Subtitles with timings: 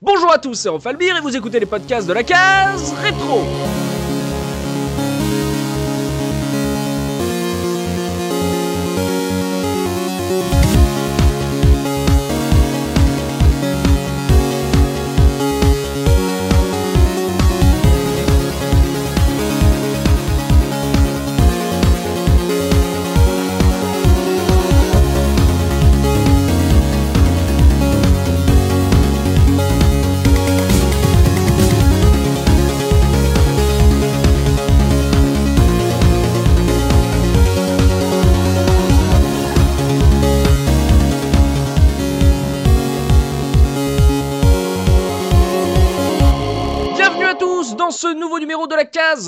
[0.00, 3.42] Bonjour à tous, c'est Rofalbir et vous écoutez les podcasts de la case rétro.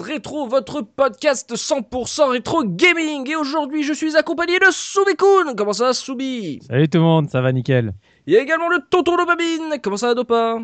[0.00, 3.28] Rétro, votre podcast 100% rétro gaming.
[3.30, 5.54] Et aujourd'hui, je suis accompagné de Soubikoun.
[5.56, 7.92] Comment ça va, Soubi Salut tout le monde, ça va nickel.
[8.26, 9.80] Il y a également le tonton de Babine.
[9.82, 10.58] Comment ça va, Dopa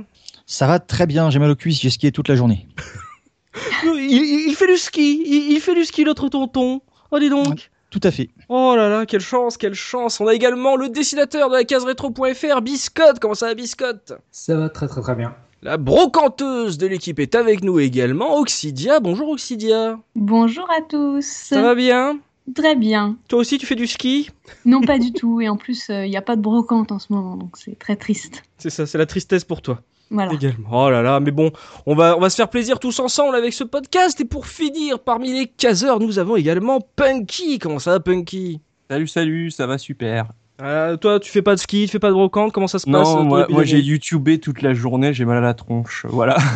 [0.46, 2.66] Ça va très bien, j'ai mal aux cuisses, j'ai skié toute la journée.
[3.84, 5.22] il, il- il fait du ski.
[5.24, 6.80] Il, il fait du ski, notre tonton.
[7.10, 7.70] Oh, dis donc.
[7.90, 8.28] Tout à fait.
[8.48, 10.20] Oh là là, quelle chance, quelle chance.
[10.20, 13.20] On a également le dessinateur de la case rétro.fr, Biscotte.
[13.20, 14.12] Comment ça va, Biscotte?
[14.32, 15.34] Ça va très très très bien.
[15.66, 19.00] La brocanteuse de l'équipe est avec nous également, Oxidia.
[19.00, 19.98] Bonjour, Oxidia.
[20.14, 21.26] Bonjour à tous.
[21.26, 22.20] Ça va bien?
[22.54, 23.16] Très bien.
[23.26, 24.30] Toi aussi, tu fais du ski?
[24.64, 25.40] Non, pas du tout.
[25.40, 27.96] Et en plus, il n'y a pas de brocante en ce moment, donc c'est très
[27.96, 28.44] triste.
[28.58, 29.80] C'est ça, c'est la tristesse pour toi.
[30.12, 30.32] Voilà.
[30.32, 30.68] Également.
[30.70, 31.50] Oh là là, mais bon,
[31.84, 34.20] on va, on va se faire plaisir tous ensemble avec ce podcast.
[34.20, 37.58] Et pour finir, parmi les caseurs, nous avons également Punky.
[37.58, 38.60] Comment ça va, Punky?
[38.88, 40.28] Salut, salut, ça va super.
[40.62, 42.90] Euh, Toi, tu fais pas de ski, tu fais pas de brocante, comment ça se
[42.90, 46.06] passe euh, Non, ton moi, j'ai YouTubé toute la journée, j'ai mal à la tronche,
[46.08, 46.36] voilà.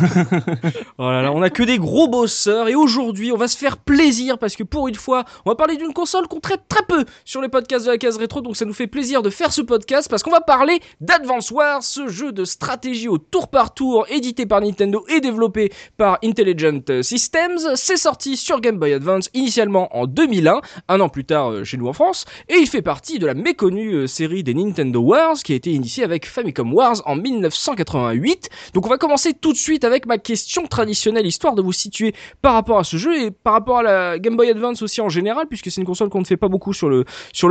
[0.97, 4.37] Oh là on a que des gros bosseurs et aujourd'hui on va se faire plaisir
[4.37, 7.41] parce que pour une fois on va parler d'une console qu'on traite très peu sur
[7.41, 10.09] les podcasts de la case rétro donc ça nous fait plaisir de faire ce podcast
[10.09, 14.45] parce qu'on va parler d'Advance Wars, ce jeu de stratégie au tour par tour édité
[14.45, 17.75] par Nintendo et développé par Intelligent Systems.
[17.75, 21.77] C'est sorti sur Game Boy Advance initialement en 2001, un an plus tard euh, chez
[21.77, 25.37] nous en France et il fait partie de la méconnue euh, série des Nintendo Wars
[25.43, 28.49] qui a été initiée avec Famicom Wars en 1988.
[28.73, 32.13] Donc on va commencer tout de suite avec ma question traditionnelle, histoire de vous situer
[32.41, 35.09] par rapport à ce jeu et par rapport à la Game Boy Advance aussi en
[35.09, 37.05] général, puisque c'est une console qu'on ne fait pas beaucoup sur le,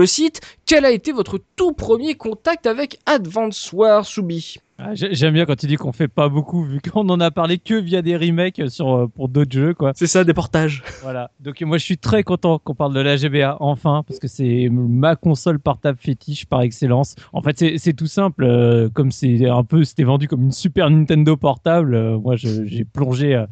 [0.06, 0.40] site.
[0.66, 4.56] Quel a été votre tout premier contact avec Advance Wars, Soubi?
[4.82, 7.30] Ah, j'ai- J'aime bien quand tu dis qu'on fait pas beaucoup, vu qu'on en a
[7.30, 9.92] parlé que via des remakes sur, euh, pour d'autres jeux, quoi.
[9.94, 10.82] C'est ça, des portages.
[11.02, 11.30] Voilà.
[11.40, 14.68] Donc moi je suis très content qu'on parle de la GBA enfin, parce que c'est
[14.70, 17.14] ma console portable fétiche par excellence.
[17.32, 20.88] En fait c'est- tout simple, euh, comme c'est un peu, c'était vendu comme une Super
[20.90, 21.94] Nintendo portable.
[21.94, 23.46] euh, moi j'ai plongé euh,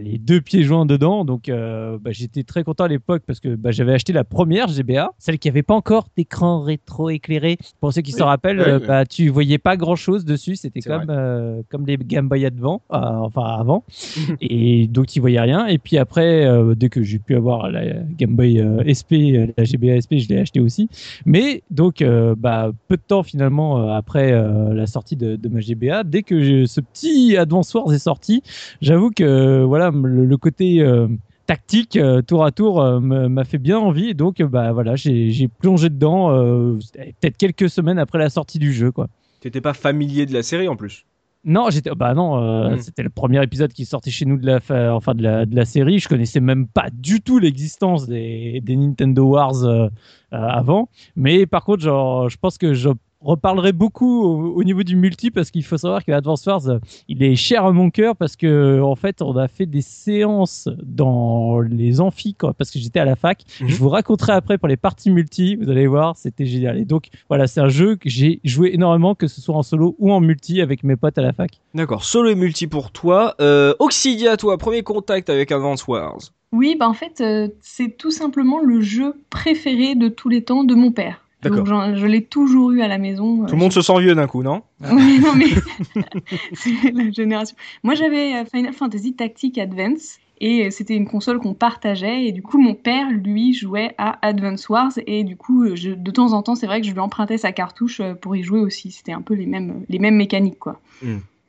[0.00, 3.54] les deux pieds joints dedans, donc euh, bah, j'étais très content à l'époque parce que
[3.56, 7.58] bah, j'avais acheté la première GBA, celle qui avait pas encore d'écran rétro éclairé.
[7.80, 8.22] Pour ceux qui se Oui.
[8.22, 8.86] rappellent, Oui, euh, oui.
[8.86, 12.80] bah, tu voyais pas grand chose dessus, c'était comme euh, comme les Game Boy Advance,
[12.92, 13.84] euh, enfin avant.
[14.40, 15.66] Et donc tu voyais rien.
[15.66, 19.64] Et puis après euh, dès que j'ai pu avoir la Game Boy euh, SP la
[19.64, 20.88] GBA SP je l'ai acheté aussi.
[21.26, 22.04] Mais donc
[22.38, 26.80] bah peu de temps finalement après la sortie de, de ma GBA dès que ce
[26.80, 28.42] petit Advance Wars est sorti
[28.80, 30.82] j'avoue que voilà le, le côté
[31.46, 34.10] tactique euh, tour à tour euh, m'a fait bien envie.
[34.10, 36.30] Et donc euh, bah voilà j'ai plongé dedans
[37.20, 39.08] peut-être quelques semaines après la sortie du jeu quoi
[39.42, 41.04] T'étais pas familier de la série en plus.
[41.44, 42.78] non, j'étais bah non, euh, Mm.
[42.78, 45.56] c'était le premier épisode qui sortait chez nous de la fa- enfin de la, de
[45.56, 45.98] la série.
[45.98, 49.88] Je connaissais même pas du tout l'existence des, des Nintendo Wars euh, euh,
[50.30, 50.88] avant.
[51.16, 52.90] Mais par contre, genre, je pense que je
[53.22, 56.62] reparlerai beaucoup au, au niveau du multi parce qu'il faut savoir que Advance Wars,
[57.08, 60.68] il est cher à mon cœur parce que en fait, on a fait des séances
[60.82, 63.44] dans les amphis quoi, parce que j'étais à la fac.
[63.60, 63.68] Mhm.
[63.68, 65.56] Je vous raconterai après pour les parties multi.
[65.56, 66.78] Vous allez voir, c'était génial.
[66.78, 69.96] Et donc voilà, c'est un jeu que j'ai joué énormément, que ce soit en solo
[69.98, 71.60] ou en multi avec mes potes à la fac.
[71.74, 73.34] D'accord, solo et multi pour toi.
[73.40, 76.18] Euh, Oxidia, toi, premier contact avec Advance Wars.
[76.52, 80.64] Oui, bah en fait, euh, c'est tout simplement le jeu préféré de tous les temps
[80.64, 81.21] de mon père.
[81.50, 81.66] Donc
[81.96, 83.44] je l'ai toujours eu à la maison.
[83.46, 84.62] Tout le monde se sent vieux d'un coup, non?
[84.92, 85.46] Oui, non mais
[86.52, 87.56] c'est la génération.
[87.82, 92.32] Moi j'avais euh, Final Fantasy Tactic Advance et euh, c'était une console qu'on partageait et
[92.32, 96.10] du coup mon père lui jouait à Advance Wars et du coup euh, je- de
[96.10, 98.60] temps en temps c'est vrai que je lui empruntais sa cartouche euh, pour y jouer
[98.60, 98.90] aussi.
[98.90, 100.80] C'était un peu les mêmes les mêmes mécaniques quoi.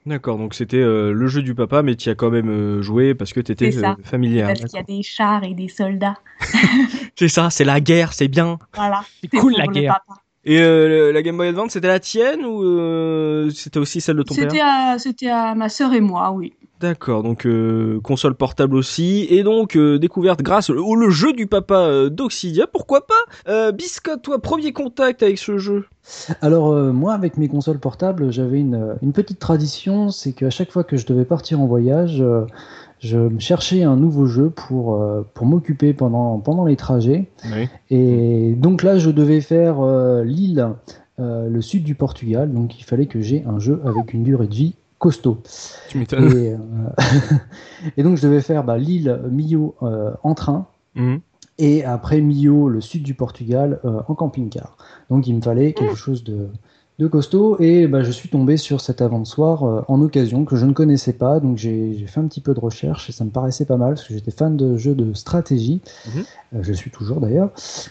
[0.05, 3.15] D'accord, donc c'était euh, le jeu du papa, mais tu as quand même euh, joué
[3.15, 3.91] parce que t'étais ça.
[3.91, 4.47] euh, familière.
[4.47, 6.17] Parce qu'il y a des chars et des soldats.
[7.15, 8.57] C'est ça, c'est la guerre, c'est bien.
[8.75, 9.05] Voilà.
[9.21, 9.99] C'est cool la guerre.
[10.05, 10.22] papa.
[10.45, 14.23] Et euh, la Game Boy Advance, c'était la tienne ou euh, c'était aussi celle de
[14.23, 14.49] ton père?
[14.49, 16.53] C'était à, c'était à ma sœur et moi, oui.
[16.81, 21.47] D'accord, donc euh, console portable aussi, et donc euh, découverte grâce au le jeu du
[21.47, 23.13] papa euh, d'Oxidia, pourquoi pas?
[23.47, 25.85] Euh, Biscotte, toi, premier contact avec ce jeu?
[26.41, 30.71] Alors euh, moi, avec mes consoles portables, j'avais une, une petite tradition, c'est qu'à chaque
[30.71, 32.41] fois que je devais partir en voyage, euh,
[33.03, 37.29] je me cherchais un nouveau jeu pour, euh, pour m'occuper pendant, pendant les trajets.
[37.53, 37.67] Oui.
[37.89, 40.69] Et donc là, je devais faire euh, l'île,
[41.19, 44.47] euh, le sud du Portugal, donc il fallait que j'ai un jeu avec une durée
[44.47, 45.39] de vie costaud.
[45.89, 46.31] Tu m'étonnes.
[46.31, 46.57] Et, euh,
[47.97, 51.19] et donc je devais faire bah, l'île Millau euh, en train, Mhm.
[51.57, 54.77] et après Millau, le sud du Portugal, euh, en camping-car.
[55.09, 56.47] Donc il me fallait quelque chose de,
[56.99, 60.65] de costaud et bah, je suis tombé sur cet avant-soir euh, en occasion que je
[60.65, 61.39] ne connaissais pas.
[61.39, 64.07] Donc j'ai fait un petit peu de recherche et ça me paraissait pas mal parce
[64.07, 65.81] que j'étais fan de jeux de stratégie.
[66.05, 66.23] Mhm.
[66.55, 67.49] Euh, je suis toujours d'ailleurs.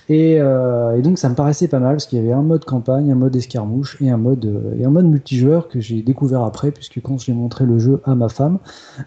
[0.09, 2.65] Et, euh, et donc ça me paraissait pas mal parce qu'il y avait un mode
[2.65, 6.71] campagne, un mode escarmouche et un mode, et un mode multijoueur que j'ai découvert après
[6.71, 8.59] puisque quand j'ai montré le jeu à ma femme,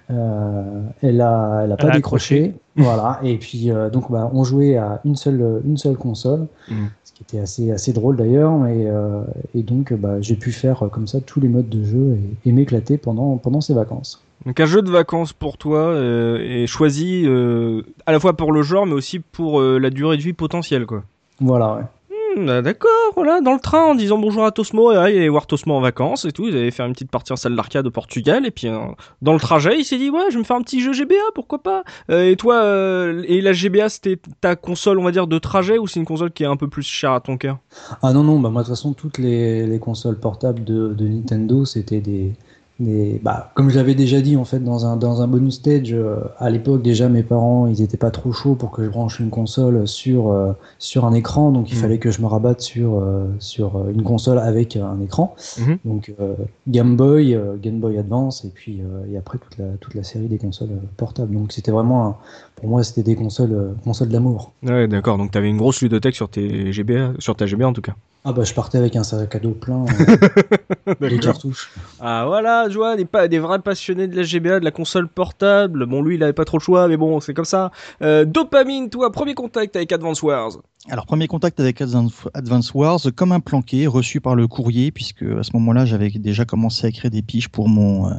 [0.10, 2.54] elle a, elle a pas a décroché.
[2.76, 3.22] Voilà.
[3.24, 6.90] Et puis donc bah, on jouait à une seule, une seule console, Mhm.
[7.16, 8.68] Qui était assez, assez drôle d'ailleurs.
[8.68, 9.22] Et, euh,
[9.56, 12.50] et donc bah, j'ai pu faire euh, comme ça tous les modes de jeu et,
[12.50, 14.22] et m'éclater pendant, pendant ces vacances.
[14.46, 18.52] Donc un jeu de vacances pour toi euh, est choisi euh, à la fois pour
[18.52, 21.04] le genre, mais aussi pour la durée de vie potentielle, quoi.
[21.40, 21.76] Voilà.
[21.76, 21.82] Ouais.
[22.36, 25.48] Hmm, D'accord, voilà, dans le train, en disant bonjour à Tosmo, et il allait voir
[25.48, 27.92] Tosmo en vacances et tout, ils allaient faire une petite partie en salle d'arcade au
[27.92, 28.78] Portugal, et puis euh,
[29.22, 31.16] dans le trajet, il s'est dit, ouais, je vais me faire un petit jeu GBA,
[31.34, 31.84] pourquoi pas.
[32.10, 35.78] Euh, Et toi, euh, et la GBA, c'était ta console, on va dire, de trajet,
[35.78, 37.58] ou c'est une console qui est un peu plus chère à ton cœur?
[38.02, 41.64] Ah non, non, bah, moi de toute façon, toutes les, les consoles portables de Nintendo,
[41.64, 42.34] c'était des,
[42.80, 43.20] des.
[43.24, 46.18] Bah, comme je l'avais déjà dit, en fait, dans un, dans un bonus stage, euh,
[46.38, 49.30] à l'époque, déjà, mes parents, ils étaient pas trop chauds pour que je branche une
[49.30, 51.82] console sur, euh, sur un écran, donc il Mhm.
[51.82, 55.36] fallait que je me rabatte sur, euh, sur une console avec un écran.
[55.60, 55.78] Mhm.
[55.86, 56.12] Donc
[56.68, 58.82] Game Boy, Game Boy Advance, et puis
[59.12, 61.34] et après toute la, toute la série des consoles portables.
[61.34, 62.16] Donc c'était vraiment, un-
[62.56, 64.52] pour moi, c'était des consoles, consoles d'amour.
[64.64, 67.82] Ouais, d'accord, donc t'avais une grosse ludothèque sur tes GBA, sur ta GBA en tout
[67.82, 67.96] cas.
[68.28, 71.70] Ah bah je partais avec un sac à dos plein, euh, les cartouches.
[72.00, 75.08] Ah voilà, tu vois, des, pa- des vrais passionnés de la GBA, de la console
[75.08, 75.86] portable.
[75.86, 77.72] Bon, lui, il avait pas trop le choix, mais bon, c'est comme ça.
[78.02, 80.54] Euh, dopamine, toi, premier contact avec Advance Wars.
[80.90, 85.44] Alors, premier contact avec Advance Wars, comme un planqué reçu par le courrier, puisque à
[85.44, 88.14] ce moment-là, j'avais déjà commencé à écrire des piges pour mon, euh,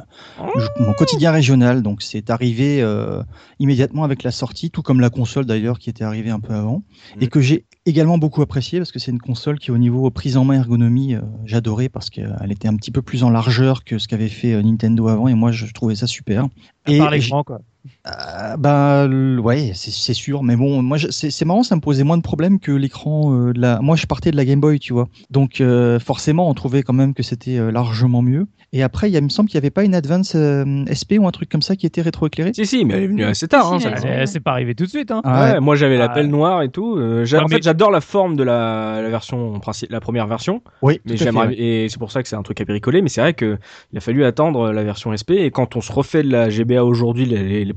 [0.78, 1.82] mon quotidien régional.
[1.82, 3.22] Donc, c'est arrivé euh,
[3.58, 6.82] immédiatement avec la sortie, tout comme la console d'ailleurs, qui était arrivée un peu avant,
[7.20, 7.28] et Mhm.
[7.30, 10.44] que j'ai également beaucoup apprécié, parce que c'est une console qui, au niveau prise en
[10.44, 14.08] main ergonomie, euh, j'adorais, parce qu'elle était un petit peu plus en largeur que ce
[14.08, 16.48] qu'avait fait euh, Nintendo avant, et moi, je trouvais ça super.
[16.84, 17.60] À Et part l'écran, quoi.
[18.06, 22.22] Euh, bah ouais, c'est sûr, mais bon, moi c'est marrant, ça me posait moins de
[22.22, 23.80] problèmes que l'écran euh, de la.
[23.80, 25.08] Moi, je partais de la Game Boy, tu vois.
[25.30, 28.46] Donc euh, forcément, on trouvait quand même que c'était euh, largement mieux.
[28.72, 31.30] Et après, il, me semble qu'il n'y avait pas une Advance euh, SP ou un
[31.30, 32.52] truc comme ça qui était rétroéclairé.
[32.52, 33.72] Si, si, mais elle est venue assez tard.
[33.72, 33.94] Hein, Si, ça.
[34.04, 35.22] elle- C'est pas arrivé tout de suite, hein.
[35.24, 36.96] Ah Ouais, moi j'avais la Ah, pelle noire et tout.
[36.96, 39.58] Euh, j'a- Ouais, en mais- fait, j'adore la forme de la, la version
[39.88, 41.54] la première version, Oui, mais j'aimerais ouais.
[41.58, 43.02] et c'est pour ça que c'est un truc à bricoler.
[43.02, 43.56] Mais c'est vrai que
[43.92, 46.84] il a fallu attendre la version SP et quand on se refait de la GBA
[46.84, 47.72] aujourd'hui, les, les- les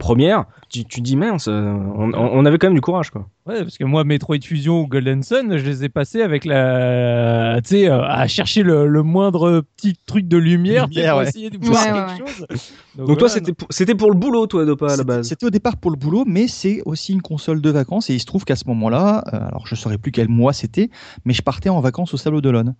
[0.70, 3.28] tu, tu dis mince, euh, on, on- on avait quand même du courage quoi.
[3.48, 7.60] Ouais, parce que moi, Metroid Fusion ou Golden Sun, je les ai passés avec la.
[7.64, 11.28] Tu sais, euh, à chercher le, le moindre petit truc de lumière, pour ouais.
[11.28, 12.46] essayer de Ouais, voir ouais, quelque chose.
[12.96, 15.28] Donc, voilà, toi, c'était pour, c'était pour le boulot, toi, Dopa, à la C'était- base?
[15.30, 18.12] C'était au départ pour le boulot, mais c'est aussi une console de vacances.
[18.12, 20.54] Et il se trouve qu'à ce moment-là, euh, alors je ne saurais plus quel mois
[20.54, 20.92] c'était,
[21.26, 22.76] mais je partais en vacances au Sable d'Olonne.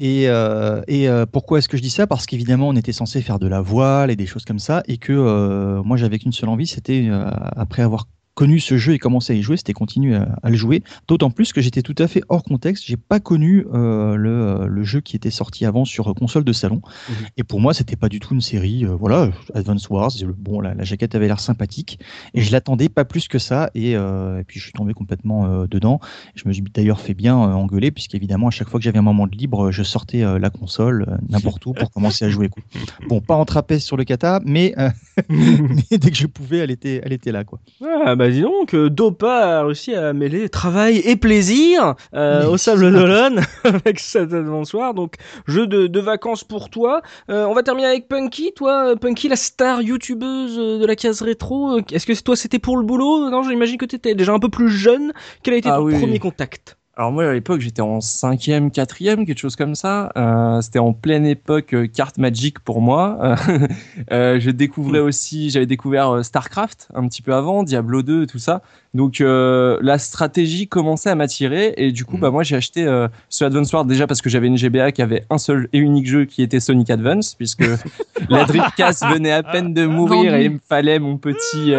[0.00, 2.06] Et, euh, et euh, pourquoi est-ce que je dis ça?
[2.06, 4.96] Parce qu'évidemment, on était censé faire de la voile et des choses comme ça, et
[4.96, 8.06] que euh, moi, j'avais qu'une seule envie, c'était euh, après avoir
[8.40, 10.82] connu ce jeu et commencé à y jouer, c'était continuer à, à le jouer.
[11.08, 12.84] D'autant plus que j'étais tout à fait hors contexte.
[12.86, 16.80] J'ai pas connu euh, le, le jeu qui était sorti avant sur console de salon.
[17.10, 17.14] Mhm.
[17.36, 18.86] Et pour moi, c'était pas du tout une série.
[18.86, 20.10] euh, voilà, Advance Wars.
[20.38, 21.98] Bon, la, la jaquette avait l'air sympathique
[22.32, 23.70] et je l'attendais pas plus que ça.
[23.74, 26.00] Et, euh, et puis je suis tombé complètement euh, dedans.
[26.34, 29.02] Je me suis d'ailleurs fait bien euh, engueuler puisqu'évidemment à chaque fois que j'avais un
[29.02, 32.48] moment de libre, je sortais euh, la console euh, n'importe où pour commencer à jouer.
[32.48, 32.62] quoi.
[33.06, 34.88] Bon, pas en trapèze sur le kata, mais, euh,
[35.28, 37.60] mais dès que je pouvais, elle était, elle était là, quoi.
[38.06, 42.56] Ah bah dis donc, euh, Dopa a réussi à mêler travail et plaisir euh, au
[42.56, 44.94] Sable d'Olonne avec cet avançoir.
[44.94, 45.14] Donc
[45.46, 47.02] jeu de, de vacances pour toi.
[47.30, 50.96] Euh, on va terminer avec Punky, toi, euh, Punky, la star youtubeuse euh, de la
[50.96, 51.78] case rétro.
[51.92, 53.30] Est-ce que toi c'était pour le boulot?
[53.30, 55.12] Non, j'imagine que t'étais déjà un peu plus jeune.
[55.42, 55.98] Quel a été Ah ton oui.
[55.98, 56.76] premier contact?
[56.96, 60.12] Alors moi à l'époque j'étais en cinquième, quatrième, quelque chose comme ça.
[60.16, 63.36] Euh, C'était en pleine époque euh, carte Magic pour moi.
[64.12, 68.38] euh, je découvrais aussi, j'avais découvert euh, Starcraft un petit peu avant, Diablo 2, tout
[68.38, 68.60] ça.
[68.92, 72.20] Donc la stratégie commençait à m'attirer et du coup Mm.
[72.20, 72.84] bah moi j'ai acheté
[73.28, 76.08] ce Advance Wars déjà parce que j'avais une GBA qui avait un seul et unique
[76.08, 77.62] jeu qui était Sonic Advance puisque
[78.28, 80.42] la Dreamcast venait à peine de mourir Vendu.
[80.42, 81.72] et il me fallait mon petit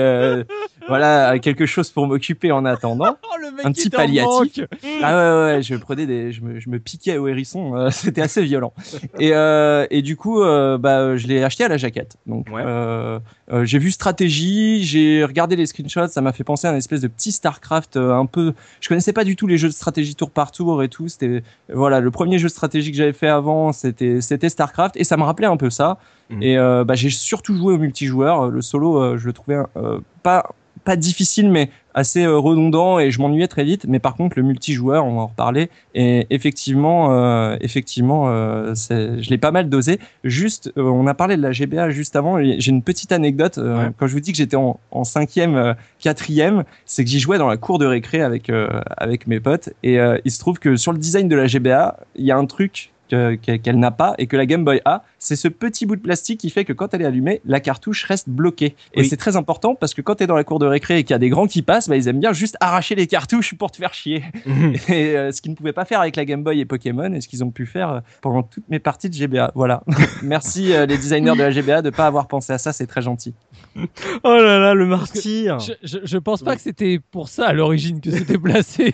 [0.87, 3.17] voilà quelque chose pour m'occuper en attendant.
[3.33, 4.65] Oh, le mec Un petit palliatif.
[5.01, 8.21] Ah ouais, ouais, je prenais des, je me, je me piquais au hérisson, euh, c'était
[8.21, 8.73] assez violent.
[9.19, 12.17] Et, euh, et du coup, euh, bah, je l'ai acheté à la jaquette.
[12.25, 12.61] Donc, Ouais.
[12.65, 13.19] euh,
[13.53, 17.01] euh, j'ai vu stratégie, j'ai regardé les screenshots, ça m'a fait penser à un espèce
[17.01, 18.53] de petit Starcraft euh, un peu.
[18.81, 21.07] Je connaissais pas du tout les jeux de stratégie tour par tour et tout.
[21.07, 25.03] C'était voilà, le premier jeu de stratégie que j'avais fait avant, c'était c'était Starcraft et
[25.03, 25.97] ça me rappelait un peu ça.
[26.31, 26.43] Mhm.
[26.43, 28.49] Et euh, bah, j'ai surtout joué au multijoueur.
[28.49, 30.49] Le solo, euh, je le trouvais euh, pas
[30.83, 33.85] pas difficile, mais assez euh, redondant et je m'ennuyais très vite.
[33.87, 35.69] Mais par contre, le multijoueur, on va en reparler.
[35.93, 39.99] Et effectivement, euh, effectivement, euh, je l'ai pas mal dosé.
[40.23, 42.41] Juste, euh, on a parlé de la GBA juste avant.
[42.41, 43.59] J'ai une petite anecdote.
[43.59, 43.91] euh, Ouais.
[43.95, 47.37] Quand je vous dis que j'étais en, en cinquième, euh, quatrième, c'est que j'y jouais
[47.37, 49.69] dans la cour de récré avec euh, avec mes potes.
[49.83, 52.37] Et euh, il se trouve que sur le design de la GBA, il y a
[52.37, 55.47] un truc que- que- qu'elle n'a pas et que la Game Boy a, c'est ce
[55.47, 58.75] petit bout de plastique qui fait que quand elle est allumée, la cartouche reste bloquée.
[58.93, 59.07] Et Oui.
[59.07, 61.13] c'est très important parce que quand tu es dans la cour de récré et qu'il
[61.13, 63.69] y a des grands qui passent, bah, ils aiment bien juste arracher les cartouches pour
[63.71, 64.23] te faire chier.
[64.89, 67.21] Et euh, ce qu'ils ne pouvaient pas faire avec la Game Boy et Pokémon et
[67.21, 69.51] ce qu'ils ont pu faire euh, pendant toutes mes parties de GBA.
[69.55, 69.83] Voilà.
[70.23, 73.01] Merci euh, les designers de la GBA de pas avoir pensé à ça, c'est très
[73.01, 73.33] gentil.
[73.75, 73.81] oh
[74.23, 75.59] là là, le martyr.
[75.59, 78.93] Je, je, je pense pas que c'était pour ça à l'origine que c'était placé.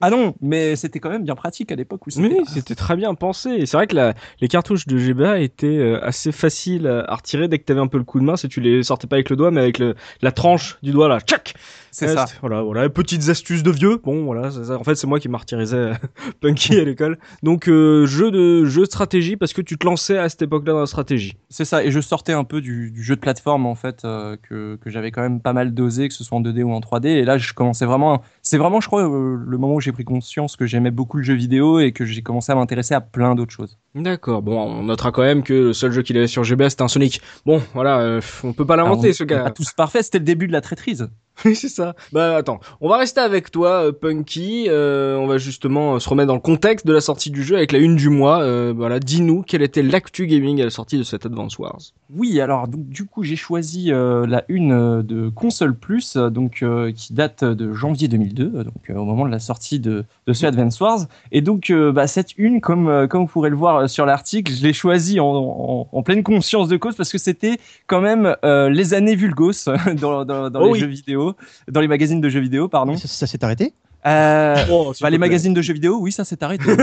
[0.00, 2.28] Ah non, mais c'était quand même bien pratique à l'époque où c'était.
[2.28, 3.50] Oui, c'était très bien pensé.
[3.50, 7.14] Et c'est vrai que la- les cartouches de GBA étaient euh, assez faciles à à
[7.14, 8.36] retirer dès que t'avais un peu le coup de main.
[8.36, 11.08] Si tu les sortais pas avec le doigt, mais avec le, la tranche du doigt
[11.08, 11.54] là, tchac
[11.96, 12.26] C'est ça.
[12.42, 13.96] Voilà, voilà, petites astuces de vieux.
[14.04, 14.78] Bon, voilà, ça.
[14.78, 15.92] En fait, c'est moi qui martyrisais
[16.42, 17.18] Punky à l'école.
[17.42, 20.74] Donc, euh, jeu de jeu de stratégie parce que tu te lançais à cette époque-là
[20.74, 21.38] dans la stratégie.
[21.48, 24.36] C'est ça, et je sortais un peu du, du jeu de plateforme en fait euh,
[24.42, 26.80] que, que j'avais quand même pas mal dosé, que ce soit en 2D ou en
[26.80, 27.06] 3D.
[27.06, 28.20] Et là, je commençais vraiment.
[28.42, 31.22] C'est vraiment, je crois, euh, le moment où j'ai pris conscience que j'aimais beaucoup le
[31.22, 33.78] jeu vidéo et que j'ai commencé à m'intéresser à plein d'autres choses.
[33.94, 34.42] D'accord.
[34.42, 36.88] Bon, on notera quand même que le seul jeu qu'il avait sur GBA c'était un
[36.88, 37.22] Sonic.
[37.46, 39.44] Bon, voilà, on peut pas l'inventer Alors, ce gars.
[39.44, 41.08] Pas tous parfaits, c'était le début de la traîtrise.
[41.44, 41.94] Oui, c'est ça.
[42.12, 44.66] Bah attends, on va rester avec toi, euh, Punky.
[44.68, 47.56] Euh, on va justement euh, se remettre dans le contexte de la sortie du jeu
[47.56, 48.40] avec la une du mois.
[48.42, 51.78] Euh, voilà, dis-nous quelle était l'actu gaming à la sortie de cette Advance Wars?
[52.14, 56.64] Oui, alors donc du coup j'ai choisi euh, la une de console plus, donc
[56.94, 60.46] qui date de janvier 2002, euh, donc au moment de la sortie de, de ce
[60.46, 61.00] Advance Wars.
[61.32, 64.72] Et donc bah, cette une, comme comme vous pourrez le voir sur l'article, je l'ai
[64.72, 69.16] choisie en, en, en pleine conscience de cause parce que c'était quand même les années
[69.16, 69.52] vulgos
[70.00, 70.78] dans, dans, dans Oh les oui.
[70.78, 71.25] jeux vidéo,
[71.68, 72.96] dans les magazines de jeux vidéo, pardon.
[72.96, 73.72] Ça, ça s'est arrêté?
[74.06, 75.26] Euh, Oh, bah, les plaît.
[75.26, 76.64] magazines de jeux vidéo, oui, ça s'est arrêté.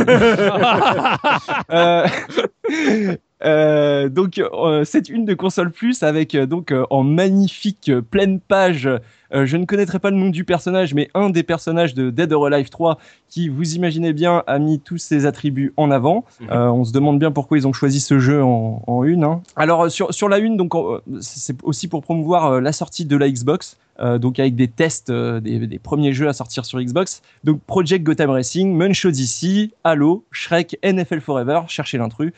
[1.72, 2.06] Euh,
[3.46, 8.02] euh, donc euh, c'est une de console plus avec euh, donc euh, en magnifique euh,
[8.02, 8.88] pleine page.
[8.88, 12.32] euh, je ne connaîtrai pas le nom du personnage, mais un des personnages de Dead
[12.32, 12.98] or Alive 3
[13.30, 16.24] qui, vous imaginez bien, a mis tous ses attributs en avant.
[16.42, 16.48] Mhm.
[16.52, 19.24] Euh, on se demande bien pourquoi ils ont choisi ce jeu en, en une.
[19.24, 19.42] hein.
[19.56, 23.18] Alors sur sur la une, donc euh, c'est aussi pour promouvoir euh, la sortie de
[23.18, 23.78] la Xbox.
[24.00, 27.22] Euh, donc avec des tests euh, des, premiers jeux à sortir sur Xbox.
[27.44, 32.32] Donc Project Gotham Racing, Munch Odyssey, Halo, Shrek, NFL Forever, cherchez l'intrus.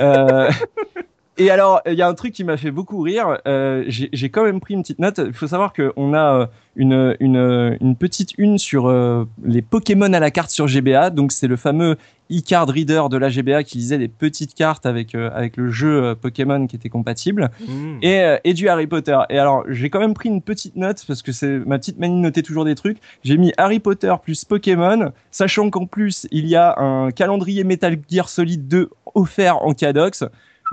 [0.00, 0.50] Euh,
[1.38, 3.38] et alors, il y a un truc qui m'a fait beaucoup rire.
[3.46, 5.20] euh, J'ai quand même pris une petite note.
[5.24, 6.46] Il faut savoir qu'on a euh,
[6.76, 11.10] une, une, une petite une sur euh, les Pokémon à la carte sur GBA.
[11.10, 11.96] Donc c'est le fameux
[12.30, 16.14] e-card reader de la GBA qui lisait des petites cartes avec, euh, avec le jeu
[16.14, 17.98] Pokémon qui était compatible Mmh.
[18.02, 19.18] et, et du Harry Potter.
[19.30, 22.16] Et alors, j'ai quand même pris une petite note parce que c'est ma petite manie
[22.16, 22.98] de noter toujours des trucs.
[23.24, 27.96] J'ai mis Harry Potter plus Pokémon, sachant qu'en plus, il y a un calendrier Metal
[28.10, 30.24] Gear Solid 2 offert en Cadox.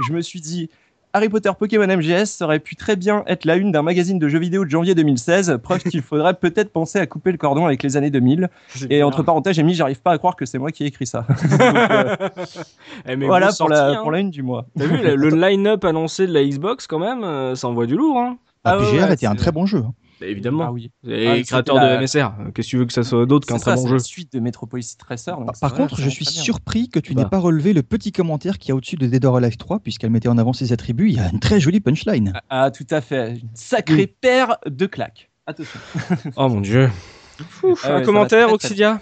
[0.08, 0.70] Je me suis dit,
[1.14, 4.28] Harry Potter Pokémon MGS ça aurait pu très bien être la une d'un magazine de
[4.30, 7.82] jeux vidéo de janvier 2016, preuve qu'il faudrait peut-être penser à couper le cordon avec
[7.82, 8.48] les années 2000.
[8.70, 9.08] C'est Et bien.
[9.08, 11.26] entre parenthèses, j'ai mis, j'arrive pas à croire que c'est moi qui ai écrit ça.
[11.42, 12.28] Donc, euh,
[13.08, 14.02] Eh, mais voilà grosse pour sortie, la, hein.
[14.04, 14.66] pour la une du mois.
[14.78, 17.96] T'as vu le, le line-up annoncé de la Xbox quand même, euh, ça envoie du
[17.96, 18.18] lourd.
[18.20, 18.38] Hein.
[18.66, 19.84] La Ah ouais, PGR ouais, était un très bon jeu.
[20.20, 20.66] Bah, évidemment.
[20.68, 20.92] Ah oui.
[21.08, 22.32] Et Ah, la- de MSR.
[22.54, 24.34] Qu'est-ce que tu veux que ça soit d'autre qu'un très bon c'est jeu la suite
[24.34, 25.32] de Metropolis Tracer.
[25.32, 27.24] donc Par, c'est par vrai, contre, je suis surpris que tu Bah.
[27.24, 29.80] n'aies pas relevé le petit commentaire qu'il y a au-dessus de Dead or Alive 3,
[29.80, 31.10] puisqu'elle mettait en avant ses attributs.
[31.10, 32.34] Il y a une très jolie punchline.
[32.50, 33.32] Ah, tout à fait.
[33.42, 35.30] Une sacrée paire de claques.
[35.48, 35.80] Attention.
[36.36, 36.90] Oh mon dieu.
[37.64, 39.02] Ouf, Ah ouais, un commentaire, Oxidia?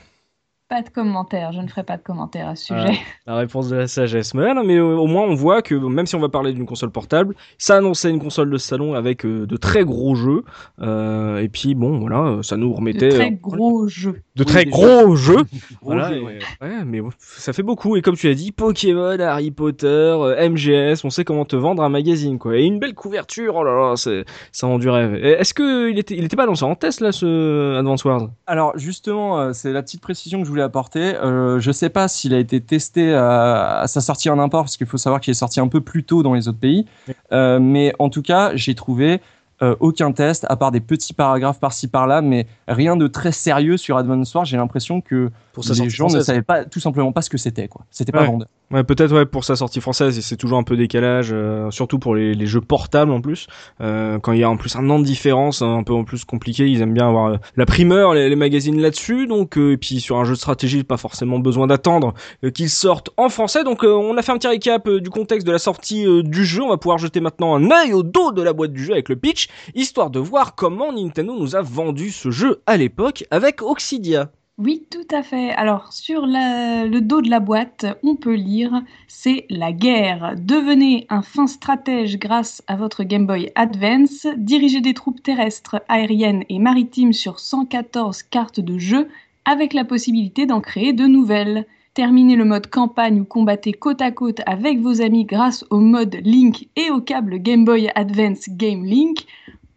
[0.70, 3.00] Pas de commentaire, je ne ferai pas de commentaire à ce Ah, sujet.
[3.26, 4.34] La réponse de la sagesse.
[4.34, 6.66] Mais, non, mais euh, au moins on voit que même si on va parler d'une
[6.66, 10.44] console portable, ça annonçait une console de salon avec euh, de très gros jeux.
[10.82, 13.10] Euh, et puis bon, voilà, ça nous De remettait.
[13.10, 14.22] très gros jeux.
[14.38, 15.36] De Oui, très gros jeux.
[15.82, 16.40] Gros Voilà, ouais.
[16.62, 17.96] ouais, mais ça fait beaucoup.
[17.98, 21.84] Et comme tu l'as dit, Pokémon, Harry Potter, euh, MGS, on sait comment te vendre
[21.84, 22.56] un magazine, quoi.
[22.58, 25.16] Et une belle couverture, oh là là, c'est, ça rend du rêve.
[25.16, 28.30] Est-ce que il était, il était pas lancé en test, là, ce Advance Wars?
[28.46, 31.16] Alors justement, euh, c'est la petite précision que je voulais apporter.
[31.16, 34.78] Euh, je sais pas s'il a été testé à, à sa sortie en import, parce
[34.78, 36.86] qu'il faut savoir qu'il est sorti un peu plus tôt dans les autres pays.
[37.32, 39.20] Euh, mais en tout cas, j'ai trouvé
[39.62, 43.78] euh, aucun test, à part des petits paragraphes par-ci par-là, mais rien de très sérieux
[43.78, 44.46] sur Advance Wars.
[44.46, 47.68] J'ai l'impression que Pour les gens ne savaient pas, tout simplement pas ce que c'était.
[47.68, 47.82] quoi.
[47.90, 48.28] C'était pas Ouais.
[48.28, 48.48] vendeur.
[48.70, 52.16] Ouais, peut-être ouais pour sa sortie française c'est toujours un peu décalage, euh, surtout pour
[52.16, 53.48] les, les jeux portables en plus.
[53.80, 56.26] Euh, quand il y a en plus un an de différence, un peu en plus
[56.26, 59.26] compliqué, ils aiment bien avoir euh, la primeur, les, les magazines là-dessus.
[59.26, 62.70] Donc euh, et puis sur un jeu de stratégie, pas forcément besoin d'attendre euh, qu'il
[62.70, 63.64] sorte en français.
[63.64, 66.62] Donc on a fait un petit récap du contexte de la sortie du jeu.
[66.62, 69.08] On va pouvoir jeter maintenant un œil au dos de la boîte du jeu avec
[69.08, 73.62] le pitch, histoire de voir comment Nintendo nous a vendu ce jeu à l'époque avec
[73.62, 74.30] Oxidia.
[74.58, 75.52] Oui, tout à fait.
[75.52, 80.34] Alors, sur le dos de la boîte, on peut lire C'est la guerre.
[80.36, 84.26] Devenez un fin stratège grâce à votre Game Boy Advance.
[84.36, 89.08] Dirigez des troupes terrestres, aériennes et maritimes sur 114 cartes de jeu
[89.46, 91.68] avec la possibilité d'en créer de nouvelles.
[91.94, 96.16] Terminez le mode campagne ou combattez côte à côte avec vos amis grâce au mode
[96.24, 99.28] Link et au câble Game Boy Advance Game Link,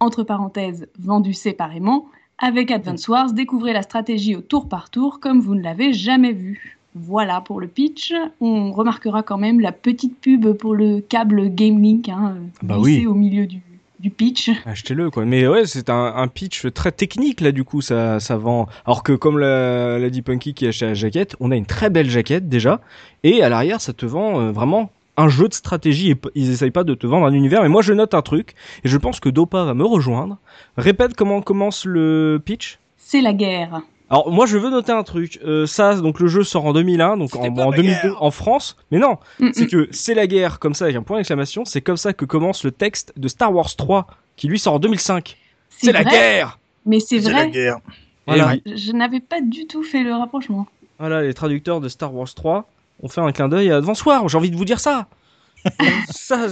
[0.00, 2.06] entre parenthèses vendu séparément.
[2.42, 6.32] Avec Advance Wars, découvrez la stratégie au tour par tour comme vous ne l'avez jamais
[6.32, 6.78] vu.
[6.94, 8.14] Voilà pour le pitch.
[8.40, 13.00] On remarquera quand même la petite pub pour le câble Game Link hein, Bah glissé
[13.00, 13.06] oui.
[13.06, 13.60] au milieu du,
[14.00, 14.50] du pitch.
[14.64, 15.26] Achetez-le quoi.
[15.26, 18.66] Mais ouais, c'est un, un pitch très technique là du coup, ça, ça vend.
[18.86, 21.66] Alors que comme l'a, l'a dit Punky qui a acheté la jaquette, on a une
[21.66, 22.80] très belle jaquette déjà,
[23.22, 26.70] et à l'arrière ça te vend euh, vraiment un jeu de stratégie et ils essayent
[26.70, 27.62] pas de te vendre un univers.
[27.62, 30.38] Mais moi je note un truc et je pense que Dopa va me rejoindre.
[30.76, 32.78] Répète comment commence le pitch.
[32.96, 33.82] C'est la guerre.
[34.08, 35.38] Alors moi je veux noter un truc.
[35.44, 38.76] Euh, ça donc le jeu sort en 2001 donc en, en 2002 en France.
[38.90, 39.68] Mais non, Mm, c'est mm.
[39.68, 41.64] que c'est la guerre comme ça avec un point d'exclamation.
[41.64, 44.78] C'est comme ça que commence le texte de Star Wars 3 qui lui sort en
[44.78, 45.36] 2005.
[45.68, 46.58] C'est la guerre.
[46.86, 47.78] Mais c'est vrai, guerre.
[48.26, 48.54] Voilà.
[48.64, 50.66] je, je n'avais pas du tout fait le rapprochement.
[50.98, 52.68] Voilà, les traducteurs de Star Wars 3
[53.02, 54.28] ont fait un clin d'œil à Advance Wars.
[54.28, 55.06] J'ai envie de vous dire ça.
[56.10, 56.46] ça,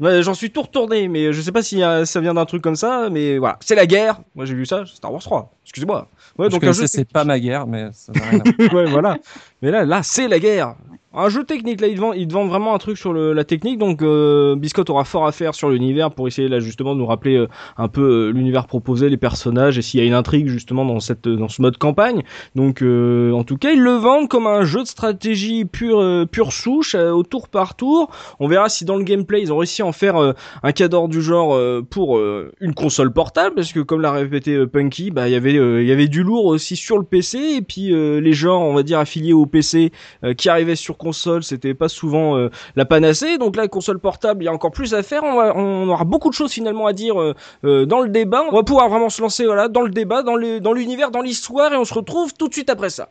[0.00, 2.60] ouais, j'en suis tout retourné, mais je sais pas si euh, ça vient d'un truc
[2.62, 4.20] comme ça, mais voilà, c'est la guerre.
[4.34, 5.52] Moi, j'ai vu ça, Star Wars 3.
[5.64, 6.08] Excusez-moi.
[6.38, 6.86] Ouais, je donc un connaissais, jeu.
[6.88, 8.74] c'est pas ma guerre, mais ça n'a rien à voir.
[8.74, 9.18] ouais, voilà.
[9.60, 10.74] Mais là, là, c'est la guerre.
[11.14, 13.78] Un jeu technique, là, vendent, ils te vendent vraiment un truc sur le, la technique,
[13.78, 17.06] donc euh, Biscotte aura fort à faire sur l'univers pour essayer là justement de nous
[17.06, 20.48] rappeler euh, un peu euh, l'univers proposé, les personnages et s'il y a une intrigue
[20.48, 22.22] justement dans cette dans ce mode campagne.
[22.54, 26.24] Donc euh, en tout cas, ils le vendent comme un jeu de stratégie pure euh,
[26.24, 28.10] pure souche euh, au tour par tour.
[28.40, 30.16] On verra si dans le gameplay ils ont réussi à en faire
[30.62, 31.58] un cadre du genre
[31.90, 32.20] pour
[32.60, 35.92] une console portable parce que comme l'a répété Punky, bah il y avait il y
[35.92, 39.32] avait du lourd aussi sur le PC et puis les genres on va dire affiliés
[39.32, 39.92] au PC
[40.36, 43.36] qui arrivaient sur console, c'était pas souvent euh, la panacée.
[43.38, 45.24] Donc là console portable, il y a encore plus à faire.
[45.24, 47.34] On, aura beaucoup de choses finalement à dire euh,
[47.64, 48.44] euh, dans le débat.
[48.50, 51.84] On va pouvoir vraiment se lancer dans le débat, dans l'univers, dans l'histoire et on
[51.84, 53.08] se retrouve tout de suite après ça.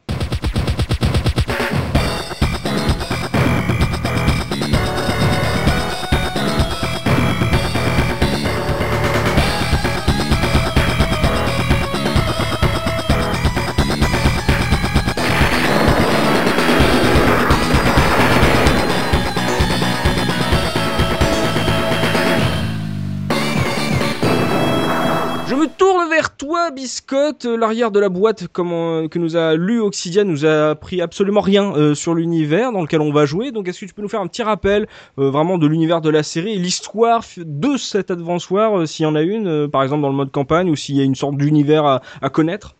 [26.72, 27.46] Toi, Biscotte.
[27.46, 31.02] Euh, L'arrière de la boîte, comme on- que nous a lu Oxidia, nous a appris
[31.02, 33.52] absolument rien euh, sur l'univers dans lequel on va jouer.
[33.52, 34.88] Donc, est-ce que tu peux nous faire un petit rappel
[35.20, 39.04] euh, vraiment de l'univers de la série et l'histoire de cette Advance War, euh, s'il
[39.04, 41.04] y en a une, euh, par exemple dans le mode campagne, ou s'il y a
[41.04, 42.76] une sorte d'univers à, à connaître?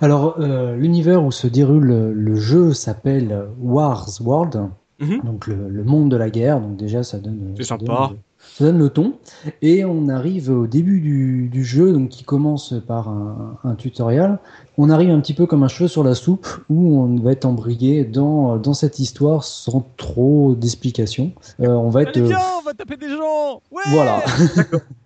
[0.00, 4.68] Alors, euh, l'univers où se déroule le, jeu s'appelle Wars World,
[5.00, 5.20] Mhm.
[5.24, 6.60] donc le, le monde de la guerre.
[6.60, 8.08] Donc déjà, ça donne, C'est ça sympa.
[8.10, 8.18] donne,
[8.56, 9.14] ça donne le ton.
[9.62, 14.38] Et on arrive au début du, du jeu, donc qui commence par un, un tutoriel.
[14.78, 17.46] On arrive un petit peu comme un cheveu sur la soupe, où on va être
[17.46, 21.32] embrayé dans, dans cette histoire sans trop d'explications.
[21.60, 24.22] Euh, on va être Allez, viens, on va taper des gens Ouais voilà.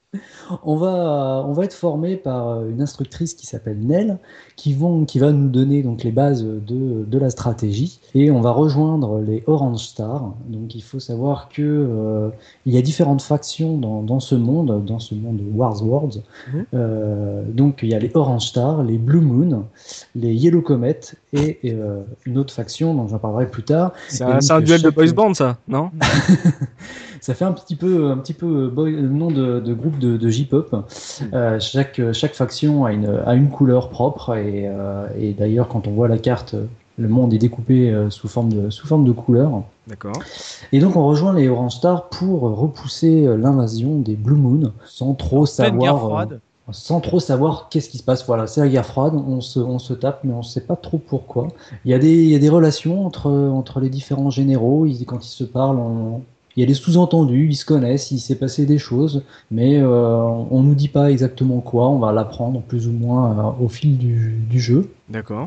[0.65, 4.19] on, va, on va être formé par euh, une instructrice qui s'appelle Nell,
[4.57, 8.01] qui, vont, qui va nous donner donc, les bases de, de la stratégie.
[8.15, 10.35] Et on va rejoindre les Orange Stars.
[10.47, 12.31] Donc il faut savoir que euh,
[12.65, 16.23] il y a différentes factions dans, dans ce monde, dans ce monde de Wars Worlds.
[16.53, 16.67] Mhm.
[16.73, 19.65] Euh, donc il y a les Orange Stars, les Blue Moon,
[20.15, 21.01] les Yellow Comet
[21.35, 23.93] et euh, une autre faction dont j'en parlerai plus tard.
[24.09, 25.91] C'est un, duel de boys band, ça, non?
[27.21, 30.29] ça fait un petit peu, un petit peu boy- nom de, de groupe de, de
[30.29, 30.75] J-pop.
[31.33, 35.87] Euh, chaque, chaque faction a une, a une couleur propre et, euh, et d'ailleurs quand
[35.87, 36.55] on voit la carte,
[36.97, 39.63] le monde est découpé euh, sous forme de, sous forme de couleurs.
[39.87, 40.19] D'accord.
[40.73, 45.15] Et donc on rejoint les Orange Stars pour repousser euh, l'invasion des Blue Moon sans
[45.15, 45.97] trop savoir.
[45.97, 46.41] euh, froide.
[46.73, 48.27] sans trop savoir qu'est-ce qui se passe.
[48.27, 50.77] Voilà, c'est la guerre froide, on se, on se tape, mais on ne sait pas
[50.77, 51.49] trop pourquoi.
[51.87, 55.07] Il y a des, il y a des relations entre, entre les différents généraux, ils-
[55.07, 56.23] quand ils se parlent, on-
[56.59, 60.17] il y a des sous-entendus, ils se connaissent, il s'est passé des choses, mais euh,
[60.51, 63.97] on nous dit pas exactement quoi, on va l'apprendre plus ou moins euh, au fil
[63.97, 64.91] du, du jeu.
[65.09, 65.45] D'accord.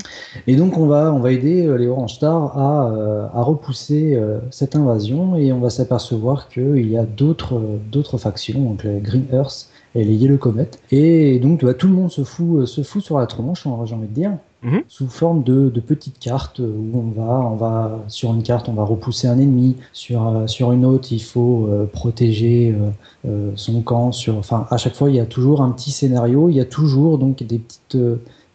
[0.48, 2.94] Et donc on va, on va aider euh, les Orange Stars à,
[3.34, 4.18] à repousser
[4.52, 9.26] cette invasion et on va s'apercevoir qu'il y a d'autres d'autres factions, donc les Green
[9.34, 10.70] Earth et les Yellow Comet.
[10.92, 13.96] Et donc bah, tout le monde se fout, se fout sur la tronche, hein, j'ai
[13.96, 14.32] envie de dire,
[14.64, 14.84] Mhm.
[14.88, 18.74] sous forme de, de petites cartes où on va, on va sur une carte on
[18.74, 22.92] va repousser un ennemi, sur, euh, sur une autre il faut euh, protéger euh,
[23.28, 24.12] euh, son camp.
[24.12, 26.66] Sur, enfin à chaque fois il y a toujours un petit scénario, il y a
[26.66, 27.98] toujours donc des petites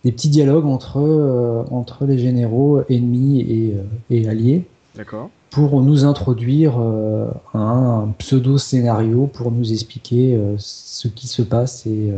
[0.05, 3.75] des petits dialogues entre, entre les généraux ennemis et,
[4.09, 4.65] et alliés
[4.95, 5.31] D'accord.
[5.51, 6.79] pour nous introduire
[7.55, 11.87] un, pseudo-scénario pour nous expliquer ce qui se passe.
[11.87, 12.13] Et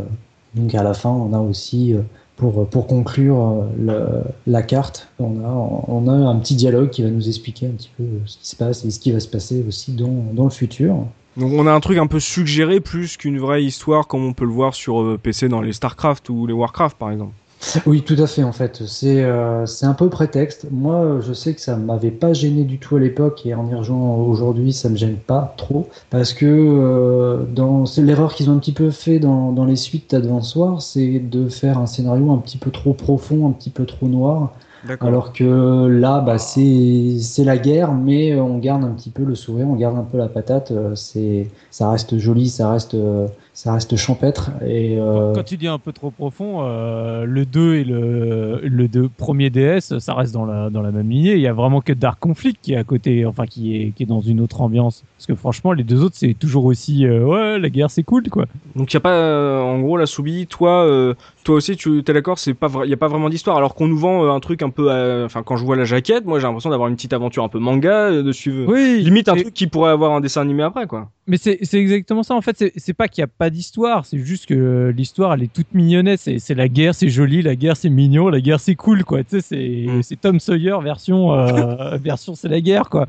[0.55, 1.95] donc à la fin, on a aussi,
[2.39, 7.11] pour, pour conclure euh, la carte, on a, on a un petit dialogue qui va
[7.11, 9.65] nous expliquer un petit peu ce qui se passe et ce qui va se passer
[9.67, 10.97] aussi dans, dans le futur.
[11.37, 14.45] Donc on a un truc un peu suggéré plus qu'une vraie histoire comme on peut
[14.45, 17.33] le voir sur euh, PC dans les StarCraft ou les Warcraft par exemple.
[17.87, 18.85] Oui, tout à fait, en fait.
[18.87, 20.67] C'est euh, c'est un peu prétexte.
[20.71, 23.75] Moi, je sais que ça m'avait pas gêné du tout à l'époque et en y
[23.75, 25.89] rejoignant aujourd'hui, ça me gêne pas trop.
[26.11, 29.77] Parce que euh, dans c'est l'erreur qu'ils ont un petit peu fait dans, dans les
[29.77, 33.71] suites d'Advance Wars, c'est de faire un scénario un petit peu trop profond, un petit
[33.71, 34.55] peu trop noir.
[34.85, 35.09] D'accord.
[35.09, 39.35] Alors que là, bah, c'est c'est la guerre, mais on garde un petit peu le
[39.35, 40.71] sourire, on garde un peu la patate.
[40.71, 43.27] euh, C'est ça reste joli, ça reste euh,
[43.59, 47.83] ça reste champêtre euh, Quand tu dis un peu trop profond, euh, le 2 et
[47.83, 51.35] le, le 2 premier DS, ça reste dans la, dans la même lignée.
[51.35, 54.05] Il y a vraiment que Dark Conflict qui est à côté, enfin qui est, qui
[54.05, 55.03] est dans une autre ambiance.
[55.19, 58.23] Parce que franchement, les deux autres, c'est toujours aussi, euh, ouais, la guerre c'est cool
[58.31, 58.47] quoi.
[58.77, 61.99] Donc il y a pas, euh, en gros, la Soubi, toi, euh, toi aussi, tu
[61.99, 63.57] es d'accord, c'est pas, il y a pas vraiment d'histoire.
[63.57, 64.89] Alors qu'on nous vend un truc un peu,
[65.25, 67.59] enfin, quand je vois la jaquette, moi j'ai l'impression d'avoir une petite aventure un peu
[67.59, 71.11] manga, de suivre, Oui, limite un truc qui pourrait avoir un dessin animé après, quoi.
[71.27, 72.35] Mais c'est exactement ça.
[72.35, 75.53] En fait, c'est- pas qu'il n'y a pas d'histoire, c'est juste que l'histoire, elle est
[75.53, 76.21] toute mignonnette.
[76.21, 79.23] C'est c'est la guerre, c'est joli, la guerre, c'est mignon, la guerre, c'est cool, quoi.
[79.25, 80.03] Tu sais, c'est Mm.
[80.03, 81.29] c'est Tom Sawyer version
[82.03, 83.07] version c'est la guerre, quoi.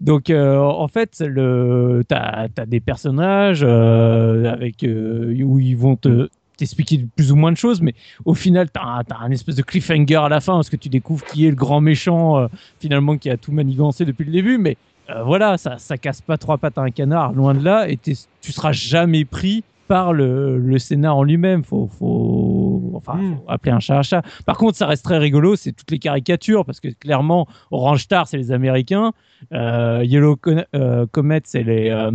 [0.00, 1.41] Donc, en fait, le
[2.08, 7.50] t'as as des personnages euh, avec euh, où ils vont te t'expliquer plus ou moins
[7.50, 10.70] de choses, mais au final, t'as un, t'as espèce de cliffhanger à la fin parce
[10.70, 12.46] que tu découvres qui est le grand méchant euh,
[12.78, 14.76] finalement qui a tout manigancé depuis le début, mais
[15.10, 17.96] euh, voilà, ça, ça casse pas trois pattes à un canard, loin de là, et
[17.96, 18.14] tu
[18.52, 21.64] seras jamais pris par le, le scénar en lui-même.
[21.64, 23.36] Faut, faut, enfin, Mm.
[23.36, 24.22] faut appeler un chat un chat.
[24.46, 28.26] Par contre, ça reste très rigolo, c'est toutes les caricatures, parce que clairement, Orange Star,
[28.26, 29.12] c'est les Américains,
[29.52, 30.38] euh, Yellow
[30.74, 32.10] euh, Comet, c'est les, euh,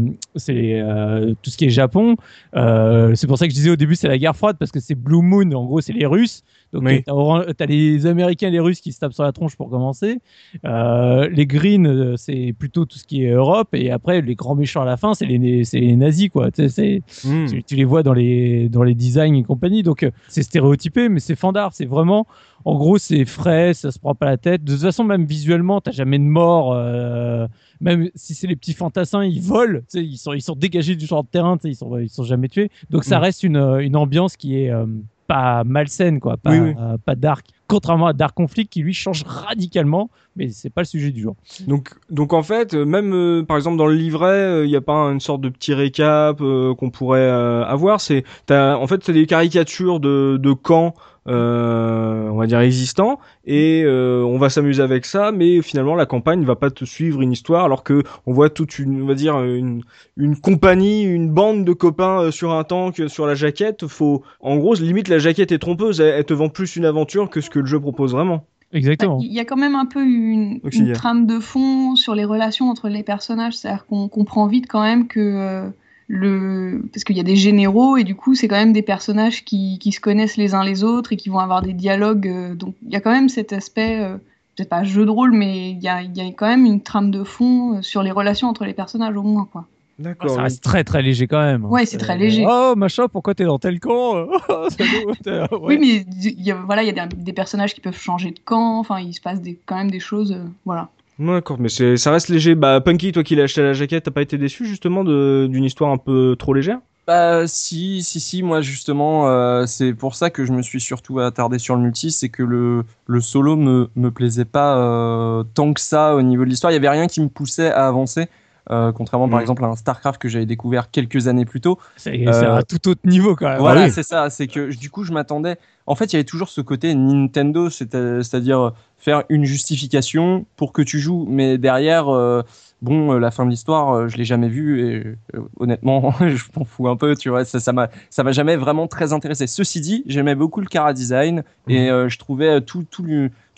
[0.47, 2.15] les, tout ce qui est Japon.
[2.53, 4.95] C'est pour ça que je disais au début, c'est la guerre froide, parce que c'est
[4.95, 6.43] Blue Moon, en gros, c'est les Russes.
[6.73, 7.03] Donc, Oui.
[7.07, 10.19] Oran- t'as les Américains et les Russes qui se tapent sur la tronche pour commencer.
[10.65, 13.69] Euh, les Greens, euh, c'est plutôt tout ce qui est Europe.
[13.73, 16.51] Et après, les grands méchants à la fin, c'est les, les nazis, quoi.
[16.51, 17.45] Tu c'est- Hmm.
[17.47, 19.83] tu, tu les vois dans les, dans les designs et compagnie.
[19.83, 21.73] Donc, euh, c'est stéréotypé, mais c'est fandard.
[21.73, 22.27] C'est vraiment,
[22.65, 24.63] en gros, c'est frais, ça se prend pas la tête.
[24.63, 26.73] De toute façon, même visuellement, t'as jamais de mort.
[26.73, 27.47] euh,
[27.79, 29.79] même si c'est les petits fantassins, ils volent.
[29.91, 31.57] tu Ils sont, ils sont dégagés du champ de terrain.
[31.57, 32.71] tu Ils sont, ils sont jamais tués.
[32.89, 33.21] Donc, ça Mm.
[33.21, 34.85] reste une, une ambiance qui est euh,
[35.27, 36.37] pas malsaine, quoi.
[36.37, 36.75] Pas, Oui, oui.
[36.79, 37.45] euh, pas dark.
[37.67, 41.35] Contrairement à Dark Conflict qui lui change radicalement, mais c'est pas le sujet du jour.
[41.67, 44.81] Donc, donc en fait, euh, même euh, par exemple dans le livret, il n'y a
[44.81, 47.99] pas une sorte de petit récap euh, qu'on pourrait euh, avoir.
[48.01, 50.93] C'est, t'as- en fait, c'est des caricatures de, de camps,
[51.27, 55.31] euh, on va dire existants, et euh, on va s'amuser avec ça.
[55.31, 58.49] Mais finalement, la campagne ne va pas te suivre une histoire, alors que on voit
[58.49, 59.81] toute une, on va dire une,
[60.15, 63.87] une compagnie, une bande de copains euh, sur un tank, euh, sur la jaquette.
[63.87, 65.99] Faut, en gros, limite la jaquette est trompeuse.
[66.01, 68.45] Elle te vend plus une aventure que ce que le jeu propose vraiment.
[68.73, 69.19] Exactement.
[69.21, 72.69] Il y a quand même un peu une, Donc, trame de fond sur les relations
[72.69, 73.53] entre les personnages.
[73.53, 75.69] C'est-à-dire qu'on comprend vite quand même que euh,
[76.07, 76.83] le.
[76.93, 79.79] Parce qu'il y a des généraux et du coup, c'est quand même des personnages qui,
[79.79, 82.27] qui se connaissent les uns les autres et qui vont avoir des dialogues.
[82.27, 83.99] euh, donc il y a quand même cet aspect.
[84.01, 84.17] euh,
[84.57, 86.81] peut-être pas jeu de rôle, mais il y a, il y a quand même une
[86.81, 89.47] trame de fond sur les relations entre les personnages au moins.
[89.51, 89.67] Quoi.
[89.99, 90.29] D'accord.
[90.35, 91.65] Ça reste très très léger quand même.
[91.65, 91.69] hein.
[91.69, 92.45] Ouais, c'est très léger.
[92.47, 95.47] Oh machin, pourquoi t'es dans tel camp Oh, salaud, t'es- ouais.
[95.61, 98.29] Oui, mais il y a, voilà, il y a des, des personnages qui peuvent changer
[98.31, 98.79] de camp.
[98.79, 100.31] Enfin, il se passe des, quand même des choses.
[100.33, 100.89] euh, voilà.
[101.17, 102.53] D'accord, mais c'est, ça reste léger.
[102.53, 105.63] Bah, Punky, toi qui l'as acheté à la jaquette, t'as pas été déçu justement d'une
[105.63, 106.77] histoire un peu trop légère?
[107.07, 111.19] Bah si, si, si, moi justement, euh, c'est pour ça que je me suis surtout
[111.21, 115.71] attardé sur le multi, c'est que le, le solo me, me plaisait pas euh, tant
[115.73, 116.69] que ça au niveau de l'histoire.
[116.71, 118.27] Il y avait rien qui me poussait à avancer.
[118.69, 119.41] Euh, contrairement par Mm.
[119.41, 121.77] exemple à un StarCraft que j'avais découvert quelques années plus tôt.
[121.95, 123.59] C'est c'est Euh, à tout autre niveau quand même.
[123.59, 123.91] Voilà, oui.
[123.91, 124.29] c'est ça.
[124.29, 125.57] C'est que du coup, je m'attendais.
[125.85, 127.91] En fait, il y avait toujours ce côté Nintendo, c'est-
[128.23, 132.41] c'est-à-dire faire une justification pour que tu joues, mais derrière, euh,
[132.81, 135.03] bon, euh, la fin de l'histoire, euh, je l'ai jamais vue et
[135.37, 137.15] euh, honnêtement, je m'en fous un peu.
[137.15, 139.47] Tu vois, ça, ça m'a, ça m'a jamais vraiment très intéressé.
[139.47, 143.05] Ceci dit, j'aimais beaucoup le cara design et euh, je trouvais euh, tout, tout,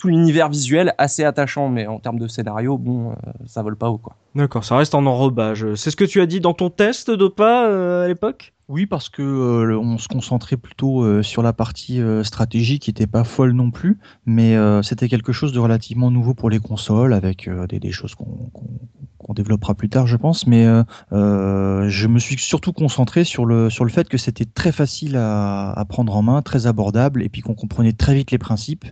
[0.00, 3.14] tout l'univers visuel assez attachant, mais en termes de scénario, bon, euh,
[3.46, 4.16] ça vole pas haut quoi.
[4.34, 5.74] D'accord, ça reste en enrobage.
[5.74, 8.54] C'est ce que tu as dit dans ton test d'Opa euh, à l'époque?
[8.68, 12.90] Oui, parce que euh, on se concentrait plutôt euh, sur la partie euh, stratégie qui
[12.90, 16.60] n'était pas folle non plus, mais euh, c'était quelque chose de relativement nouveau pour les
[16.60, 18.78] consoles, avec euh, des, des choses qu'on qu'on-
[19.18, 20.46] qu'on développera plus tard, je pense.
[20.46, 20.82] Mais euh,
[21.12, 25.16] euh, je me suis surtout concentré sur le sur le fait que c'était très facile
[25.16, 28.86] à, à prendre en main, très abordable, et puis qu'on comprenait très vite les principes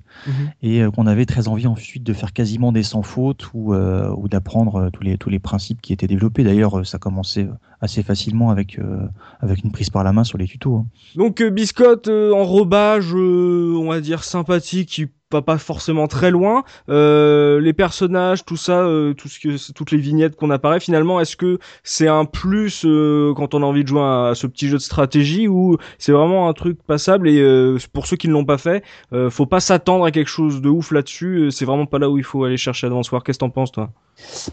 [0.63, 4.13] et euh, qu'on avait très envie ensuite de faire quasiment des sans faute ou, euh,
[4.17, 6.43] ou d'apprendre euh, tous les tous les principes qui étaient développés.
[6.43, 7.49] D'ailleurs, euh, ça commençait
[7.81, 9.07] assez facilement avec euh,
[9.41, 10.77] avec une prise par la main sur les tutos.
[10.77, 10.87] hein.
[11.17, 16.31] Donc euh, Biscotte, euh, enrobage, euh, on va dire sympathique, qui va pas forcément très
[16.31, 16.65] loin.
[16.89, 21.21] Euh, les personnages, tout ça, euh, tout ce que, toutes les vignettes qu'on apparaît, finalement,
[21.21, 24.47] est-ce que c'est un plus euh, quand on a envie de jouer à, à ce
[24.47, 28.27] petit jeu de stratégie ou c'est vraiment un truc passable et euh, pour ceux qui
[28.29, 31.37] ne l'ont pas fait, euh, faut pas s'attendre à quelque chose de ouf là-dessus.
[31.37, 33.23] euh, C'est vraiment pas là où il faut aller chercher Advance War.
[33.23, 33.91] Qu'est-ce que t'en penses, toi?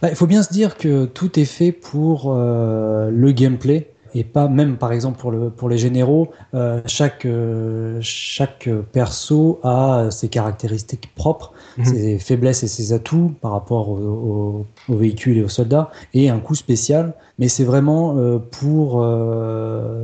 [0.01, 4.23] Bah, il faut bien se dire que tout est fait pour euh, le gameplay et
[4.23, 10.07] pas même par exemple pour le pour les généraux euh, chaque euh, chaque perso a
[10.11, 11.85] ses caractéristiques propres Mhm.
[11.85, 16.29] ses faiblesses et ses atouts par rapport au, au- aux véhicules et aux soldats et
[16.29, 17.13] un coup spécial.
[17.39, 19.03] Mais c'est vraiment euh, pour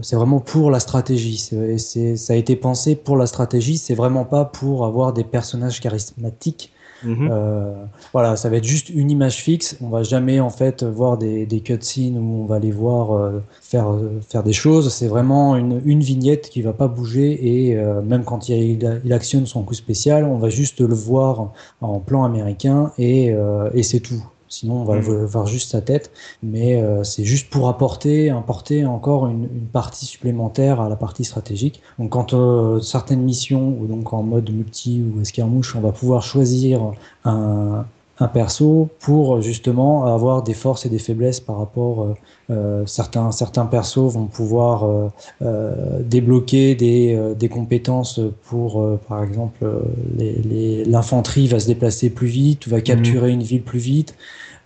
[0.02, 1.38] c'est vraiment pour la stratégie.
[1.38, 3.78] C'est ça a été pensé pour la stratégie.
[3.78, 6.72] C'est vraiment pas pour avoir des personnages charismatiques
[7.04, 7.30] Mhm.
[7.32, 7.74] euh,
[8.14, 9.78] voilà, ça va être juste une image fixe.
[9.82, 13.42] On va jamais en fait voir des, des cutscenes où on va les voir euh,
[13.62, 14.94] faire euh, faire des choses.
[14.94, 19.14] C'est vraiment une, une vignette qui va pas bouger et euh, même quand il, il,
[19.14, 23.84] actionne son coup spécial, on va juste le voir en plan américain et, euh, et
[23.84, 24.24] c'est tout.
[24.52, 25.26] Sinon, on va Mhm.
[25.26, 26.12] voir juste sa tête,
[26.44, 31.24] mais euh, c'est juste pour apporter, apporter encore une, une partie supplémentaire à la partie
[31.24, 31.82] stratégique.
[32.00, 36.22] Donc, quand euh, certaines missions ou donc en mode multi ou escarmouche, on va pouvoir
[36.22, 36.82] choisir
[37.24, 37.86] un,
[38.22, 42.04] un perso pour justement avoir des forces et des faiblesses par rapport.
[42.04, 42.14] Euh,
[42.52, 45.08] euh, certains certains persos vont pouvoir euh,
[45.42, 49.80] euh, débloquer des, euh, des compétences pour, euh, par exemple, euh,
[50.18, 54.16] les- les- l'infanterie va se déplacer plus vite, va capturer une ville plus vite.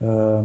[0.02, 0.42] Euh,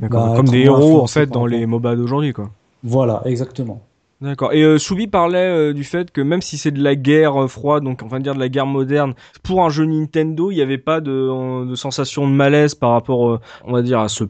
[0.00, 2.50] bah, Comme des héros en fait dans les MOBA d'aujourd'hui, quoi.
[2.82, 3.80] voilà, exactement.
[4.20, 4.52] D'accord.
[4.52, 7.48] Et euh, Soubi parlait euh, du fait que même si c'est de la guerre euh,
[7.48, 10.62] froide, donc on va dire de la guerre moderne, pour un jeu Nintendo, il n'y
[10.62, 14.24] avait pas de, de sensation de malaise par rapport, euh, on va dire, à ce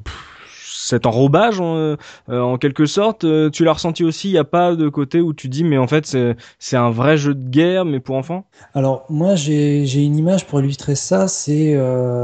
[0.83, 1.97] cet enrobage en, euh,
[2.29, 3.25] en quelque sorte.
[3.53, 4.29] Tu l'as ressenti aussi.
[4.29, 6.91] Il n'y a pas de côté où tu dis, mais en fait, c'est c'est un
[6.91, 8.45] vrai jeu de guerre, mais pour enfants?
[8.75, 11.79] Alors moi j'ai j'ai une image pour illustrer ça, c'est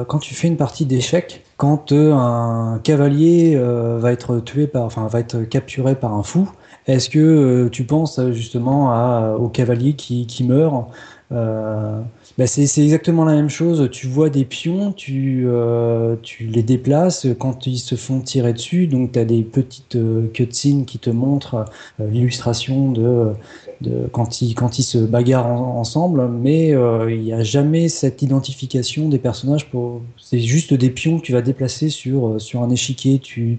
[0.09, 5.07] quand tu fais une partie d'échecs, quand un cavalier euh, va être tué par, enfin
[5.07, 6.49] va être capturé par un fou.
[6.87, 10.91] Est-ce que euh, tu penses euh, justement à, au cavalier qui, qui meurt
[11.33, 12.01] euh,
[12.39, 13.89] bah c'est exactement la même chose.
[13.91, 18.87] Tu vois des pions, tu, euh, tu les déplaces quand ils se font tirer dessus.
[18.87, 21.65] Donc tu as des petites euh, cutscenes qui te montrent
[22.01, 23.33] euh, l'illustration de,
[23.81, 26.29] de quand ils quand ils se bagarrent en- ensemble.
[26.29, 29.69] Mais euh, il n'y a jamais cette identification des personnages.
[29.71, 33.19] Pour c'est juste des pions que tu vas déplacer sur euh, sur un échiquier.
[33.19, 33.59] Tu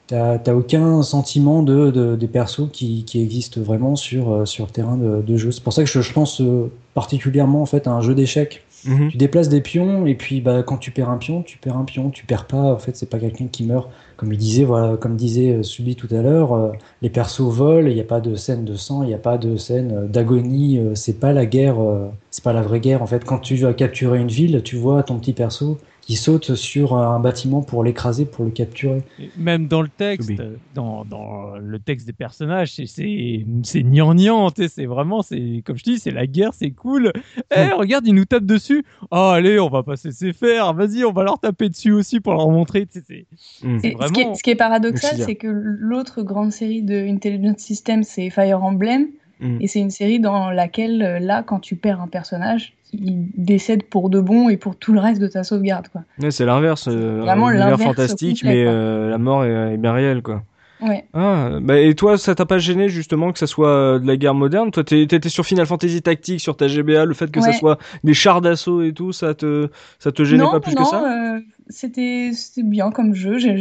[0.39, 4.71] t'as aucun sentiment de, de- des persos qui, qui existent vraiment sur, euh, sur le
[4.71, 5.51] terrain de, de jeu.
[5.51, 8.63] C'est pour ça que je, je pense euh, particulièrement en fait à un jeu d'échecs.
[9.09, 11.83] Tu déplaces des pions et puis bah, quand tu perds un pion, tu perds un
[11.85, 12.09] pion.
[12.09, 12.73] Tu perds pas.
[12.73, 13.89] En fait, c'est pas quelqu'un qui meurt.
[14.17, 16.71] Comme il disait, voilà, comme disait euh, Subi tout à l'heure, euh,
[17.03, 17.87] les persos volent.
[17.87, 19.03] Il n'y a pas de scène de sang.
[19.03, 20.79] Il n'y a pas de scène d'agonie.
[20.79, 21.79] euh, c'est pas la guerre.
[21.79, 23.03] euh, c'est pas la vraie guerre.
[23.03, 26.55] En fait, quand tu vas capturer une ville, tu vois ton petit perso qui saute
[26.55, 29.03] sur un bâtiment pour l'écraser, pour le capturer.
[29.19, 30.31] Et Même dans le texte,
[30.73, 33.45] dans, dans le texte des personnages, c'est-
[33.83, 37.11] gnangnan, c'est vraiment, c'est comme je dis, c'est la guerre, c'est cool.
[37.55, 38.83] Eh, regarde, ils nous tapent dessus.
[39.11, 40.73] Oh, allez, on va pas se laisser faire.
[40.73, 42.87] Vas-y, on va leur taper dessus aussi pour leur montrer.
[42.89, 43.25] c'est-
[43.63, 43.77] Mm.
[43.77, 47.53] Ce, qui est, vraiment- ce qui est paradoxal, c'est que l'autre grande série de Intelligent
[47.57, 49.07] System, c'est Fire Emblem.
[49.39, 49.57] Mm.
[49.59, 53.83] Et c'est une série dans laquelle, euh, là, quand tu perds un personnage, il décède
[53.83, 55.87] pour de bon et pour tout le reste de ta sauvegarde.
[55.89, 56.01] Quoi.
[56.21, 56.87] Ouais, c'est l'inverse.
[56.89, 60.21] euh, Vraiment un univers l'inverse fantastique, complet, mais euh, la mort est, est bien réelle,
[60.21, 60.43] quoi.
[60.81, 61.07] Ouais.
[61.13, 64.15] Ah, bah, et toi, ça t'a pas gêné justement que ça soit euh, de la
[64.15, 64.71] guerre moderne?
[64.71, 67.59] Toi, t'étais sur Final Fantasy Tactics, sur ta GBA, le fait que ça Ouais.
[67.59, 70.81] soit des chars d'assaut et tout, ça te, ça te gênait non, pas plus non,
[70.81, 71.09] que ça?
[71.37, 73.37] euh, c'était bien comme jeu.
[73.37, 73.57] Je,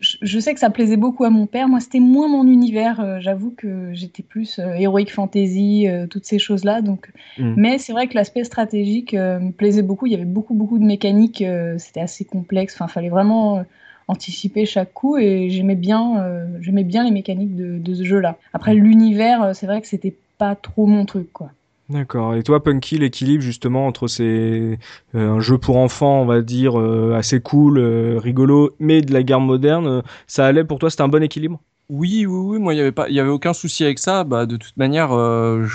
[0.00, 1.68] je, je sais que ça plaisait beaucoup à mon père.
[1.68, 3.00] Moi, c'était moins mon univers.
[3.00, 6.80] euh, J'avoue que j'étais plus euh, heroic fantasy, euh, toutes ces choses-là.
[6.80, 7.56] Donc, Mm.
[7.56, 10.06] mais c'est vrai que l'aspect stratégique me plaisait beaucoup.
[10.06, 11.42] Il y avait beaucoup, beaucoup de mécaniques.
[11.78, 12.74] c'était assez complexe.
[12.74, 13.64] Enfin, fallait vraiment
[14.08, 18.36] anticiper chaque coup et j'aimais bien, euh, j'aimais bien les mécaniques de, de ce jeu-là.
[18.52, 21.50] Après, l'univers, euh, c'est vrai que c'était pas trop mon truc, quoi.
[21.88, 22.34] D'accord.
[22.34, 24.78] Et toi, Punky, l'équilibre justement entre ces
[25.14, 29.12] euh, un jeu pour enfants, on va dire euh, assez cool, euh, rigolo, mais de
[29.12, 31.60] la guerre moderne, ça allait pour toi C'était un bon équilibre?
[31.90, 34.24] Oui, oui, oui, moi, il n'y avait, pas- il y avait aucun souci avec ça.
[34.24, 35.66] Bah, de toute manière, euh,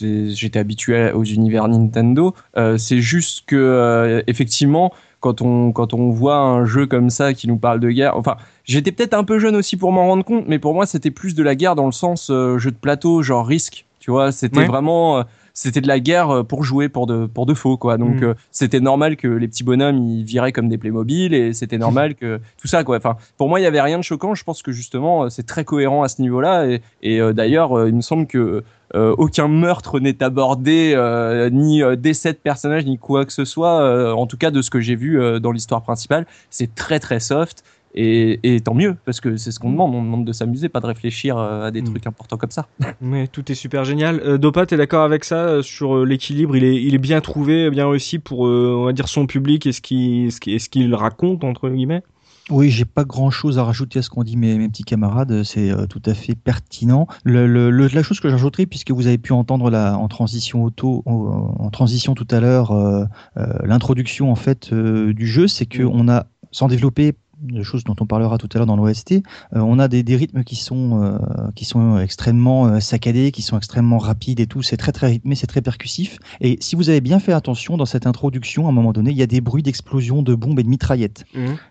[0.00, 2.34] j'étais habitué aux univers Nintendo.
[2.56, 4.92] Euh, c'est juste que, euh, effectivement,
[5.22, 8.36] quand on, quand on voit un jeu comme ça qui nous parle de guerre, enfin,
[8.64, 11.34] j'étais peut-être un peu jeune aussi pour m'en rendre compte, mais pour moi, c'était plus
[11.34, 13.86] de la guerre dans le sens euh, jeu de plateau, genre risque.
[14.00, 14.66] Tu vois, c'était Ouais.
[14.66, 15.18] vraiment.
[15.18, 15.22] euh,
[15.54, 17.98] c'était de la guerre euh, pour jouer pour de, pour de faux, quoi.
[17.98, 18.24] Donc, Mm.
[18.24, 22.14] euh, c'était normal que les petits bonhommes, ils viraient comme des Playmobil et c'était normal
[22.14, 22.96] que tout ça, quoi.
[22.96, 24.34] Enfin, pour moi, il y avait rien de choquant.
[24.34, 26.66] Je pense que justement, c'est très cohérent à ce niveau-là.
[26.68, 32.32] Et, et, d'ailleurs, il me semble que aucun meurtre n'est abordé, euh, ni euh, décès
[32.32, 33.80] de personnage, ni quoi que ce soit.
[33.82, 37.00] euh, en tout cas, de ce que j'ai vu euh, dans l'histoire principale, c'est très
[37.00, 37.62] très soft.
[37.94, 39.94] Et, et tant mieux, parce que c'est ce qu'on demande.
[39.94, 41.84] On demande de s'amuser, pas de réfléchir euh, à des Mm.
[41.90, 42.66] trucs importants comme ça.
[43.02, 44.18] Mais tout est super génial.
[44.24, 46.56] Euh, Dopa, t'es d'accord avec ça euh, sur euh, l'équilibre?
[46.56, 49.66] Il est, il est bien trouvé, bien réussi pour, euh, on va dire, son public
[49.66, 52.02] et ce qu'il, ce qu'il, ce qu'il raconte entre guillemets?
[52.50, 55.42] Oui, j'ai pas grand chose à rajouter à ce qu'ont dit mes, mes petits camarades,
[55.44, 57.06] c'est euh, tout à fait pertinent.
[57.24, 60.62] Le, le- le- la chose que j'ajouterais, puisque vous avez pu entendre la, en transition
[60.64, 63.04] auto, en, en transition tout à l'heure, euh,
[63.38, 65.90] euh, l'introduction en fait du jeu, c'est que Mm.
[65.92, 69.20] on a, sans développer de choses dont on parlera tout à l'heure dans l'OST, euh,
[69.54, 71.18] on a des, des rythmes qui sont euh,
[71.54, 74.62] qui sont extrêmement euh, saccadés, qui sont extrêmement rapides et tout.
[74.62, 76.18] C'est très très rythmé, c'est très percussif.
[76.40, 79.16] Et si vous avez bien fait attention dans cette introduction, à un moment donné, il
[79.16, 81.24] y a des bruits d'explosion de bombes et de mitraillettes.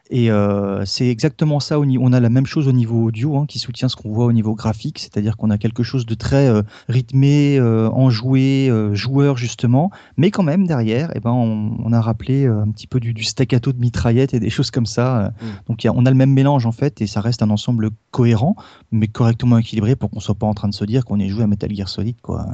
[0.10, 1.80] Et euh, c'est exactement ça.
[1.80, 4.34] On a la même chose au niveau audio hein, qui soutient ce qu'on voit au
[4.34, 6.50] niveau graphique, c'est-à-dire qu'on a quelque chose de très
[6.90, 12.70] rythmé, enjoué, joueur justement, mais quand même derrière, eh ben, on, on a rappelé un
[12.72, 15.26] petit peu du, du staccato de mitraillette et des choses comme ça.
[15.26, 15.30] euh.
[15.68, 17.50] Donc il y a- on a le même mélange en fait, et ça reste un
[17.50, 18.56] ensemble cohérent,
[18.92, 21.44] mais correctement équilibré pour qu'on soit pas en train de se dire qu'on est joué
[21.44, 22.46] à Metal Gear Solid quoi.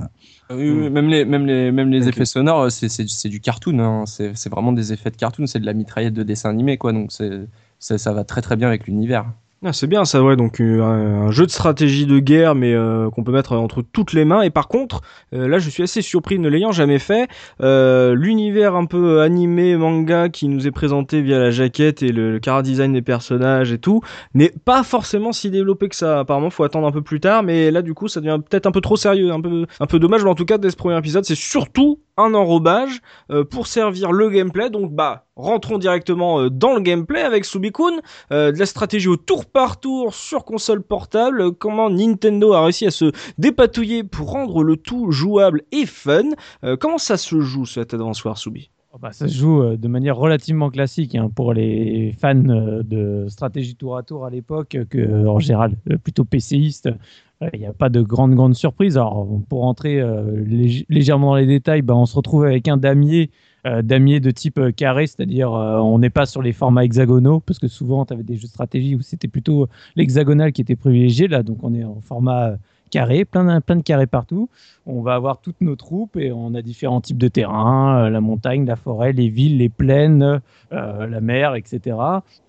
[0.50, 2.10] Oui, oui, même les, même les, même les Ok.
[2.10, 3.80] effets sonores, c'est, du cartoon.
[3.80, 4.06] Hein.
[4.06, 5.46] C'est, vraiment des effets de cartoon.
[5.46, 6.93] C'est de la mitraillette de dessin animé, quoi.
[6.93, 7.12] Donc
[7.80, 9.26] ça va très très bien avec l'univers.
[9.65, 10.36] Ah, c'est bien ça, ouais.
[10.36, 14.13] Donc euh, un, jeu de stratégie de guerre, mais euh, qu'on peut mettre entre toutes
[14.13, 14.43] les mains.
[14.43, 15.02] Et par contre,
[15.34, 17.28] euh, là, je suis assez surpris ne l'ayant jamais fait.
[17.62, 22.34] Euh, L'univers un peu animé manga qui nous est présenté via la jaquette et le,
[22.34, 24.02] le chara design des personnages et tout
[24.36, 26.20] n'est pas forcément si développé que ça.
[26.20, 27.41] Apparemment, faut attendre un peu plus tard.
[27.41, 29.98] Mais là, du coup, ça devient peut-être un peu trop sérieux, un peu un peu
[29.98, 30.24] dommage.
[30.24, 33.02] Mais en tout cas, dès ce premier épisode, c'est surtout un enrobage
[33.50, 34.70] pour servir le gameplay.
[34.70, 38.00] Donc, bah, rentrons directement euh, dans le gameplay avec Subikun.
[38.32, 42.86] Euh, de la stratégie au tour par tour sur console portable, comment Nintendo a réussi
[42.88, 46.23] à se dépatouiller pour rendre le tout jouable et fun.
[46.63, 49.78] Euh, comment ça se joue cet Advance Wars Subi Oh bah, ça se joue euh,
[49.78, 54.78] de manière relativement classique hein, pour les fans de stratégie tour à tour à l'époque,
[54.89, 55.73] que en général
[56.04, 56.89] plutôt PCiste.
[57.54, 58.97] Il n'y a pas de grande grande surprise.
[58.97, 63.30] Alors pour rentrer lég- légèrement dans les détails, bah, on se retrouve avec un damier,
[63.82, 67.60] damier de type euh, carré, c'est-à-dire euh, on n'est pas sur les formats hexagonaux parce
[67.60, 71.27] que souvent tu avais des jeux de stratégie où c'était plutôt l'hexagonal qui était privilégié.
[71.27, 74.50] Là, donc on est en format euh, carré, plein de, plein de carrés partout.
[74.86, 78.21] On va avoir toutes nos troupes et on a différents types de terrains, euh, la
[78.21, 81.97] montagne, la forêt, les villes, les plaines, euh, la mer, etc.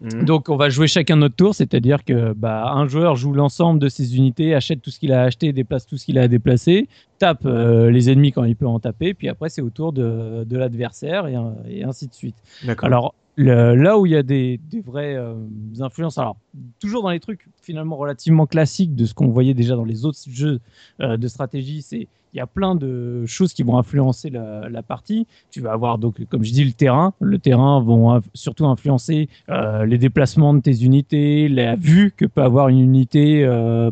[0.00, 3.88] Donc on va jouer chacun notre tour, c'est-à-dire que bah, un joueur joue l'ensemble de
[3.88, 6.88] ses unités, achète tout ce qu'il a acheté, déplace tout ce qu'il a à déplacer,
[7.18, 10.44] tape euh, les ennemis quand il peut en taper, puis après c'est au tour de,
[10.44, 12.36] de l'adversaire et, ainsi de suite.
[12.64, 12.86] D'accord.
[12.86, 15.34] Alors là où il y a des, vraies euh,
[15.80, 16.36] influences, alors
[16.80, 20.18] toujours dans les trucs finalement relativement classiques de ce qu'on voyait déjà dans les autres
[20.28, 20.60] jeux
[21.00, 25.26] euh, de stratégie, c'est il y a plein de choses qui vont influencer la, partie.
[25.50, 27.14] Tu vas avoir donc, comme je dis, le terrain.
[27.20, 32.42] Le terrain vont surtout influencer euh, les déplacements de tes unités, la vue que peut
[32.42, 33.46] avoir une unité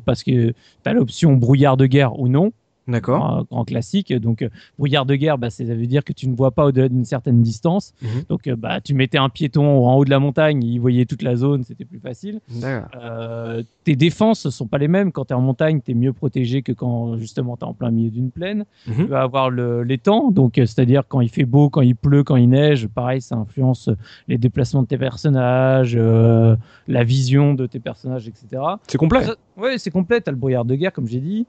[0.05, 0.55] parce que tu
[0.85, 2.53] as l'option brouillard de guerre ou non.
[2.89, 3.47] D'accord.
[3.51, 4.13] grand classique.
[4.13, 6.89] Donc, euh, brouillard de guerre, bah, ça veut dire que tu ne vois pas au-delà
[6.89, 7.95] d'une certaine distance.
[8.03, 8.09] Mhm.
[8.29, 11.23] Donc, euh, bah, tu mettais un piéton en haut de la montagne, il voyait toute
[11.23, 12.41] la zone, c'était plus facile.
[12.65, 15.13] Euh, tes défenses ne sont pas les mêmes.
[15.13, 17.75] Quand tu es en montagne, tu es mieux protégé que quand justement tu es en
[17.75, 18.65] plein milieu d'une plaine.
[18.87, 18.95] Mhm.
[18.97, 21.97] Tu vas avoir le, les temps, donc euh, c'est-à-dire quand il fait beau, quand il
[21.97, 22.89] pleut, quand il neige.
[22.89, 23.91] Pareil, ça influence
[24.29, 26.57] les déplacements de tes personnages, euh,
[26.89, 28.63] la vision de tes personnages, etc.
[28.87, 29.21] C'est complet.
[29.57, 30.21] Ouais, c'est complet.
[30.21, 31.47] T'as le brouillard de guerre, comme j'ai dit.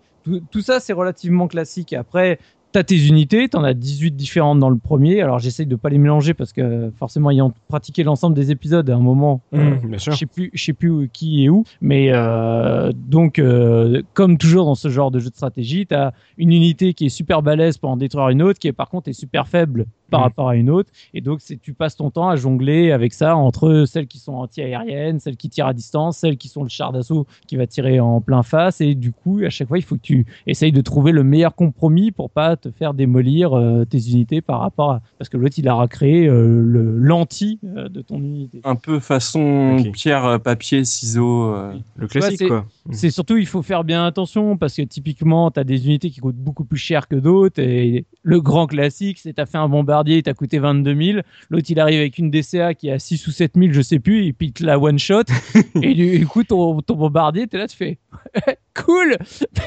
[0.51, 1.93] Tout, ça, c'est relativement classique.
[1.93, 2.39] Après,
[2.72, 3.47] t'as tes unités.
[3.49, 5.22] T'en as 18 différentes dans le premier.
[5.22, 8.95] Alors, j'essaye de pas les mélanger parce que forcément, ayant pratiqué l'ensemble des épisodes à
[8.95, 10.13] un moment, euh, bien sûr.
[10.13, 11.63] je sais plus, je sais plus qui est où.
[11.82, 16.51] Mais euh, donc, euh, comme toujours dans ce genre de jeu de stratégie, t'as une
[16.51, 19.13] unité qui est super balèze pour en détruire une autre, qui est par contre est
[19.13, 20.24] super faible par Mhm.
[20.24, 20.89] rapport à une autre.
[21.13, 25.20] Et donc, tu passes ton temps à jongler avec ça entre celles qui sont anti-aériennes,
[25.20, 28.22] celles qui tirent à distance, celles qui sont le char d'assaut qui va tirer en
[28.22, 28.82] plein face.
[28.82, 31.55] Et du coup, à chaque fois, il faut que tu essayes de trouver le meilleur
[31.55, 35.55] compromis pour pas te faire démolir euh, tes unités par rapport à parce que l'autre
[35.58, 38.62] il aura créé euh, le l'anti euh, de ton unité.
[38.64, 41.53] Un peu façon pierre, papier, ciseaux.
[41.53, 41.74] euh.
[41.95, 42.66] Le classique, c'est- quoi.
[42.91, 46.22] C'est surtout, il faut faire bien attention parce que typiquement, tu as des unités qui
[46.22, 47.60] coûtent beaucoup plus cher que d'autres.
[47.62, 51.20] Et le grand classique, c'est tu as fait un bombardier, il t'a coûté 22 000.
[51.49, 53.99] L'autre, il arrive avec une DCA qui est à 6 ou 7 000, je sais
[53.99, 55.24] plus, et puis il te la one shot.
[55.82, 57.97] et du, du coup, ton, ton bombardier, tu es là, tu fais
[58.76, 59.18] cool.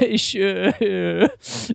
[0.00, 1.26] Mais je- euh,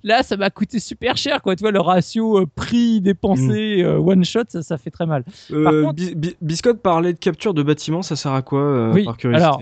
[0.04, 1.42] là, ça m'a coûté super cher.
[1.42, 1.56] Quoi.
[1.56, 5.24] Tu vois, le ratio euh, prix dépensé euh, one shot, ça, ça fait très mal.
[5.52, 9.04] Euh, contre- Bis- Bis- Biscotte parlait de capture de bâtiments, ça sert à quoi Oui,
[9.06, 9.62] par curiosité alors,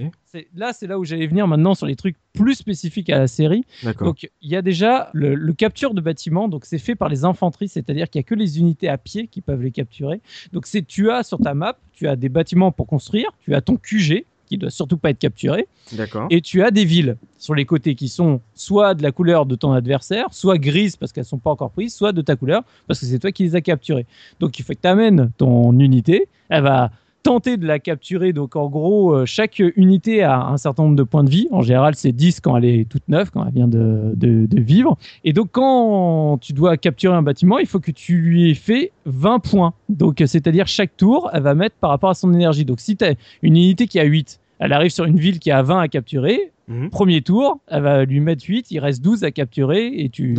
[0.55, 3.63] là, c'est là où j'allais venir maintenant sur les trucs plus spécifiques à la série.
[4.05, 7.23] Donc il y a déjà le, le capture de bâtiments, donc c'est fait par les
[7.25, 10.21] infanteries, c'est-à-dire qu'il y a que les unités à pied qui peuvent les capturer.
[10.51, 13.61] Donc c'est tu as sur ta map, tu as des bâtiments pour construire, tu as
[13.61, 16.27] ton QG qui doit surtout pas être capturé, D'accord.
[16.29, 19.55] et tu as des villes sur les côtés qui sont soit de la couleur de
[19.55, 22.99] ton adversaire, soit grises parce qu'elles sont pas encore prises, soit de ta couleur parce
[22.99, 24.05] que c'est toi qui les as capturées.
[24.39, 26.91] Donc il faut que tu amènes ton unité, elle va
[27.23, 28.33] tenter de la capturer.
[28.33, 31.47] Donc en gros, euh, chaque unité a un certain nombre de points de vie.
[31.51, 34.61] En général, c'est 10 quand elle est toute neuve, quand elle vient de, de- de
[34.61, 34.97] vivre.
[35.23, 38.91] Et donc quand tu dois capturer un bâtiment, il faut que tu lui aies fait
[39.05, 39.73] 20 points.
[39.89, 42.65] Donc euh, c'est-à-dire chaque tour, elle va mettre par rapport à son énergie.
[42.65, 45.49] Donc si tu as une unité qui a 8, elle arrive sur une ville qui
[45.51, 46.91] a 20 à capturer, Mhm.
[46.91, 50.33] premier tour, elle va lui mettre 8, il reste 12 à capturer et tu,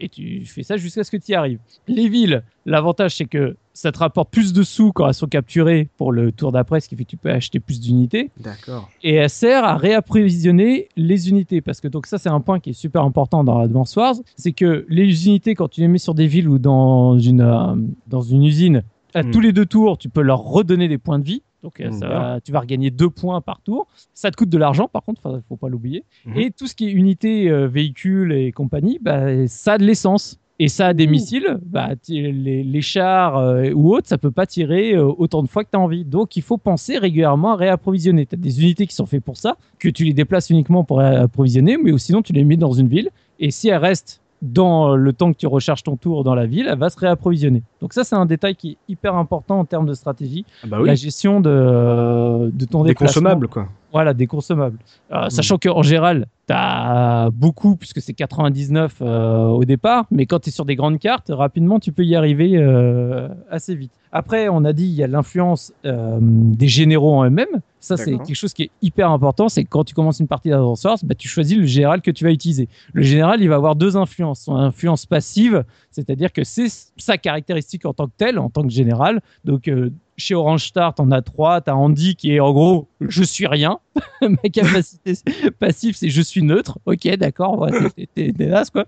[0.00, 1.58] et tu fais ça jusqu'à ce que tu y arrives.
[1.86, 5.88] Les villes, l'avantage c'est que ça te rapporte plus de sous quand elles sont capturées
[5.96, 8.30] pour le tour d'après, ce qui fait que tu peux acheter plus d'unités.
[8.40, 8.88] D'accord.
[9.04, 11.60] Et elle sert à réapprovisionner les unités.
[11.60, 14.52] Parce que donc ça c'est un point qui est super important dans Advance Wars, c'est
[14.52, 17.74] que les unités quand tu les mets sur des villes ou dans une, euh,
[18.08, 18.82] dans une usine,
[19.14, 19.30] à Mm.
[19.30, 21.42] tous les deux tours, tu peux leur redonner des points de vie.
[21.62, 23.86] Donc euh, Mm, ça va- tu vas regagner deux points par tour.
[24.14, 26.04] Ça te coûte de l'argent par contre, il faut pas l'oublier.
[26.26, 26.36] Mhm.
[26.38, 30.38] Et tout ce qui est unité, euh, véhicule et compagnie, bah, ça a de l'essence.
[30.60, 34.32] Et ça a des missiles, bah, ti- les, les chars euh, ou autres, ça peut
[34.32, 36.04] pas tirer euh, autant de fois que tu as envie.
[36.04, 38.26] Donc il faut penser régulièrement à réapprovisionner.
[38.26, 40.98] Tu as des unités qui sont faites pour ça, que tu les déplaces uniquement pour
[40.98, 43.10] réapprovisionner, mais ou sinon tu les mets dans une ville.
[43.38, 46.66] Et si elles restent dans le temps que tu recharges ton tour dans la ville,
[46.70, 47.62] elle va se réapprovisionner.
[47.80, 50.44] Donc ça c'est un détail qui est hyper important en termes de stratégie.
[50.64, 50.88] Ah bah oui.
[50.88, 53.06] La gestion de, de ton Des déplacement.
[53.30, 53.68] consommables, quoi.
[53.92, 54.78] Voilà, des consommables.
[55.12, 55.30] Euh, Mm.
[55.30, 60.48] Sachant qu'en général, tu as beaucoup, puisque c'est 99 euh, au départ, mais quand tu
[60.48, 63.92] es sur des grandes cartes, rapidement, tu peux y arriver euh, assez vite.
[64.10, 67.60] Après, on a dit, il y a l'influence euh, des généraux en eux-mêmes.
[67.80, 69.48] Ça, c'est quelque chose qui est hyper important.
[69.48, 72.10] C'est que quand tu commences une partie d'Advance Wars, bah, tu choisis le général que
[72.10, 72.68] tu vas utiliser.
[72.92, 74.40] Le général, il va avoir deux influences.
[74.40, 78.70] Son influence passive, c'est-à-dire que c'est sa caractéristique en tant que telle, en tant que
[78.70, 79.20] général.
[79.44, 79.70] Donc,
[80.18, 81.60] chez Orange Star, t'en as trois.
[81.62, 83.78] T'as Andy qui est en gros, je suis rien.
[84.20, 85.14] Ma capacité
[85.58, 86.78] passive, c'est je suis neutre.
[86.84, 87.70] Ok, d'accord, ouais,
[88.14, 88.84] t'es- dégueulasse, quoi.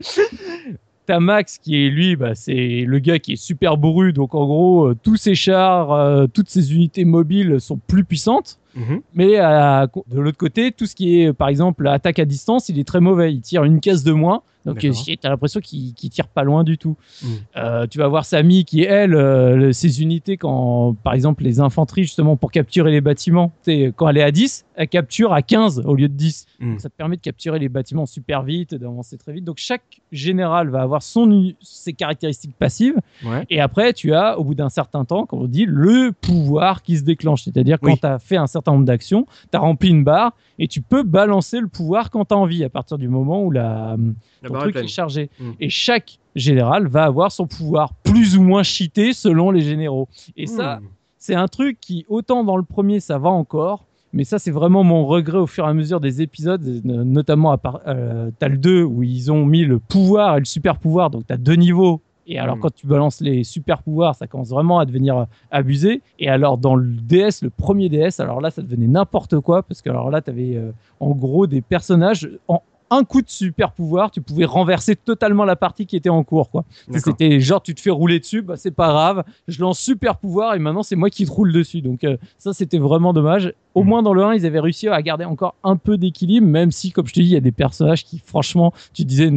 [1.07, 4.13] T'as Max qui est lui, bah, c'est le gars qui est super bourru.
[4.13, 8.59] Donc, en gros, euh, tous ses chars, euh, toutes ses unités mobiles sont plus puissantes.
[8.77, 9.01] Mhm.
[9.15, 12.79] Mais à- de l'autre côté, tout ce qui est, par exemple, attaque à distance, il
[12.79, 13.33] est très mauvais.
[13.33, 14.43] Il tire une case de moins.
[14.67, 14.91] Donc, tu
[15.23, 16.97] as l'impression qu'il qu'il tire pas loin du tout.
[17.23, 17.27] Mm.
[17.57, 22.05] Euh, tu vas voir Samy qui, elle, euh, ses unités, quand, par exemple, les infanteries,
[22.05, 23.53] justement, pour capturer les bâtiments,
[23.97, 26.47] quand elle est à 10, elle capture à 15 au lieu de 10.
[26.59, 26.71] Mm.
[26.71, 29.45] Donc, ça te permet de capturer les bâtiments super vite, d'avancer très vite.
[29.45, 32.97] Donc, chaque général va avoir son, ses caractéristiques passives.
[33.25, 33.45] Ouais.
[33.51, 36.99] Et après, tu as, au bout d'un certain temps, comme on dit, le pouvoir qui
[36.99, 37.45] se déclenche.
[37.45, 40.69] C'est-à-dire, quand tu as fait un certain nombre d'actions, tu as rempli une barre et
[40.69, 43.97] tu peux balancer le pouvoir quand tu as envie, à partir du moment où la,
[44.43, 45.31] La ton truc est chargé.
[45.41, 45.51] Mm.
[45.61, 50.09] Et chaque général va avoir son pouvoir plus ou moins cheaté selon les généraux.
[50.37, 50.85] Et ça, Hmm.
[51.19, 54.83] c'est un truc qui, autant dans le premier, ça va encore, Mais ça, c'est vraiment
[54.83, 58.59] mon regret au fur et à mesure des épisodes, notamment à part, euh, t'as le
[58.59, 62.01] 2 où ils ont mis le pouvoir et le super pouvoir, donc t'as deux niveaux.
[62.27, 62.61] Et alors, Mm.
[62.61, 66.03] quand tu balances les super pouvoirs, ça commence vraiment à devenir euh, abusé.
[66.19, 69.81] Et alors, dans le DS, le premier DS, alors là, ça devenait n'importe quoi, parce
[69.81, 72.29] que alors là, t'avais euh, en gros des personnages.
[72.49, 76.25] En un coup de super pouvoir, tu pouvais renverser totalement la partie qui était en
[76.25, 76.65] cours, quoi.
[76.99, 80.55] C'était genre, tu te fais rouler dessus, bah, c'est pas grave, je lance super pouvoir
[80.55, 81.83] et maintenant c'est moi qui te roule dessus.
[81.83, 83.55] Donc euh, ça, c'était vraiment dommage.
[83.75, 83.87] Au Mm.
[83.87, 86.91] moins dans le 1, ils avaient réussi à garder encore un peu d'équilibre, même si,
[86.93, 89.31] comme je te dis, il y a des personnages qui, franchement, tu disais,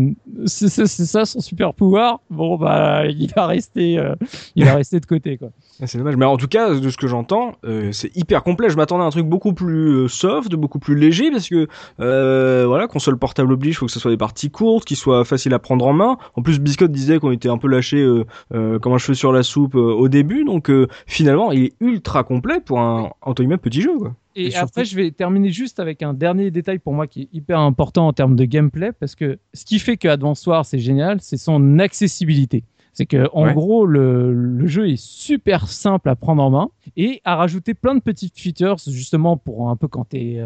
[0.46, 2.20] c'est ça son super pouvoir.
[2.30, 4.16] Bon, bah, il va rester, euh,
[4.56, 5.50] il va rester de côté, quoi.
[5.82, 8.70] Ah, C'est dommage, mais en tout cas, de ce que j'entends, euh, c'est hyper complet.
[8.70, 11.68] Je m'attendais à un truc beaucoup plus euh, soft, beaucoup plus léger, parce que
[12.00, 15.54] euh, voilà, console portable oblige, faut que ce soit des parties courtes, qui soient faciles
[15.54, 16.18] à prendre en main.
[16.36, 18.04] En plus, Biscotte disait qu'on était un peu lâché
[18.52, 20.72] comme un cheveu sur la soupe au début, donc
[21.08, 23.98] finalement, il est ultra complet pour un entre guillemets petit jeu.
[23.98, 24.14] Quoi.
[24.36, 27.24] Et, Et surtout- après, je vais terminer juste avec un dernier détail pour moi qui
[27.24, 30.66] est hyper important en termes de gameplay, parce que ce qui fait que Advance Wars
[30.66, 32.64] c'est génial, c'est son accessibilité.
[32.96, 33.54] C'est que en Ouais.
[33.56, 37.96] gros, le, le jeu est super simple à prendre en main et à rajouter plein
[37.96, 40.44] de petites features justement pour un peu quand tu es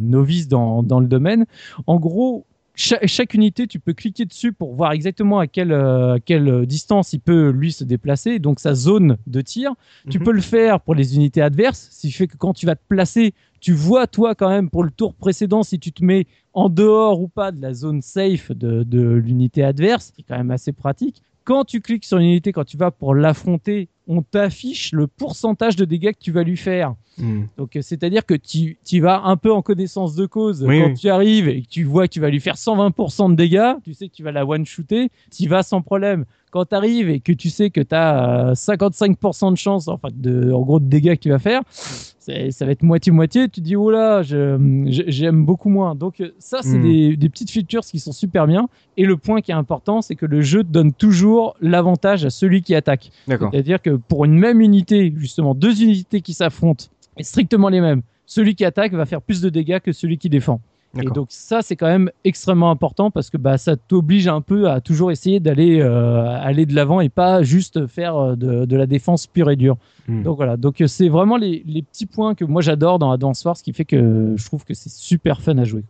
[0.00, 1.46] novice dans, dans le domaine.
[1.88, 2.46] En gros,
[2.80, 7.12] cha- chaque unité, tu peux cliquer dessus pour voir exactement à quelle, euh, quelle distance
[7.12, 9.74] il peut lui se déplacer, donc sa zone de tir.
[10.08, 10.24] Tu Mhm.
[10.24, 12.82] peux le faire pour les unités adverses, ce qui fait que quand tu vas te
[12.88, 16.68] placer, tu vois toi quand même pour le tour précédent si tu te mets en
[16.70, 20.72] dehors ou pas de la zone safe de, de l'unité adverse, c'est quand même assez
[20.72, 21.22] pratique.
[21.44, 25.76] Quand tu cliques sur une unité, quand tu vas pour l'affronter, on t'affiche le pourcentage
[25.76, 26.94] de dégâts que tu vas lui faire.
[27.18, 27.42] Hmm.
[27.58, 30.64] Donc, euh, c'est-à-dire que tu, tu vas un peu en connaissance de cause.
[30.66, 30.94] Oui, Quand oui.
[30.94, 33.94] tu arrives et que tu vois que tu vas lui faire 120% de dégâts, tu
[33.94, 36.24] sais que tu vas la one-shooter, tu vas sans problème.
[36.50, 40.50] Quand tu arrives et que tu sais que tu as 55% de chance, enfin, de,
[40.50, 43.42] en gros, de dégâts que tu vas faire, ça va être moitié-moitié.
[43.44, 45.94] Tu te dis, oh là, j'aime beaucoup moins.
[45.94, 46.82] Donc, euh, ça, c'est Hmm.
[46.82, 48.68] des, des petites features qui sont super bien.
[48.96, 52.30] Et le point qui est important, c'est que le jeu te donne toujours l'avantage à
[52.30, 53.10] celui qui attaque.
[53.52, 56.86] C'est-à-dire que pour une même unité, justement, deux unités qui s'affrontent,
[57.16, 60.28] et strictement les mêmes, celui qui attaque va faire plus de dégâts que celui qui
[60.28, 60.60] défend.
[60.98, 64.68] Et donc ça, c'est quand même extrêmement important parce que bah, ça t'oblige un peu
[64.68, 68.76] à toujours essayer d'aller euh, aller de l'avant et pas juste faire euh, de, de
[68.76, 69.76] la défense pure et dure.
[70.08, 70.24] Hmm.
[70.24, 73.44] Donc voilà, donc euh, c'est vraiment les, les petits points que moi j'adore dans Advance
[73.44, 75.84] Wars, ce qui fait que je trouve que c'est super fun à jouer.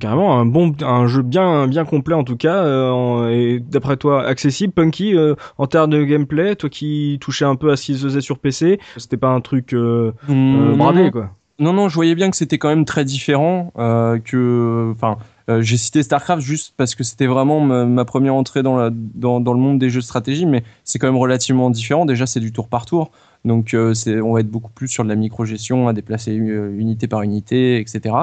[0.00, 3.96] Carrément un bon un jeu bien bien complet en tout cas euh, en- et d'après
[3.96, 7.84] toi accessible punky euh, en termes de gameplay toi qui touchais un peu à ce
[7.86, 11.10] qui se faisait sur PC c'était pas un truc euh, euh, non, bradé non.
[11.10, 13.72] quoi Non, non, je voyais bien que c'était quand même très différent.
[13.76, 15.16] que, enfin,
[15.48, 18.90] euh, j'ai cité Starcraft juste parce que c'était vraiment ma, ma première entrée dans, la,
[18.92, 22.04] dans, dans le monde des jeux de stratégie, mais c'est quand même relativement différent.
[22.04, 23.10] Déjà, c'est du tour par tour,
[23.44, 26.74] donc euh, c'est, on va être beaucoup plus sur de la micro-gestion, à déplacer euh,
[26.76, 28.14] unité par unité, etc.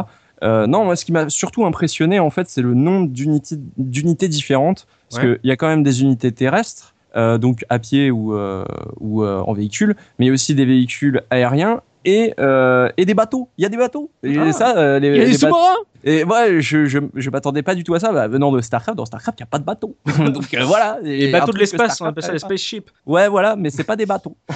[0.44, 4.86] Euh, non, moi, ce qui m'a surtout impressionné, en fait, c'est le nombre d'unités, différentes,
[5.10, 5.38] parce Ouais.
[5.41, 6.89] qu'il y a quand même des unités terrestres.
[7.16, 8.66] euh, donc à pied ou, euh,
[9.00, 12.34] ou en véhicule, mais il y a aussi des véhicules aériens et,
[12.98, 13.50] et des bateaux.
[13.60, 14.10] Il y a des bateaux.
[14.24, 14.52] Et Ah.
[14.52, 17.64] ça, les, Il y a les des bateaux- sous-marins Et ouais, je, je, je m'attendais
[17.64, 18.12] pas du tout à ça.
[18.12, 19.95] Bah, venant de Starcraft, dans Starcraft, il n'y a pas de bateau.
[20.18, 20.99] Donc euh, voilà.
[21.01, 24.06] les bateaux de l'espace on appelle ça les spaceships Ouais, voilà, mais c'est pas des
[24.06, 24.36] bateaux.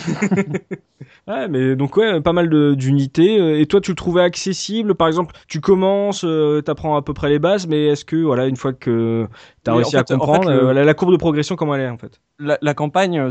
[1.27, 3.39] Ouais, mais donc ouais, pas mal d'unités.
[3.39, 4.95] euh, Et toi, tu le trouvais accessible?
[4.95, 8.47] Par exemple, tu commences, euh, t'apprends à peu près les bases, mais est-ce que voilà,
[8.47, 9.27] une fois que
[9.63, 11.55] t'as Oui, réussi en à en comprendre, fait, le- euh, la, la courbe de progression,
[11.55, 12.19] comment elle est en fait?
[12.39, 13.29] La, la campagne, euh,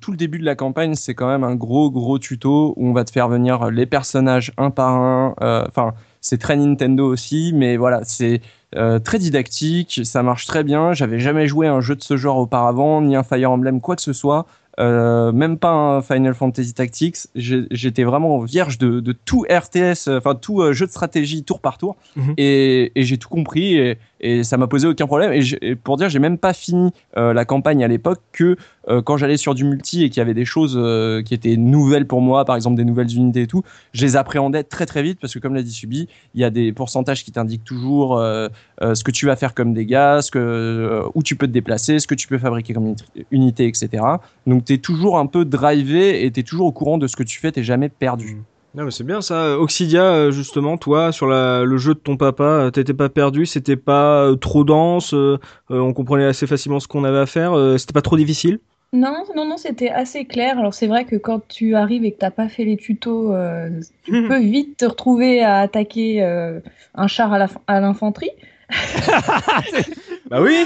[0.00, 2.92] tout le début de la campagne, c'est quand même un gros, gros tuto où on
[2.92, 5.34] va te faire venir les personnages un par un.
[5.42, 8.40] euh, Enfin, c'est très Nintendo aussi, mais voilà, c'est
[8.76, 10.94] euh, très didactique, ça marche très bien.
[10.94, 13.96] J'avais jamais joué à un jeu de ce genre auparavant, ni un Fire Emblem, quoi
[13.96, 14.46] que ce soit.
[14.80, 17.16] Euh, même pas un Final Fantasy Tactics.
[17.34, 21.76] J'étais vraiment vierge de, de tout RTS, euh, enfin tout jeu de stratégie tour par
[21.76, 22.34] tour, Mhm.
[22.38, 25.32] et, et j'ai tout compris et, et ça m'a posé aucun problème.
[25.32, 28.56] Et, pour dire, j'ai même pas fini euh, la campagne à l'époque que
[28.88, 31.56] euh, quand j'allais sur du multi et qu'il y avait des choses euh, qui étaient
[31.56, 33.62] nouvelles pour moi, par exemple des nouvelles unités et tout,
[33.92, 36.50] je les appréhendais très très vite parce que comme l'a dit Subi, il y a
[36.50, 41.22] des pourcentages qui t'indiquent toujours ce que tu vas faire comme dégâts, ce que, où
[41.22, 44.02] tu peux te déplacer, ce que tu peux fabriquer comme uni- unité, etc.
[44.46, 47.16] Donc tu es toujours un peu drivé et tu es toujours au courant de ce
[47.16, 48.42] que tu fais, t'es jamais perdu.
[48.74, 49.58] Non, mais c'est bien ça.
[49.58, 53.44] Oxidia, euh, justement, toi, sur la, le jeu de ton papa, euh, t'étais pas perdu,
[53.44, 57.52] c'était pas euh, trop dense, euh, on comprenait assez facilement ce qu'on avait à faire,
[57.52, 58.60] euh, c'était pas trop difficile?
[58.94, 60.58] Non, non, non, c'était assez clair.
[60.58, 63.68] Alors c'est vrai que quand tu arrives et que t'as pas fait les tutos, euh,
[64.04, 66.60] tu peux vite te retrouver à attaquer euh,
[66.94, 68.30] un char à l'infanterie.
[70.30, 70.64] Bah oui.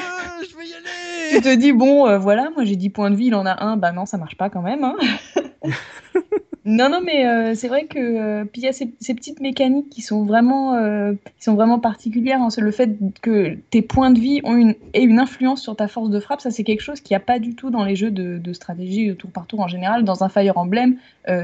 [0.48, 3.26] je vais y Tu te dis bon, euh, voilà, moi j'ai 10 points de vie,
[3.26, 4.84] il en a un, bah non, ça marche pas quand même.
[4.84, 4.96] hein.
[6.68, 9.88] Non, non, mais euh, c'est vrai que euh, puis il y a ces, petites mécaniques
[9.88, 12.42] qui sont vraiment, euh, qui sont vraiment particulières.
[12.42, 12.48] hein.
[12.58, 12.90] Le fait
[13.22, 16.40] que tes points de vie ont une, aient une influence sur ta force de frappe.
[16.40, 18.52] Ça, c'est quelque chose qu'il n'y a pas du tout dans les jeux de, de
[18.52, 20.02] stratégie tour par tour en général.
[20.02, 20.96] Dans un Fire Emblem,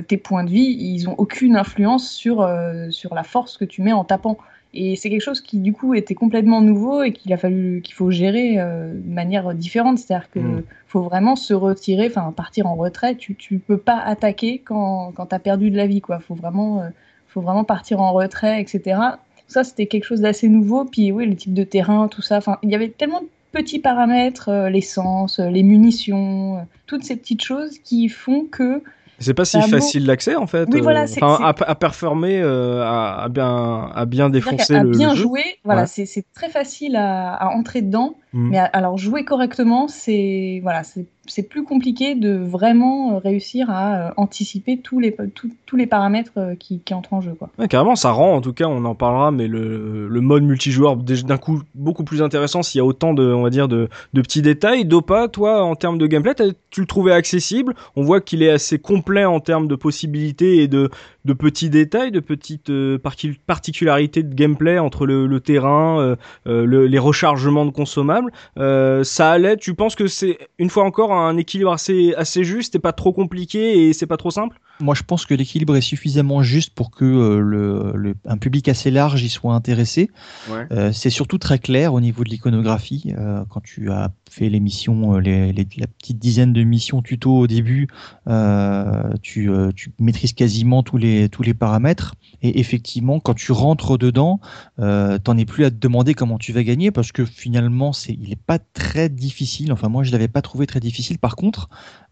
[0.08, 2.48] tes points de vie, ils ont aucune influence sur,
[2.90, 4.38] sur la force que tu mets en tapant.
[4.74, 7.94] Et c'est quelque chose qui, du coup, était complètement nouveau et qu'il a fallu, qu'il
[7.94, 9.98] faut gérer euh, de manière différente.
[9.98, 10.62] C'est-à-dire qu'il Mm.
[10.86, 13.14] faut vraiment se retirer, enfin, partir en retrait.
[13.16, 16.20] Tu, tu peux pas attaquer quand, quand tu as perdu de la vie, quoi.
[16.20, 16.88] Faut vraiment, euh,
[17.28, 18.98] faut vraiment partir en retrait, etc.
[19.46, 20.86] Ça, c'était quelque chose d'assez nouveau.
[20.86, 22.38] Puis, oui, le type de terrain, tout ça.
[22.38, 27.42] Enfin, il y avait tellement de petits paramètres, euh, l'essence, les munitions, toutes ces petites
[27.44, 28.82] choses qui font que
[29.22, 30.68] C'est pas si facile d'accès en fait.
[30.72, 34.74] Oui, euh, voilà, c'est- enfin, à, à performer, euh, à, à bien, à bien défoncer
[34.74, 35.22] qu'à le, bien le jeu.
[35.22, 35.86] jouer, voilà, Ouais.
[35.86, 38.16] c'est c'est très facile à, à entrer dedans.
[38.33, 38.49] Mm.
[38.49, 44.11] Mais alors jouer correctement, c'est voilà, c'est plus compliqué de vraiment euh, réussir à euh,
[44.16, 47.51] anticiper tous les tous tous les paramètres euh, qui, qui entrent en jeu quoi.
[47.59, 50.97] Ouais, carrément, ça rend, en tout cas, on en parlera, mais le, le mode multijoueur,
[50.97, 54.22] d'un coup, beaucoup plus intéressant s'il y a autant de, on va dire, de, de
[54.22, 54.85] petits détails.
[54.85, 56.35] Dopa, toi, en termes de gameplay,
[56.70, 57.74] tu le trouvais accessible?
[57.97, 60.91] On voit qu'il est assez complet en termes de possibilités et de,
[61.24, 66.16] de petits détails, de petites euh, parti- particularités de gameplay entre le, le terrain, euh,
[66.47, 68.21] euh, le- les rechargements de consommables.
[68.58, 72.74] Euh, ça allait, tu penses que c'est, une fois encore, un équilibre assez, assez juste
[72.74, 74.58] et pas trop compliqué et c'est pas trop simple?
[74.80, 78.68] Moi, je pense que l'équilibre est suffisamment juste pour que euh, le, le- un public
[78.68, 80.10] assez large y soit intéressé.
[80.50, 80.66] Ouais.
[80.72, 83.14] Euh, c'est surtout très clair au niveau de l'iconographie.
[83.16, 87.00] Euh, quand tu as fait les missions, euh, les, les- la petite dizaine de missions
[87.02, 87.86] tuto au début,
[88.28, 92.14] euh, tu, euh, tu maîtrises quasiment tous les, tous les paramètres.
[92.42, 94.40] Et effectivement, quand tu rentres dedans,
[94.80, 98.11] euh, t'en es plus à te demander comment tu vas gagner parce que finalement, c'est,
[98.20, 99.72] il est pas très difficile.
[99.72, 101.18] Enfin, moi, je l'avais pas trouvé très difficile.
[101.18, 101.68] Par contre,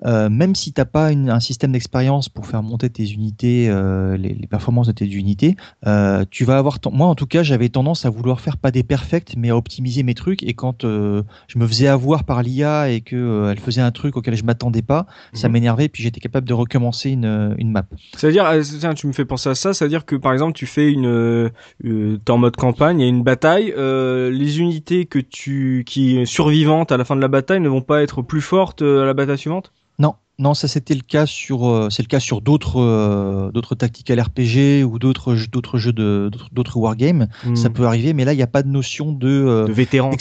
[0.06, 4.16] euh, même si t'as pas une- un système d'expérience pour faire monter tes unités, euh,
[4.16, 6.78] les, les performances de tes unités, euh, tu vas avoir.
[6.90, 10.02] Moi, en tout cas, j'avais tendance à vouloir faire pas des perfects, mais à optimiser
[10.02, 10.42] mes trucs.
[10.42, 14.16] Et quand je me faisais avoir par l'IA et que euh, elle faisait un truc
[14.16, 15.52] auquel je m'attendais pas, ça Mhm.
[15.52, 15.88] m'énervait.
[15.88, 17.84] Puis j'étais capable de recommencer une, une map.
[18.16, 18.46] C'est-à-dire,
[18.80, 21.50] tiens, tu me fais penser à ça, c'est-à-dire que par exemple, tu fais une,
[21.82, 26.92] t'es en mode campagne, il y a une bataille, les unités que tu, qui survivantes
[26.92, 29.14] à la fin de la bataille ne vont pas être plus fortes euh, à la
[29.14, 29.72] bataille suivante?
[29.98, 33.74] Non, non, ça c'était le cas sur, euh, c'est le cas sur d'autres, euh, d'autres
[33.74, 37.28] tactical RPG ou d'autres, jeux- d'autres jeux de, d'autres, wargames.
[37.54, 37.72] Ça Hmm.
[37.74, 39.72] peut arriver, mais là il n'y a pas de notion de, de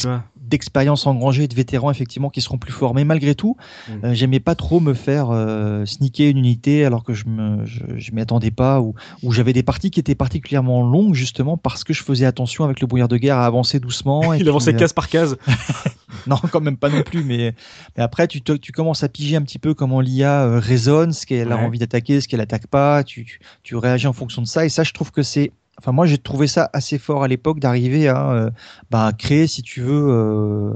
[0.08, 0.24] vois.
[0.50, 2.94] D'expérience engrangée et de vétérans effectivement qui seront plus forts.
[2.96, 3.56] Mais malgré tout,
[3.88, 3.92] Mm.
[4.06, 7.82] euh, j'aimais pas trop me faire euh, sneaker une unité alors que je me, je,
[7.98, 11.84] je m'y attendais pas ou, ou j'avais des parties qui étaient particulièrement longues justement parce
[11.84, 14.34] que je faisais attention avec le brouillard de guerre à avancer doucement.
[14.34, 15.38] et Il avançait euh, case par case.
[16.28, 17.54] non, quand même pas non plus, mais,
[17.98, 21.14] mais après, tu, te- tu commences à piger un petit peu comment l'IA euh, raisonne,
[21.14, 24.42] ce qu'elle a envie d'attaquer, ce qu'elle attaque pas, tu, tu, tu réagis en fonction
[24.42, 25.52] de ça, et ça, je trouve que c'est.
[25.80, 28.50] Enfin, moi, j'ai trouvé ça assez fort à l'époque d'arriver à euh,
[28.92, 30.74] bah, créer, si tu veux, euh,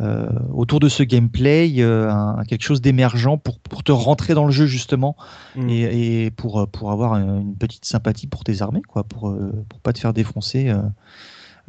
[0.00, 4.52] euh, autour de ce gameplay, un- quelque chose d'émergent pour, pour te rentrer dans le
[4.52, 5.16] jeu, justement,
[5.56, 5.68] Mm.
[5.68, 9.34] et, et pour, pour avoir une petite sympathie pour tes armées, quoi, pour,
[9.68, 10.72] pour pas te faire défoncer.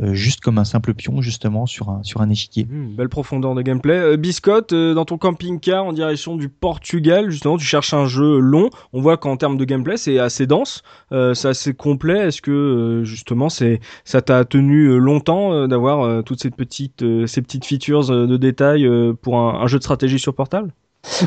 [0.01, 2.65] Euh, juste comme un simple pion justement sur un, sur un échiquier.
[2.65, 3.97] Hmm, belle profondeur de gameplay.
[3.97, 8.39] Euh, Biscotte, euh, dans ton camping-car en direction du Portugal, justement, tu cherches un jeu
[8.39, 8.69] long.
[8.91, 12.27] On voit qu'en termes de gameplay, c'est assez dense, c'est assez complet.
[12.27, 18.07] Est-ce que justement, c'est ça t'a tenu longtemps d'avoir toutes ces petites ces petites features
[18.09, 18.87] de détail
[19.21, 20.73] pour un, un jeu de stratégie sur portable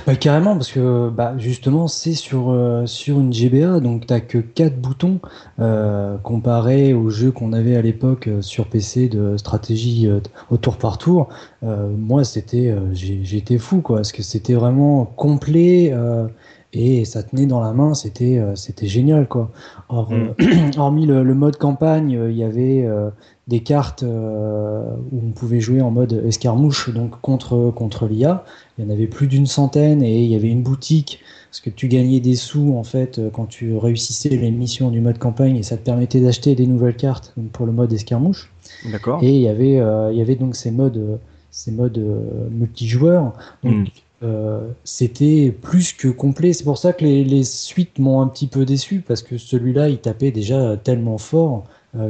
[0.07, 4.39] Bah, carrément, parce que bah, justement, c'est sur, euh, sur une GBA, donc t'as que
[4.39, 5.21] 4 boutons
[5.61, 10.21] euh, comparé aux jeux qu'on avait à l'époque euh, sur PC de stratégie euh,
[10.51, 11.29] au tour par tour.
[11.63, 16.27] Euh, moi, c'était, euh, j'étais fou, quoi, parce que c'était vraiment complet euh,
[16.73, 19.51] et ça tenait dans la main, c'était, euh, c'était génial, quoi.
[19.89, 20.35] Or, euh,
[20.79, 23.11] hormis le, le mode campagne, euh, il y avait euh,
[23.47, 28.45] des cartes euh, où on pouvait jouer en mode escarmouche, donc contre, contre l'IA.
[28.79, 31.21] Il y en avait plus d'une centaine et il y avait une boutique
[31.51, 35.01] parce que tu gagnais des sous en fait euh, quand tu réussissais les missions du
[35.01, 38.53] mode campagne et ça te permettait d'acheter des nouvelles cartes donc pour le mode escarmouche.
[38.85, 39.23] D'accord.
[39.23, 41.19] Et il y avait, euh, il y avait donc ces modes,
[41.51, 43.33] ces modes euh, multijoueurs.
[43.65, 43.85] Donc Mm.
[44.23, 46.53] euh, c'était plus que complet.
[46.53, 49.89] C'est pour ça que les, les suites m'ont un petit peu déçu parce que celui-là
[49.89, 51.65] il tapait déjà tellement fort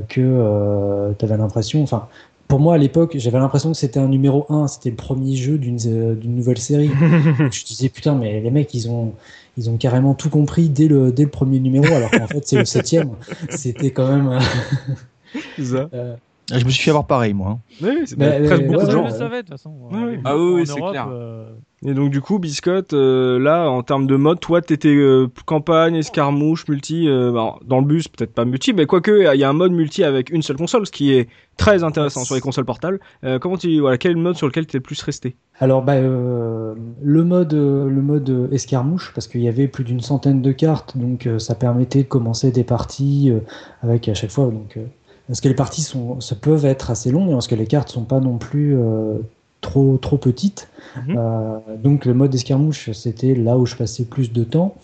[0.09, 1.83] que tu avais l'impression.
[1.83, 2.09] Enfin,
[2.49, 5.59] pour moi à l'époque, j'avais l'impression que c'était un numéro 1, c'était le premier jeu
[5.59, 6.91] d'une euh, nouvelle série.
[7.51, 9.13] Je disais putain, mais les mecs ils ont
[9.57, 12.59] ils ont carrément tout compris dès le dès le premier numéro, alors qu'en fait c'est
[12.59, 13.11] le septième.
[13.51, 14.29] C'était quand même.
[14.29, 14.39] euh,
[15.57, 15.89] C'est ça.
[15.95, 16.17] euh,
[16.53, 17.49] Je me suis fait avoir pareil, moi.
[17.49, 17.59] hein.
[17.83, 19.09] Oui, c'est bah, beaucoup ouais, de gens.
[19.09, 19.71] je le savais de toute façon.
[19.91, 20.19] Ouais, ouais.
[20.25, 21.09] Ah oui, c'est clair.
[21.11, 21.51] euh,
[21.85, 25.95] Et donc du coup, Biscotte, euh, là, en termes de mode, toi, t'étais euh, campagne,
[25.97, 29.49] escarmouche, multi, euh, bah, dans le bus, peut-être pas multi, mais quoique, il y a
[29.49, 32.65] un mode multi avec une seule console, ce qui est très intéressant sur les consoles
[32.65, 32.99] portables.
[33.25, 35.37] Euh, comment tu, voilà, quel mode sur lequel t'es le plus resté?
[35.61, 36.75] Alors, bah, le
[37.25, 41.55] mode, le mode escarmouche, parce qu'il y avait plus d'une centaine de cartes, donc ça
[41.55, 43.33] permettait de commencer des parties
[43.83, 44.47] avec à chaque fois.
[44.47, 44.79] Donc,
[45.29, 48.21] parce que les parties ça peuvent être assez longues, parce que les cartes sont pas
[48.21, 48.77] non plus
[49.61, 50.69] trop trop petites.
[50.97, 51.17] Mhm.
[51.19, 54.75] Euh, donc le mode escarmouche, c'était là où je passais plus de temps.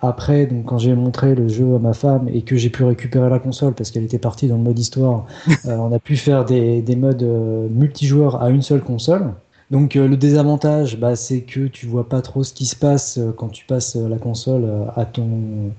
[0.00, 3.28] Après, donc quand j'ai montré le jeu à ma femme et que j'ai pu récupérer
[3.30, 5.26] la console parce qu'elle était partie dans le mode histoire,
[5.66, 9.32] euh, on a pu faire des, des modes euh, multijoueurs à une seule console.
[9.70, 13.50] Donc le désavantage, bah, c'est que tu vois pas trop ce qui se passe quand
[13.50, 15.70] tu passes la console à ton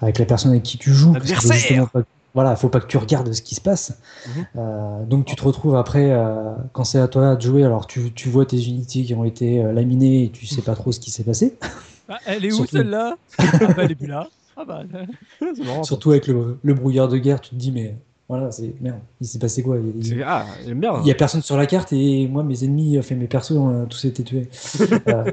[0.00, 1.12] avec la personne avec qui tu joues.
[1.12, 1.52] parce que Adversaire.
[1.58, 2.00] justement, pas-
[2.36, 3.98] voilà, faut pas que tu regardes ce qui se passe.
[4.28, 4.46] Mhm.
[4.56, 7.64] Euh, donc tu te retrouves après euh, quand c'est à toi de jouer.
[7.64, 10.74] Alors tu, tu vois tes unités qui ont été euh, laminées et tu sais pas
[10.76, 11.56] trop ce qui s'est passé.
[12.08, 13.16] Ah, elle est où Surtout- celle-là?
[13.36, 14.28] Ah bah, elle est plus là.
[14.56, 14.84] Ah bah,
[15.64, 15.82] marrant.
[15.82, 17.96] Surtout avec le, le brouillard de guerre, tu te dis mais
[18.28, 19.00] voilà, c'est merde.
[19.20, 19.76] Il s'est passé quoi?
[19.78, 23.56] Il, C'est- Ah, a personne sur la carte et moi mes ennemis, enfin mes persos,
[23.56, 24.48] ont tous été tués.
[25.08, 25.32] Euh,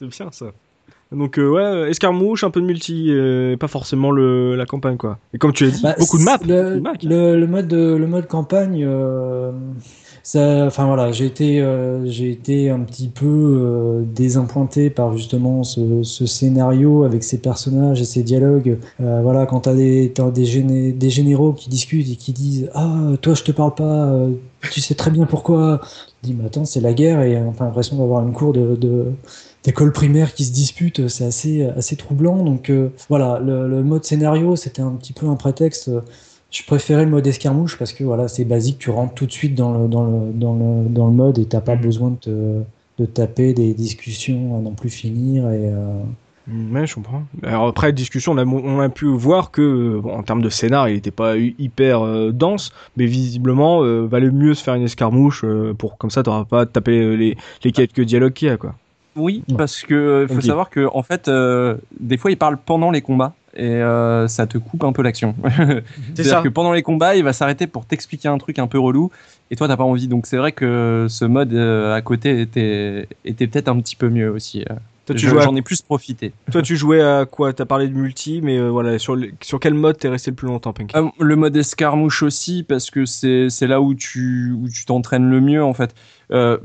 [0.00, 0.46] C'est bien ça.
[1.10, 4.98] Donc euh, ouais, euh, escarmouche, un peu de multi, euh, pas forcément le, la campagne
[4.98, 5.18] quoi.
[5.32, 6.38] Et comme tu l'as dit, Bah, beaucoup de maps.
[6.46, 6.92] Le, beaucoup de maps.
[7.02, 9.52] le- le mode, le mode campagne, euh,
[10.22, 15.64] ça, enfin voilà, j'ai été, euh, j'ai été un petit peu euh, désappointé par justement
[15.64, 18.78] ce, ce scénario avec ces personnages et ces dialogues.
[19.00, 22.70] Euh, voilà, quand t'as des, t'as des, géné- des généraux qui discutent et qui disent
[22.74, 24.30] Ah, toi je te parle pas, euh,
[24.70, 25.80] tu sais très bien pourquoi.
[26.22, 29.06] Dis, mais attends, c'est la guerre et on a l'impression d'avoir une cour de, de
[29.64, 32.42] d'école primaire qui se disputent, c'est assez, assez troublant.
[32.44, 35.90] Donc euh, voilà, le, le mode scénario, c'était un petit peu un prétexte.
[36.50, 39.54] Je préférais le mode escarmouche parce que voilà, c'est basique, tu rentres tout de suite
[39.54, 41.82] dans le, dans le, dans le, dans le mode et t'as pas Mhm.
[41.82, 42.64] besoin de, te,
[42.98, 45.50] de taper des discussions à non plus finir.
[45.50, 46.02] Et, euh,
[46.46, 47.24] Mm, Ouais, je comprends.
[47.42, 50.88] Alors après discussion, on a, on a pu voir que bon, en termes de scénar,
[50.88, 54.82] il était pas hy- hyper euh, dense, mais visiblement, euh, valait mieux se faire une
[54.84, 58.50] escarmouche euh, pour comme ça, t'auras pas à taper les, les quelques dialogues qu'il y
[58.50, 58.78] a quoi.
[59.16, 62.90] Oui, parce que euh, faut savoir que en fait, euh, des fois, il parle pendant
[62.90, 65.34] les combats et euh, ça te coupe un peu l'action.
[65.44, 65.82] C'est
[66.14, 66.42] C'est-à-dire ça.
[66.42, 69.10] que pendant les combats, il va s'arrêter pour t'expliquer un truc un peu relou
[69.50, 70.06] et toi, t'as pas envie.
[70.08, 74.08] Donc c'est vrai que ce mode euh, à côté était était peut-être un petit peu
[74.08, 74.64] mieux aussi.
[75.06, 76.32] Toi, tu à, J'en ai plus profité.
[76.52, 77.54] toi, tu jouais à quoi?
[77.54, 80.34] T'as parlé de multi, mais euh, voilà, sur, le- sur quel mode t'es resté le
[80.36, 80.94] plus longtemps, Pink?
[80.94, 85.28] Euh, le mode escarmouche aussi parce que c'est c'est là où tu où tu t'entraînes
[85.30, 85.94] le mieux en fait.
[86.30, 86.58] Euh,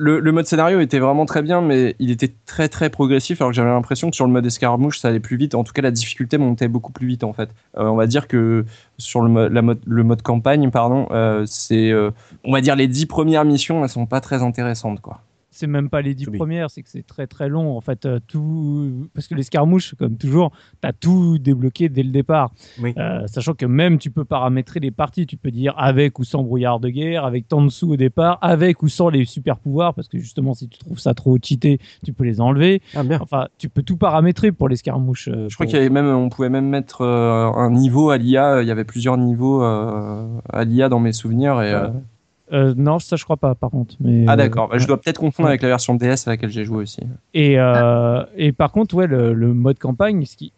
[0.00, 3.40] le, mode scénario était vraiment très bien, mais il était très très progressif.
[3.40, 5.54] Alors que j'avais l'impression que sur le mode escarmouche, ça allait plus vite.
[5.54, 7.50] En tout cas, la difficulté montait beaucoup plus vite en fait.
[7.76, 8.64] Euh, on va dire que
[8.98, 12.10] sur le mode campagne, pardon, euh, c'est euh,
[12.44, 15.20] on va dire les dix premières missions, elles sont pas très intéressantes quoi.
[15.50, 16.38] C'est même pas les dix Oui.
[16.38, 17.76] premières, c'est que c'est très très long.
[17.76, 22.52] En fait, euh, tout parce que l'escarmouche, comme toujours, t'as tout débloqué dès le départ.
[22.80, 22.94] Oui.
[22.98, 26.42] Euh, sachant que même tu peux paramétrer les parties, tu peux dire avec ou sans
[26.42, 29.92] brouillard de guerre, avec tant de sous au départ, avec ou sans les super pouvoirs,
[29.94, 32.80] parce que justement, si tu trouves ça trop cheaté, tu peux les enlever.
[32.94, 33.18] Ah bien.
[33.20, 35.28] Enfin, tu peux tout paramétrer pour l'escarmouche.
[35.28, 38.18] euh, Je crois qu'il y avait même, on pouvait même mettre euh, un niveau à
[38.18, 38.62] l'IA.
[38.62, 41.72] Il y avait plusieurs niveaux euh, à l'IA dans mes souvenirs et.
[41.72, 41.88] euh,
[42.52, 43.94] Euh, non, ça je crois pas, par contre.
[44.00, 45.52] Mais, Ah euh, d'accord, Bah, je dois peut-être confondre Ouais.
[45.52, 47.00] avec la version DS à laquelle j'ai joué aussi.
[47.32, 50.52] Et, euh, et par contre, ouais, le, le mode campagne, ce qui,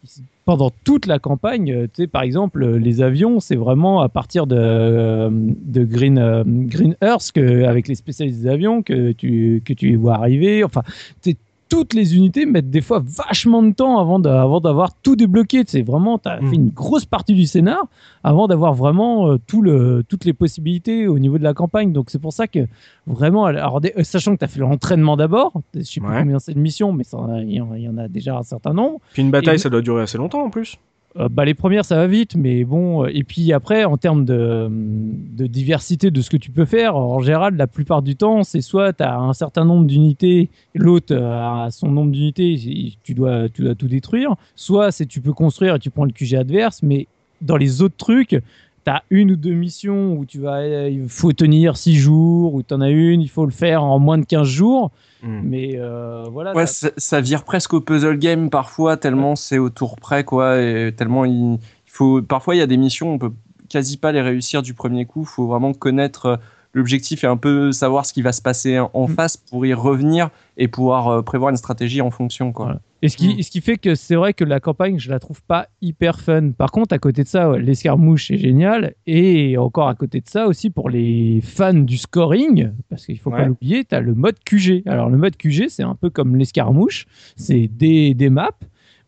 [0.44, 5.28] pendant toute la campagne, tu sais, par exemple, les avions, c'est vraiment à partir de,
[5.30, 10.14] de Green, Green Earth, que, avec les spécialistes des avions, que tu, que tu vois
[10.14, 10.64] arriver.
[10.64, 10.82] Enfin,
[11.22, 11.36] tu
[11.72, 14.18] toutes les unités mettent des fois vachement de temps avant
[14.60, 15.62] d'avoir tout débloqué.
[15.66, 16.48] C'est vraiment, tu as Mm.
[16.50, 17.84] fait une grosse partie du scénar
[18.24, 21.92] avant d'avoir vraiment euh, tout le, toutes les possibilités au niveau de la campagne.
[21.92, 22.66] Donc c'est pour ça que
[23.06, 26.18] vraiment, alors, euh, sachant que tu as fait l'entraînement d'abord, je sais plus Ouais.
[26.20, 27.04] combien c'est de missions, mais
[27.42, 28.98] il y, y en a déjà un certain nombre.
[29.14, 30.76] Puis une bataille, Et- ça doit durer assez longtemps en plus.
[31.18, 33.04] Euh, bah, les premières, ça va vite, mais bon.
[33.04, 36.96] euh, Et puis après, en termes de, de diversité de ce que tu peux faire,
[36.96, 41.14] en général, la plupart du temps, c'est soit tu as un certain nombre d'unités, l'autre
[41.14, 45.34] euh, a son nombre d'unités, tu dois, tu dois tout détruire, soit c'est tu peux
[45.34, 47.06] construire et tu prends le QG adverse, mais
[47.42, 48.40] dans les autres trucs,
[48.84, 52.54] tu as une ou deux missions où tu vas, euh, il faut tenir six jours,
[52.54, 54.90] ou tu en as une, il faut le faire en moins de 15 jours,
[55.24, 55.40] Hmm.
[55.44, 56.52] mais euh, voilà.
[56.52, 60.60] Ouais, ça, ça vire presque au puzzle game parfois, tellement c'est au tour près, quoi,
[60.60, 62.20] et tellement il, il faut.
[62.22, 63.30] Parfois, il y a des missions, on peut
[63.68, 65.20] quasi pas les réussir du premier coup.
[65.22, 66.40] Il faut vraiment connaître,
[66.74, 69.14] l'objectif est un peu savoir ce qui va se passer en Mm.
[69.14, 72.52] face pour y revenir et pouvoir euh, prévoir une stratégie en fonction.
[72.52, 72.64] Quoi.
[72.66, 72.80] Voilà.
[73.04, 75.42] Et ce qui, ce qui fait que c'est vrai que la campagne, je la trouve
[75.42, 76.50] pas hyper fun.
[76.52, 78.94] Par contre, à côté de ça, ouais, l'escarmouche est génial.
[79.08, 83.30] Et encore à côté de ça aussi, pour les fans du scoring, parce qu'il faut
[83.30, 84.82] pas l'oublier, tu as le mode QG.
[84.86, 87.06] Alors, le mode QG, c'est un peu comme l'escarmouche.
[87.36, 88.50] C'est des, des maps.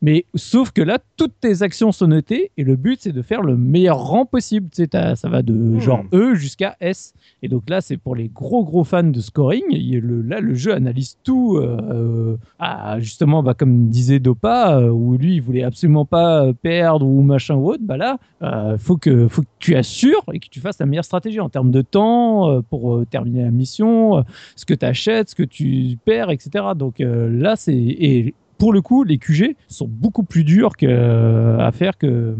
[0.04, 3.40] Mais sauf que là, toutes tes actions sont notées et le but, c'est de faire
[3.40, 4.68] le meilleur rang possible.
[4.70, 7.14] Tu sais, ça va de genre E jusqu'à S.
[7.42, 9.62] Et donc là, c'est pour les gros gros fans de scoring.
[9.70, 11.56] Il- le- là, le jeu analyse tout.
[11.56, 17.06] euh, à, justement, bah, comme disait Dopa, euh, où lui, il voulait absolument pas perdre
[17.06, 17.82] ou machin ou autre.
[17.82, 21.04] Bah là, euh, faut que faut que tu assures et que tu fasses la meilleure
[21.06, 24.22] stratégie en termes de temps euh, pour euh, terminer la mission,
[24.56, 26.66] ce que tu achètes, ce que tu perds, etc.
[26.76, 31.98] Donc là, c'est et pour le coup, les QG sont beaucoup plus durs à faire
[31.98, 32.36] que,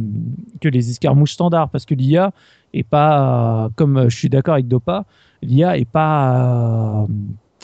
[0.63, 2.33] les escarmouches standards parce que l'IA
[2.73, 5.05] est pas, comme je suis d'accord avec Dopa,
[5.43, 7.07] l'IA est pas,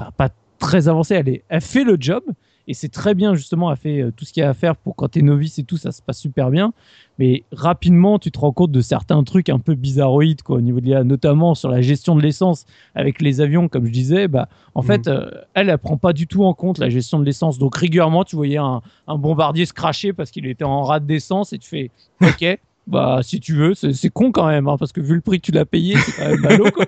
[0.01, 0.29] euh, pas
[0.59, 1.43] très avancée.
[1.49, 2.23] Elle fait le job
[2.71, 3.71] et c'est très bien justement.
[3.71, 5.59] Elle fait euh, tout ce qu'il y a à faire pour quand tu es novice
[5.59, 6.73] et tout, ça se passe super bien.
[7.19, 10.81] Mais rapidement, tu te rends compte de certains trucs un peu bizarroïdes quoi, au niveau
[10.81, 12.65] de l'IA, notamment sur la gestion de l'essence
[12.95, 14.29] avec les avions, comme je disais.
[14.29, 14.87] Bah, en Mhm.
[14.87, 17.59] fait, euh, elle, elle prend pas du tout en compte la gestion de l'essence.
[17.59, 21.53] Donc régulièrement, tu voyais un, un bombardier se cracher parce qu'il était en rade d'essence
[21.53, 21.91] et tu fais
[22.23, 22.59] OK.
[22.87, 25.47] Bah, si tu veux, c'est con quand même, hein, parce que vu le prix que
[25.47, 26.87] tu l'as payé, c'est quand même ballot, quoi.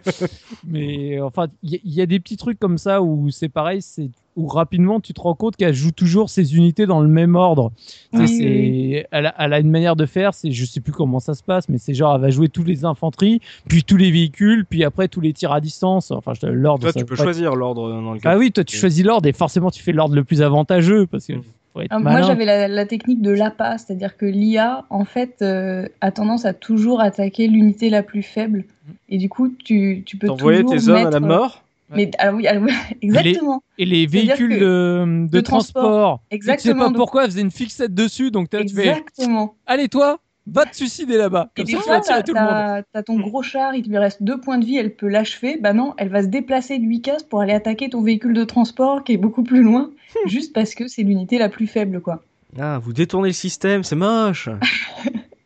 [0.65, 3.83] Mais enfin, il y, il y a des petits trucs comme ça où c'est pareil,
[3.83, 7.35] c'est où rapidement tu te rends compte qu'elle joue toujours ses unités dans le même
[7.37, 7.71] ordre.
[7.77, 10.65] Tu sais, Oui, c'est- oui, Elle, a, elle a une manière de faire, c'est je
[10.65, 13.41] sais plus comment ça se passe, mais c'est genre elle va jouer tous les infanteries,
[13.69, 16.11] puis tous les véhicules, puis après tous les tirs à distance.
[16.11, 16.83] Enfin, je- l'ordre.
[16.83, 18.31] Toi, ça tu peux choisir l'ordre dans lequel.
[18.33, 21.27] Ah oui, toi tu choisis l'ordre et forcément tu fais l'ordre le plus avantageux parce
[21.27, 21.43] que Mm.
[21.89, 26.11] Ah, moi, j'avais la, la technique de l'APA, c'est-à-dire que l'IA, en fait, euh, a
[26.11, 28.65] tendance à toujours attaquer l'unité la plus faible.
[29.09, 30.29] Et du coup, tu, tu peux
[30.59, 31.11] toujours tes hommes à mettre...
[31.13, 31.63] la mort?
[31.95, 32.73] Mais alors oui, alors oui,
[33.03, 33.63] exactement.
[33.79, 36.19] Et les véhicules de, de de transport, transport.
[36.21, 39.55] tu sais Exactement, pas donc- pourquoi, elle faisait une fixette dessus, donc tu fais Exactement.
[39.67, 41.51] Allez, toi, va te suicider là-bas.
[41.57, 42.49] Et Comme ça, tu fois, vas tirer t'as tout le monde.
[42.51, 45.09] t'as- t'as ton gros char, il te lui reste deux points de vie, elle peut
[45.09, 45.57] l'achever.
[45.61, 48.45] Bah non, elle va se déplacer de 8 cases pour aller attaquer ton véhicule de
[48.45, 49.91] transport qui est beaucoup plus loin,
[50.27, 52.23] juste parce que c'est l'unité la plus faible, quoi.
[52.59, 54.49] Ah, vous détournez le système, c'est moche.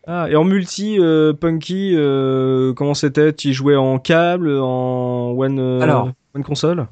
[0.07, 3.33] ah, et en multi, euh, Punky, euh, comment c'était?
[3.33, 6.11] Tu jouais en câble, en one, euh, Alors.
[6.37, 6.87] One console?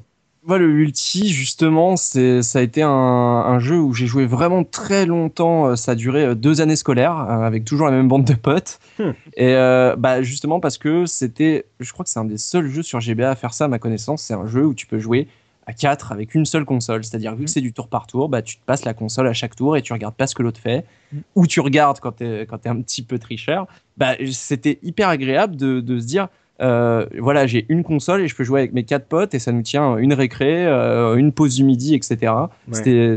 [0.47, 4.63] Moi, le Ulti, justement, c'est, ça a été un, un jeu où j'ai joué vraiment
[4.63, 5.69] très longtemps.
[5.69, 8.35] Euh, Ça a duré euh, deux années scolaires, euh, avec toujours la même bande de
[8.35, 8.79] potes.
[8.99, 9.11] Hmm.
[9.35, 12.83] Et euh, bah, justement parce que c'était, je crois que c'est un des seuls jeux
[12.83, 14.21] sur GBA à faire ça, à ma connaissance.
[14.21, 15.27] C'est un jeu où tu peux jouer
[15.65, 17.03] à 4 avec une seule console.
[17.03, 19.33] C'est-à-dire, vu que c'est du tour par tour, bah, tu te passes la console à
[19.33, 20.85] chaque tour et tu regardes pas ce que l'autre fait.
[21.11, 21.21] Hmm.
[21.33, 23.65] Ou tu regardes quand quand t'es un petit peu tricheur.
[23.97, 26.27] Bah, c'était hyper agréable de, de se dire,
[26.61, 29.51] euh, voilà, j'ai une console et je peux jouer avec mes quatre potes et ça
[29.51, 32.31] nous tient une récré, euh, une pause du midi, etc.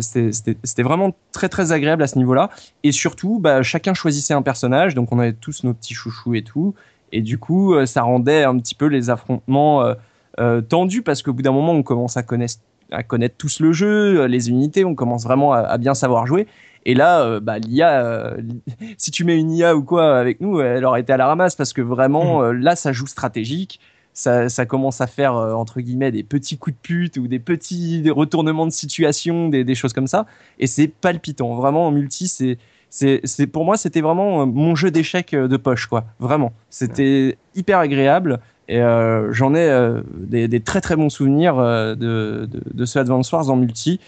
[0.01, 0.33] C'était-
[0.65, 2.51] C'était vraiment très très agréable à ce niveau-là.
[2.83, 6.43] Et surtout, bah, chacun choisissait un personnage, donc on avait tous nos petits chouchous et
[6.43, 6.75] tout.
[7.13, 9.95] Et du coup, euh, ça rendait un petit peu les affrontements
[10.41, 12.55] euh, tendus parce qu'au bout d'un moment, on commence à connaître,
[12.91, 16.47] à connaître tous le jeu, les unités, on commence vraiment à, à bien savoir jouer.
[16.89, 18.37] Et là, euh, bah, l'IA, euh,
[18.97, 21.55] si tu mets une IA ou quoi avec nous, elle aurait été à la ramasse
[21.55, 23.79] parce que vraiment, euh, là, ça joue stratégique.
[24.15, 27.39] Ça, ça commence à faire, euh, entre guillemets, des petits coups de pute ou des
[27.39, 30.25] petits retournements de situation, des, des choses comme ça.
[30.59, 31.55] Et c'est palpitant.
[31.55, 32.57] Vraiment, en multi, c'est.
[32.91, 36.07] C'est, c'est- pour moi, c'était vraiment mon jeu d'échecs de poche, quoi.
[36.21, 36.55] Vraiment.
[36.71, 38.41] C'était hyper agréable.
[38.71, 42.85] Et euh, j'en ai euh, des, des très très bons souvenirs euh, de, de, de
[42.85, 43.99] ce Advance Wars en multi.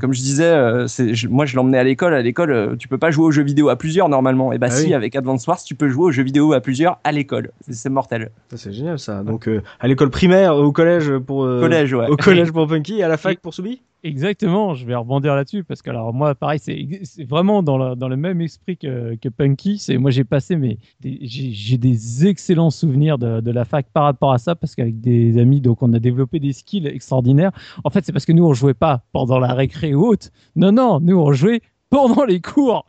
[0.00, 0.50] Comme je disais,
[0.86, 2.14] je- moi je l'emmenais à l'école.
[2.14, 4.52] À l'école, tu peux pas jouer aux jeux vidéo à plusieurs normalement.
[4.54, 4.94] Et bah Ah si, oui.
[4.94, 7.50] avec Advance Wars, tu peux jouer aux jeux vidéo à plusieurs à l'école.
[7.70, 8.30] C'est, mortel.
[8.54, 9.22] C'est génial ça.
[9.22, 9.50] Donc,
[9.80, 11.42] à l'école primaire, au collège pour.
[11.42, 12.08] Collège, ouais.
[12.08, 13.82] Au collège pour Punky et à la fac pour Soubi?
[14.06, 18.40] Exactement, je vais rebondir là-dessus parce que alors moi pareil c'est vraiment dans le, même
[18.40, 19.78] esprit que, Punky.
[19.78, 24.32] C'est moi j'ai passé mais j'ai des excellents souvenirs de, de la fac par rapport
[24.32, 27.50] à ça parce qu'avec des amis donc on a développé des skills extraordinaires.
[27.82, 30.28] En fait c'est parce que nous on jouait pas pendant la récré ou autre.
[30.54, 32.84] Non non, nous on jouait pendant les cours.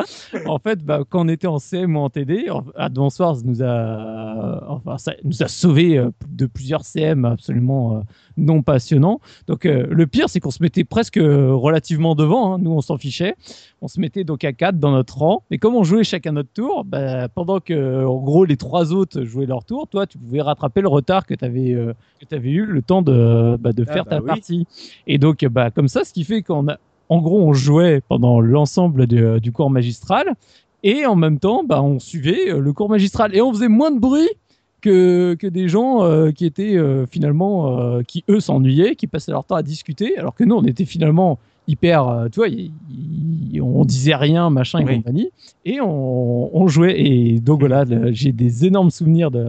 [0.47, 4.63] en fait, bah, quand on était en CM ou en TD, Advance Wars nous a,
[4.69, 7.99] enfin, ça nous a sauvé euh, de plusieurs CM absolument euh,
[8.37, 9.19] non passionnants.
[9.47, 12.53] Donc euh, le pire, c'est qu'on se mettait presque euh, relativement devant.
[12.53, 12.57] hein.
[12.59, 13.35] Nous, on s'en fichait.
[13.81, 15.43] On se mettait donc à 4 dans notre rang.
[15.51, 19.21] Mais comme on jouait chacun notre tour, bah, pendant que en gros les trois autres
[19.23, 21.75] jouaient leur tour, toi, tu pouvais rattraper le retard que tu avais,
[22.31, 24.27] avais eu le temps de, bah, de Ah, faire bah ta oui.
[24.27, 24.67] partie.
[25.05, 26.77] Et donc, bah, comme ça, ce qui fait qu'on a,
[27.09, 30.33] en gros, on jouait pendant l'ensemble de- du cours magistral.
[30.83, 33.35] Et en même temps, bah, on suivait euh, le cours magistral.
[33.35, 34.29] Et on faisait moins de bruit
[34.81, 39.31] que, que des gens euh, qui étaient euh, finalement, euh, qui eux s'ennuyaient, qui passaient
[39.31, 42.71] leur temps à discuter, alors que nous, on était finalement hyper, euh, tu vois, y-
[43.51, 44.97] y- on disait rien, machin et Oui.
[44.97, 45.29] compagnie,
[45.65, 46.97] et on, on jouait.
[47.01, 49.43] Et donc voilà, j'ai des énormes souvenirs de,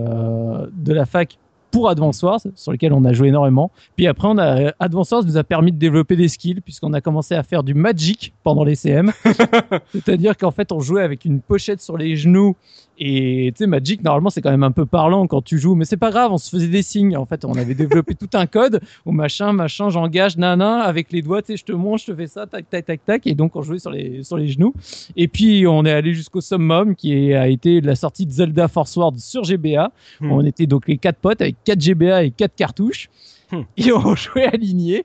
[0.73, 1.39] de la fac
[1.71, 3.71] pour Advance Wars, sur lequel on a joué énormément.
[3.97, 7.01] Puis après, on a, Advance Wars nous a permis de développer des skills, puisqu'on a
[7.01, 9.13] commencé à faire du Magic pendant les CM.
[9.93, 12.57] C'est-à-dire qu'en fait, on jouait avec une pochette sur les genoux.
[12.99, 15.85] Et tu sais, Magic, normalement, c'est quand même un peu parlant quand tu joues, mais
[15.85, 17.17] c'est pas grave, on se faisait des signes.
[17.17, 21.23] En fait, on avait développé tout un code où machin, machin, j'engage, nana, avec les
[21.23, 23.27] doigts, tu sais, je te montre, je te fais ça, tac, tac, tac, tac.
[23.27, 24.75] Et donc, on jouait sur les, sur les genoux.
[25.17, 28.97] Et puis, on est allé jusqu'au summum, qui a été la sortie de Zelda Force
[28.97, 29.93] Ward sur GBA.
[30.21, 30.33] Hmm.
[30.33, 33.09] On était donc les quatre potes avec 4 GBA et 4 cartouches.
[33.53, 33.63] Hmm.
[33.77, 35.05] Et on jouait alignés.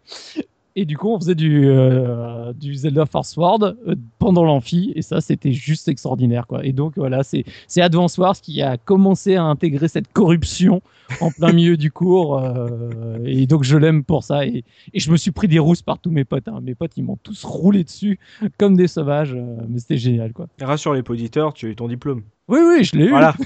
[0.75, 4.91] Et du coup, on faisait du, euh, du Zelda Force Ward euh, pendant l'amphi.
[4.95, 6.47] Et ça, c'était juste extraordinaire.
[6.47, 6.65] Quoi.
[6.65, 10.81] Et donc, voilà, c'est c'est Advance Wars qui a commencé à intégrer cette corruption
[11.21, 12.39] en plein milieu du cours.
[12.39, 14.47] euh, et donc, je l'aime pour ça.
[14.47, 14.63] Et,
[14.93, 16.47] et je me suis pris des rousses par tous mes potes.
[16.47, 16.59] hein.
[16.63, 18.19] Mes potes, ils m'ont tous roulé dessus
[18.57, 19.35] comme des sauvages.
[19.35, 20.33] euh, mais c'était génial.
[20.33, 20.47] Quoi.
[20.59, 22.23] Rassure les auditeurs, tu as eu ton diplôme.
[22.47, 23.09] Oui, oui, je l'ai eu.
[23.09, 23.33] Voilà.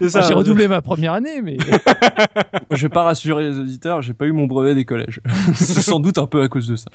[0.00, 0.22] Enfin.
[0.22, 1.58] J'ai redoublé ma première année, mais
[2.70, 5.20] Je vais pas rassurer les auditeurs, j'ai pas eu mon brevet des collèges.
[5.54, 6.90] C'est sans doute un peu à cause de ça.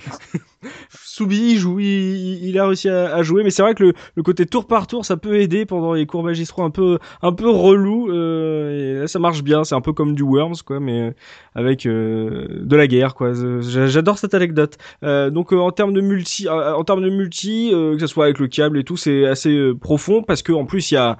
[1.17, 3.93] Soubi, il, joue, il, il a réussi à, à jouer, mais c'est vrai que le,
[4.15, 7.31] le côté tour par tour, ça peut aider pendant les cours magistraux un peu, un
[7.33, 8.11] peu relou.
[8.11, 9.63] Euh, et là, ça marche bien.
[9.63, 11.11] C'est un peu comme du Worms, quoi, mais euh,
[11.55, 13.31] avec euh, de la guerre, quoi.
[13.61, 14.77] J'a- J'adore cette anecdote.
[15.03, 18.25] Euh, donc, euh, en termes de multi, euh, en termes de multi, que ce soit
[18.25, 21.17] avec le câble et tout, c'est assez profond parce que en plus, il y a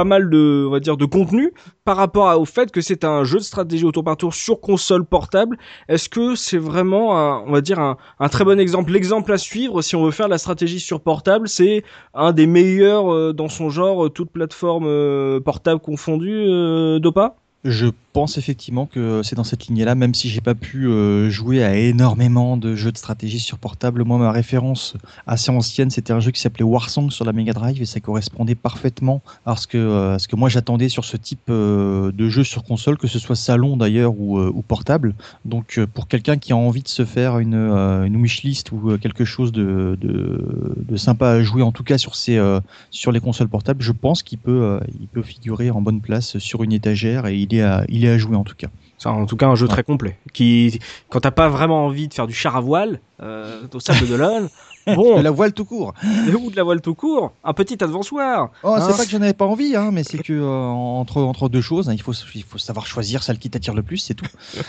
[0.00, 1.52] pas mal de, on va dire, de contenu
[1.84, 4.58] par rapport au fait que c'est un jeu de stratégie au tour par tour sur
[4.58, 5.58] console portable.
[5.90, 8.92] Est-ce que c'est vraiment, un, on va dire, un, un très bon exemple?
[8.92, 11.82] L'exemple à suivre, si on veut faire de la stratégie sur portable, c'est
[12.14, 17.36] un des meilleurs euh, dans son genre, euh, toute plateforme euh, portable confondue, euh, Dopa?
[17.64, 21.62] Je pense effectivement que c'est dans cette lignée-là, même si j'ai pas pu euh, jouer
[21.62, 24.04] à énormément de jeux de stratégie sur portable.
[24.04, 24.94] Moi, ma référence
[25.26, 28.54] assez ancienne, c'était un jeu qui s'appelait Warsong sur la Mega Drive et ça correspondait
[28.54, 32.64] parfaitement à ce que, euh, que moi j'attendais sur ce type euh, de jeu sur
[32.64, 35.14] console, que ce soit salon d'ailleurs ou, portable.
[35.44, 39.50] Donc, pour quelqu'un qui a envie de se faire une, une wishlist ou quelque chose
[39.52, 39.98] de,
[40.96, 44.38] sympa à jouer, en tout cas sur, euh, sur les consoles portables, je pense qu'il
[44.38, 47.62] peut, il peut figurer en bonne place sur une étagère et il est
[48.04, 48.68] est à jouer en tout cas.
[48.98, 49.72] C'est en tout cas un jeu Ouais.
[49.72, 50.18] très complet.
[50.34, 50.78] Qui,
[51.08, 54.48] quand t'as pas vraiment envie de faire du char à voile euh, au sable d'Olonne,
[54.86, 55.92] bon, De la voile tout court.
[56.42, 58.50] ou de la voile tout court, un petit avançoir.
[58.62, 61.18] Oh, Hein c'est pas que j'en avais pas envie, hein, mais c'est que euh, entre,
[61.22, 63.98] entre deux choses, hein, il, faut, il faut savoir choisir celle qui t'attire le plus,
[63.98, 64.26] c'est tout.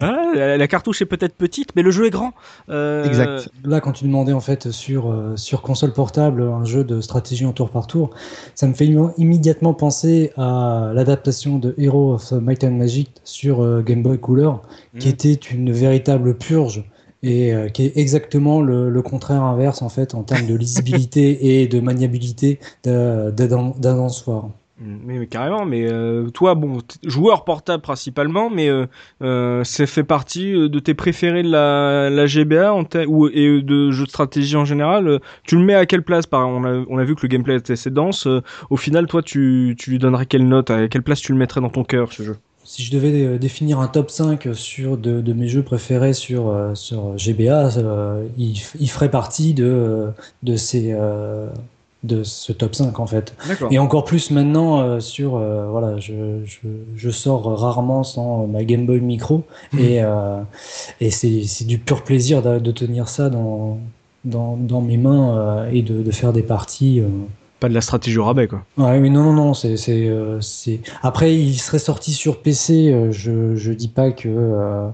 [0.00, 2.32] Ah, la, la cartouche est peut-être petite, mais le jeu est grand.
[2.68, 3.48] Euh, Exact.
[3.64, 7.46] Là, quand tu demandais en fait sur, euh, sur console portable un jeu de stratégie
[7.46, 8.10] en tour par tour,
[8.54, 13.62] ça me fait im- immédiatement penser à l'adaptation de Hero of Might and Magic sur
[13.62, 14.62] euh, Game Boy Color,
[14.98, 15.12] qui Mhm.
[15.14, 16.84] était une véritable purge
[17.24, 21.60] et euh, qui est exactement le, le contraire inverse en fait en termes de lisibilité
[21.62, 23.30] et de maniabilité d'un
[23.78, 24.50] dansoir.
[24.78, 28.86] Mm, Mais, mais carrément, mais euh, toi, bon, joueur portable principalement, mais euh,
[29.22, 33.90] euh, c'est fait partie de tes préférés de la, la GBA en ou, et de
[33.92, 35.20] jeux de stratégie en général.
[35.44, 36.26] Tu le mets à quelle place?
[36.26, 38.26] Par, on, a, on a vu que le gameplay était assez dense.
[38.70, 41.60] au final, toi, tu, tu lui donnerais quelle note À quelle place tu le mettrais
[41.60, 42.36] dans ton cœur, ce jeu?
[42.64, 46.48] Si je devais euh, définir un top 5 sur de, de mes jeux préférés sur,
[46.48, 48.56] euh, sur GBA, euh, il,
[48.88, 50.08] ferait partie de,
[50.42, 51.46] de, ces, euh,
[52.04, 53.34] de ce top 5 en fait.
[53.70, 56.60] Et encore plus maintenant euh, sur voilà, je, je,
[56.96, 59.44] je sors rarement sans ma Game Boy Micro
[59.78, 60.40] et, euh,
[61.00, 63.78] et c'est c'est du pur plaisir de, de tenir ça dans,
[64.24, 67.02] dans, dans mes mains et de, de faire des parties.
[67.64, 68.62] Pas de la stratégie au rabais, quoi.
[68.76, 70.80] Ouais, mais non, non, non, c'est, c'est, euh, c'est.
[71.02, 72.92] Après, il serait sorti sur PC.
[72.92, 74.88] euh, je, je dis pas que, euh,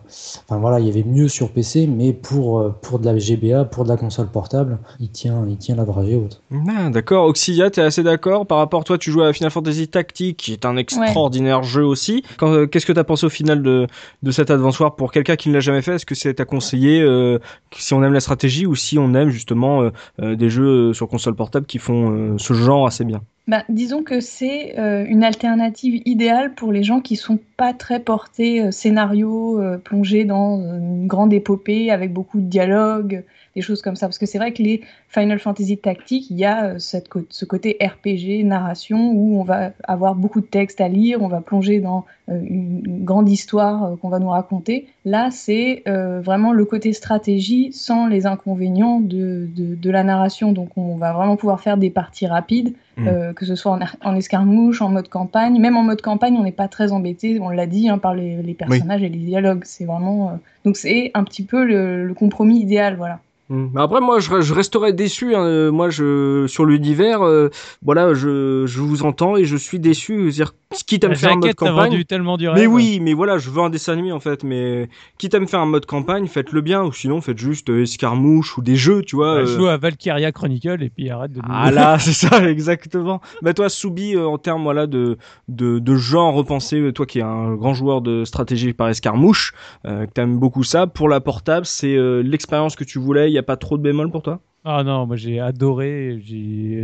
[0.49, 3.83] enfin voilà, il y avait mieux sur PC, mais pour pour de la GBA, pour
[3.83, 6.43] de la console portable, il tient, il tient la dragée haute.
[6.69, 7.27] Ah, d'accord.
[7.27, 10.65] Oxia, t'es assez d'accord par rapport toi, tu joues à Final Fantasy Tactique, qui est
[10.65, 12.23] un extraordinaire jeu aussi.
[12.37, 13.87] Quand, euh, qu'est-ce que t'as pensé au final de
[14.23, 15.95] de cet Advance Wars pour quelqu'un qui ne l'a jamais fait?
[15.97, 17.39] Est-ce que c'est à conseiller euh,
[17.77, 19.91] si on aime la stratégie ou si on aime justement euh,
[20.23, 23.23] euh, des jeux sur console portable qui font euh, ce genre assez bien.
[23.51, 27.99] Bah, disons que c'est euh, une alternative idéale pour les gens qui sont pas très
[27.99, 33.25] portés euh, scénario, euh, plongés dans une grande épopée avec beaucoup de dialogues,
[33.55, 34.07] des choses comme ça.
[34.07, 37.77] Parce que c'est vrai que les Final Fantasy tactiques, il y a cette, ce côté
[37.81, 42.05] RPG, narration, où on va avoir beaucoup de textes à lire, on va plonger dans
[42.29, 44.87] une grande histoire qu'on va nous raconter.
[45.05, 50.53] Là, c'est vraiment le côté stratégie sans les inconvénients de, de, de, la narration.
[50.53, 53.33] Donc, on va vraiment pouvoir faire des parties rapides, mm.
[53.35, 55.59] que ce soit en, en, escarmouche, en mode campagne.
[55.59, 58.41] Même en mode campagne, on n'est pas très embêté, on l'a dit, hein, par les,
[58.43, 59.65] les personnages et les dialogues.
[59.65, 60.39] C'est vraiment.
[60.65, 63.19] donc, c'est un petit peu le, le compromis idéal, voilà.
[63.51, 63.77] Hmm.
[63.77, 65.45] Après moi je, je resterai déçu hein.
[65.45, 67.49] Euh, moi je sur l'univers euh,
[67.83, 70.31] voilà je, je vous entends et je suis déçu.
[70.31, 70.53] Dire
[70.87, 73.61] quitte à me faire un mode campagne tellement du mais oui mais voilà je veux
[73.61, 74.45] un dessin animé en fait.
[74.45, 74.89] Mais
[75.19, 76.85] quitte à me faire un mode campagne faites-le bien.
[76.85, 80.31] Ou sinon faites juste euh, escarmouche ou des jeux tu vois bah, joue à Valkyria
[80.31, 83.21] Chronicle et puis arrête de ah là c'est ça exactement.
[83.43, 87.57] Bah toi Soubi en termes voilà de, de de genre repensé toi qui es un
[87.57, 92.77] grand joueur de stratégie par escarmouche que t'aimes beaucoup ça pour la portable c'est l'expérience
[92.77, 94.41] que tu voulais pas trop de bémol pour toi?
[94.65, 96.21] Ah non, moi j'ai adoré.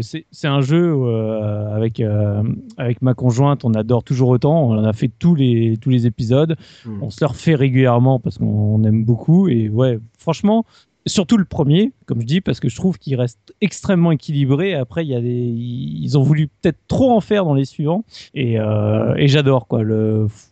[0.01, 2.43] C'est un jeu euh, avec euh,
[2.79, 4.71] avec ma conjointe, on adore toujours autant.
[4.71, 6.57] On en a fait tous les tous les épisodes.
[6.87, 7.03] Hmm.
[7.03, 9.49] On se le refait régulièrement parce qu'on aime beaucoup.
[9.49, 10.65] Et ouais, franchement,
[11.07, 14.75] surtout le premier, comme je dis, parce que je trouve qu'il reste extrêmement équilibré.
[14.75, 18.05] Après, il y a des, ils ont voulu peut-être trop en faire dans les suivants,
[18.35, 19.83] et, euh, et j'adore quoi.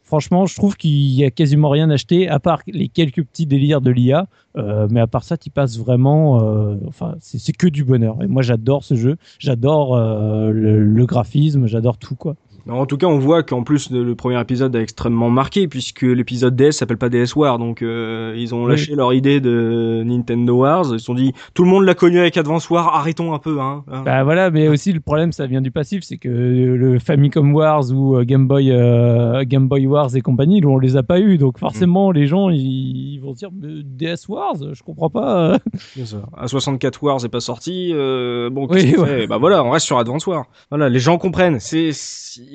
[0.04, 3.80] Franchement, je trouve qu'il y a quasiment rien acheté à part les quelques petits délires
[3.80, 4.28] de l'IA.
[4.56, 6.40] Euh, mais à part ça, tu passes vraiment.
[6.42, 8.22] Euh, enfin, c'est que du bonheur.
[8.22, 9.16] Et moi, j'adore ce jeu.
[9.38, 11.66] J'adore euh, le, graphisme.
[11.66, 12.36] J'adore tout quoi.
[12.68, 16.56] En tout cas, on voit qu'en plus le premier épisode a extrêmement marqué puisque l'épisode
[16.56, 20.86] DS s'appelle pas DS War, donc euh, ils ont lâché leur idée de Nintendo Wars.
[20.92, 23.60] Ils se sont dit tout le monde l'a connu avec Advance War, arrêtons un peu.
[23.60, 23.84] Hein.
[24.04, 27.90] Bah voilà, mais aussi le problème, ça vient du passif, c'est que le Famicom Wars
[27.92, 31.36] ou euh, Game Boy euh, Game Boy Wars et compagnie, on les a pas eu,
[31.36, 35.58] donc forcément les gens ils, vont dire DS Wars, je comprends pas.
[36.36, 38.94] A 64 Wars est pas sorti, bon, oui,
[39.28, 40.46] bah voilà, on reste sur Advance War.
[40.70, 41.60] Voilà, les gens comprennent.
[41.60, 41.92] C'est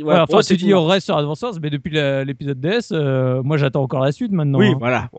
[0.03, 3.57] voilà, enfin, tu dis on reste sur Advance Wars, mais depuis l'épisode DS, euh, moi
[3.57, 4.59] j'attends encore la suite maintenant.
[4.59, 4.77] Oui, hein.
[4.79, 5.09] voilà.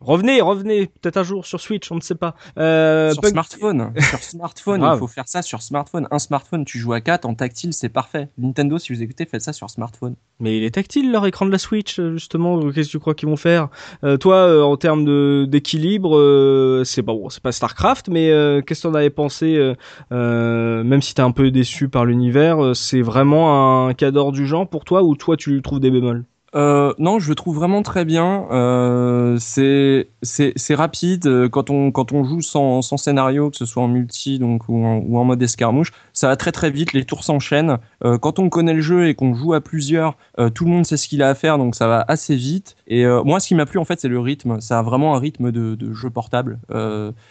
[0.00, 2.34] revenez, revenez, peut-être un jour sur Switch, on ne sait pas.
[2.58, 6.06] Euh, sur smartphone, sur smartphone, il faut faire ça sur smartphone.
[6.10, 8.28] Un smartphone, tu joues à 4 en tactile, c'est parfait.
[8.38, 10.14] Nintendo, si vous écoutez, faites ça sur smartphone.
[10.38, 12.58] Mais il est tactile leur écran de la Switch, justement.
[12.70, 13.68] Qu'est-ce que tu crois qu'ils vont faire?
[14.04, 18.28] Euh, Toi, en termes d'équilibre, c'est pas bon, c'est pas Starcraft, mais
[18.66, 19.74] qu'est-ce que t'en avais pensé
[20.10, 24.84] Même si t'es un peu déçu par l'univers, c'est vraiment un cadre du genre pour
[24.84, 26.24] toi ou toi tu trouves des bémols?
[26.56, 28.46] Euh, non, je le trouve vraiment très bien.
[28.50, 34.68] Euh, c'est rapide euh, quand on joue sans, scénario, que ce soit en multi donc
[34.68, 36.92] ou en, mode escarmouche, ça va très très vite.
[36.92, 37.78] Les tours s'enchaînent.
[38.02, 40.16] Quand on connaît le jeu et qu'on joue à plusieurs,
[40.54, 42.76] tout le monde sait ce qu'il a à faire, donc ça va assez vite.
[42.90, 44.60] Et moi, ce qui m'a plu en fait, c'est le rythme.
[44.60, 46.58] Ça a vraiment un rythme de, de jeu portable.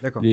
[0.02, 0.24] D'accord.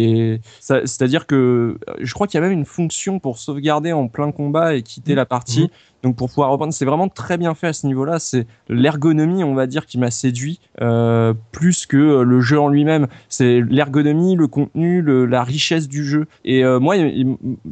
[0.60, 4.74] C'est-à-dire que je crois qu'il y a même une fonction pour sauvegarder en plein combat
[4.74, 5.16] et quitter mmh.
[5.16, 5.64] la partie.
[5.64, 5.96] Mmh.
[6.06, 8.20] Donc pour pouvoir reprendre, c'est vraiment très bien fait à ce niveau-là.
[8.20, 12.68] C'est l'ergonomie, on va dire, qui m'a séduit euh, plus que euh, le jeu en
[12.68, 13.08] lui-même.
[13.28, 16.26] C'est l'ergonomie, le contenu, le, la richesse du jeu.
[16.44, 16.94] Et euh, moi,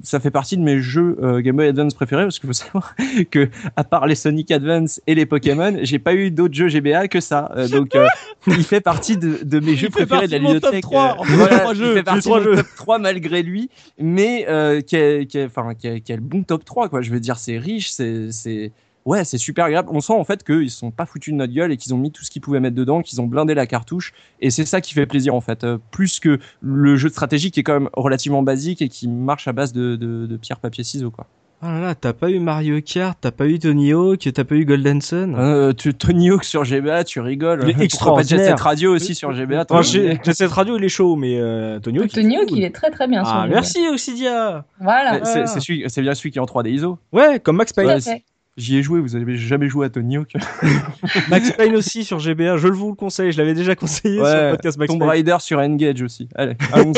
[0.02, 2.96] ça fait partie de mes jeux euh, Game Boy Advance préférés parce qu'il faut savoir
[3.30, 7.07] que à part les Sonic Advance et les Pokémon, j'ai pas eu d'autres jeux GBA
[7.07, 7.43] que ça.
[7.57, 7.97] Euh, donc
[8.47, 10.82] il fait partie de, de mes jeux préférés de la bibliothèque.
[10.82, 14.45] 3, voilà, il fait partie de mon top 3 malgré lui, mais
[14.86, 15.84] qui, a, enfin, a
[16.14, 17.03] le bon top 3 quoi.
[17.03, 18.72] Je veux dire, c'est riche, c'est
[19.05, 19.88] ouais, c'est super agréable.
[19.92, 22.11] On sent en fait qu'ils sont pas foutus de notre gueule et qu'ils ont mis
[22.11, 24.12] tout ce qu'ils pouvaient mettre dedans, qu'ils ont blindé la cartouche.
[24.40, 27.51] Et c'est ça qui fait plaisir en fait, euh, plus que le jeu de stratégie
[27.51, 30.59] qui est quand même relativement basique et qui marche à base de, de, de pierre,
[30.61, 31.26] papier, ciseaux quoi.
[31.66, 34.54] Oh là là, t'as pas eu Mario Kart, t'as pas eu Tony Hawk, t'as pas
[34.54, 37.64] eu Golden Sun euh, tu, Tony Hawk sur GBA, tu rigoles.
[37.66, 38.44] Il est extraordinaire.
[38.44, 39.64] Jet Set Radio aussi sur GBA.
[39.70, 42.10] Enfin, Jet Set Radio, il est chaud, mais euh, Tony Hawk.
[42.10, 44.66] Tony Hawk, il est très très bien ah, sur merci Oxidia.
[44.78, 45.24] Voilà.
[45.24, 46.98] C'est bien celui qui est en 3D ISO.
[47.12, 47.98] Ouais, comme Max Payne.
[48.57, 50.34] J'y ai joué, vous avez jamais joué à Tony Hawk
[51.28, 54.36] Max Payne aussi sur GBA, je vous le conseille, je l'avais déjà conseillé ouais, sur
[54.36, 56.28] le podcast Max Tomb Raider sur Engage aussi.
[56.36, 56.92] Allez, allons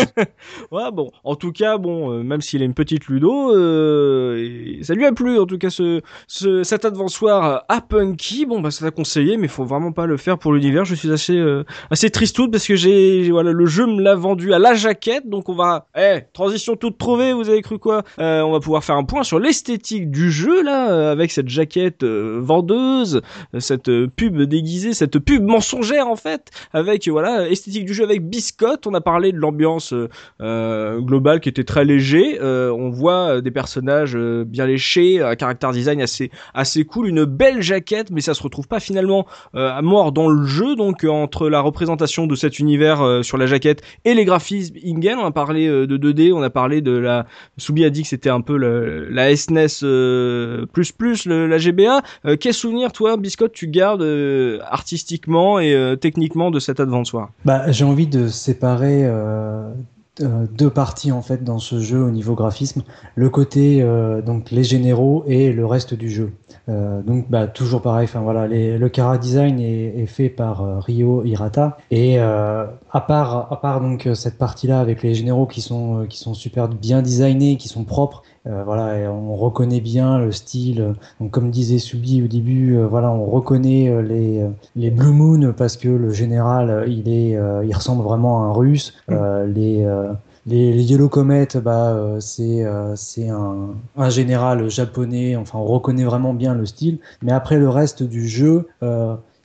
[0.71, 4.93] ouais, bon, en tout cas, bon, euh, même s'il a une petite ludo, euh, ça
[4.93, 8.45] lui a plu en tout cas ce, ce cet advansoir à Punky.
[8.45, 10.85] Bon, bah ça t'a conseillé, mais faut vraiment pas le faire pour l'univers.
[10.85, 14.53] Je suis assez euh, assez tristoute parce que j'ai voilà le jeu me l'a vendu
[14.53, 17.33] à la jaquette, donc on va, eh, transition toute trouvée.
[17.33, 20.63] Vous avez cru quoi euh, On va pouvoir faire un point sur l'esthétique du jeu
[20.63, 23.23] là avec cette jaquette vendeuse,
[23.59, 28.87] cette pub déguisée, cette pub mensongère en fait, avec voilà esthétique du jeu avec biscotte.
[28.87, 29.95] On a parlé de l'ambiance
[30.41, 32.39] globale qui était très léger.
[32.41, 38.11] on voit des personnages bien léchés, un caractère design assez assez cool, une belle jaquette,
[38.11, 40.77] mais ça se retrouve pas finalement à mort dans le jeu.
[40.77, 45.27] Donc entre la représentation de cet univers sur la jaquette et les graphismes in-game, on
[45.27, 47.27] a parlé de 2D, on a parlé de la
[47.59, 50.93] Soubi a dit que c'était un peu la SNES euh, plus
[51.45, 52.03] la GBA.
[52.25, 57.31] Euh, quel souvenir toi, Biscotte, tu gardes euh, artistiquement et techniquement de cet Advance War
[57.45, 59.09] Bah, j'ai envie de séparer
[60.21, 62.83] deux parties en fait dans ce jeu au niveau graphisme,
[63.15, 63.85] le côté
[64.25, 66.33] donc les généraux et le reste du jeu.
[66.69, 72.19] donc bah, toujours pareil, enfin voilà, le Kara design est, fait par Ryo Hirata et
[72.19, 76.35] à part à part donc cette partie là avec les généraux qui sont qui sont
[76.35, 80.95] super bien designés, qui sont propres euh, voilà, on reconnaît bien le style.
[81.21, 84.45] Donc, comme disait Subi au début, euh, voilà, on reconnaît euh, les,
[84.77, 88.95] les Blue Moon parce que le général, il est, il ressemble vraiment à un Russe.
[89.09, 89.87] les
[90.49, 92.65] les, les Yellow Comet, bah, c'est
[92.95, 95.35] c'est un, un, général japonais.
[95.35, 96.99] Enfin, on reconnaît vraiment bien le style.
[97.21, 98.69] Mais après le reste du jeu,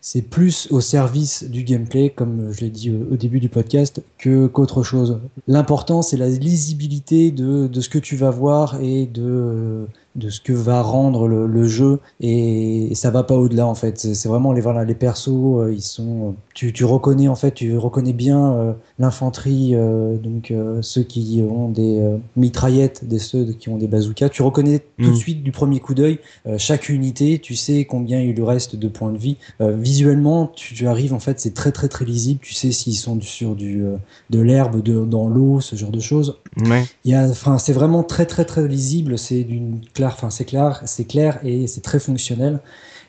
[0.02, 4.48] c'est plus au service du gameplay, comme je l'ai dit au, début du podcast, que
[4.48, 5.22] qu'autre chose.
[5.48, 9.86] L'important, c'est la lisibilité de, de, ce que tu vas voir et de,
[10.16, 13.98] de ce que va rendre le, jeu et, ça va pas au-delà en fait.
[13.98, 17.78] C'est vraiment les voilà les persos euh, ils sont tu, tu reconnais en fait tu
[17.78, 22.02] reconnais bien euh, l'infanterie euh, donc ceux qui ont des
[22.36, 24.30] mitraillettes des ceux qui ont des bazookas.
[24.30, 25.16] Tu reconnais tout de mm.
[25.16, 26.20] suite du premier coup d'œil
[26.58, 29.38] chaque unité tu sais combien il lui reste de points de vie.
[29.60, 32.42] Visuellement tu, tu, arrives en fait c'est très très très lisible.
[32.42, 33.84] Tu sais s'ils sont sur du
[34.30, 36.38] de l'herbe de, dans l'eau ce genre de choses.
[36.66, 36.84] Ouais.
[37.06, 39.18] il y a enfin c'est vraiment très très très lisible.
[39.18, 42.60] C'est d'une enfin c'est clair, c'est clair et c'est très fonctionnel.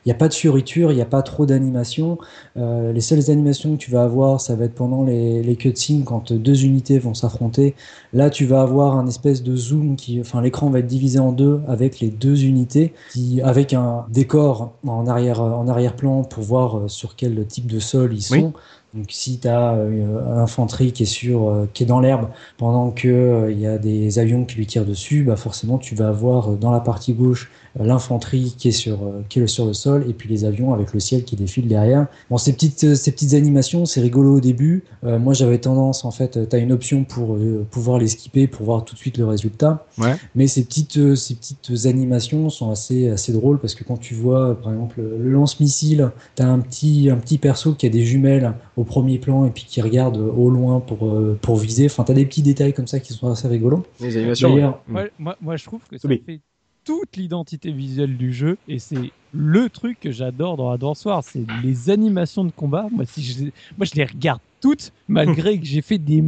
[0.05, 2.17] Il n'y a pas de fioriture, il n'y a pas trop d'animation.
[2.57, 6.03] Euh, les seules animations que tu vas avoir, ça va être pendant les, les cutscenes
[6.03, 7.73] quand deux unités vont s'affronter.
[8.11, 11.31] Là, tu vas avoir un espèce de zoom qui, enfin, l'écran va être divisé en
[11.31, 16.77] deux avec les deux unités, qui, avec un décor en arrière, en arrière-plan pour voir
[16.77, 18.51] euh, sur quel type de sol ils sont.
[18.93, 22.91] Donc si tu as euh, l'infanterie qui est sur euh, qui est dans l'herbe pendant
[22.91, 26.09] que euh, il y a des avions qui lui tirent dessus, bah forcément tu vas
[26.09, 27.49] avoir dans la partie gauche
[27.79, 30.99] l'infanterie qui est sur qui est sur le sol et puis les avions avec le
[30.99, 32.07] ciel qui défile derrière.
[32.29, 34.83] Bon ces petites ces petites animations, c'est rigolo au début.
[35.03, 37.37] moi j'avais tendance en fait tu as une option pour
[37.71, 39.85] pouvoir les skipper pour voir tout de suite le résultat.
[39.97, 40.15] Ouais.
[40.35, 44.59] Mais ces petites ces petites animations sont assez assez drôles parce que quand tu vois
[44.61, 48.53] par exemple le lance-missile, tu as un petit un petit perso qui a des jumelles
[48.77, 51.85] au premier plan et puis qui regarde au loin pour, euh, pour viser.
[51.85, 53.85] Enfin, t'as des petits détails comme ça qui sont assez rigolos.
[53.99, 54.75] Les animations.
[54.87, 56.41] moi, moi, je trouve que ça fait
[56.85, 61.45] toute l'identité visuelle du jeu et c'est le truc que j'adore dans Advance Wars, c'est
[61.63, 62.87] les animations de combat.
[62.91, 63.43] Moi, si je,
[63.77, 66.23] moi, je les regarde toutes, malgré que j'ai fait des,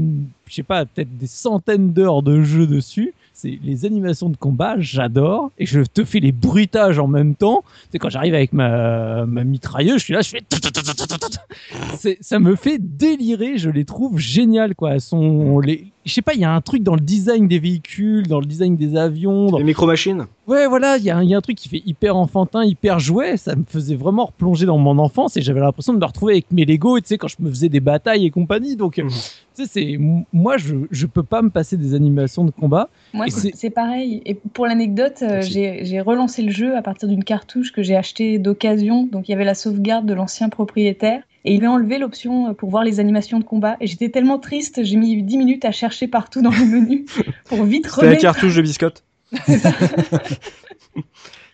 [0.47, 4.75] je sais pas, peut-être des centaines d'heures de jeu dessus c'est les animations de combat,
[4.79, 5.51] j'adore.
[5.57, 7.63] Et je te fais les bruitages en même temps.
[7.91, 12.17] C'est quand j'arrive avec ma, ma mitrailleuse, je suis là, je fais.
[12.21, 14.99] Ça me fait délirer, je les trouve géniales, quoi.
[14.99, 18.25] sont, les, je sais pas, il y a un truc dans le design des véhicules,
[18.27, 19.51] dans le design des avions.
[19.51, 19.57] Dans...
[19.57, 20.25] Les micro-machines?
[20.47, 23.35] Ouais, voilà, il y, a un truc qui fait hyper enfantin, hyper jouet.
[23.35, 26.51] Ça me faisait vraiment replonger dans mon enfance et j'avais l'impression de me retrouver avec
[26.51, 28.75] mes Lego, tu sais, quand je me faisais des batailles et compagnie.
[28.75, 29.09] Donc, mhm.
[29.09, 29.15] tu
[29.53, 29.97] sais, c'est,
[30.31, 32.89] moi, je, je peux pas me passer des animations de combat.
[33.13, 34.21] Moi, c'est pareil.
[34.25, 38.37] Et pour l'anecdote, euh, j'ai relancé le jeu à partir d'une cartouche que j'ai achetée
[38.37, 39.09] d'occasion.
[39.11, 41.23] Donc, il y avait la sauvegarde de l'ancien propriétaire.
[41.47, 43.77] Et il m'a enlevé l'option pour voir les animations de combat.
[43.79, 47.05] Et j'étais tellement triste, j'ai mis 10 minutes à chercher partout dans le menu
[47.45, 48.13] pour vite remettre.
[48.13, 49.03] la cartouche de biscotte.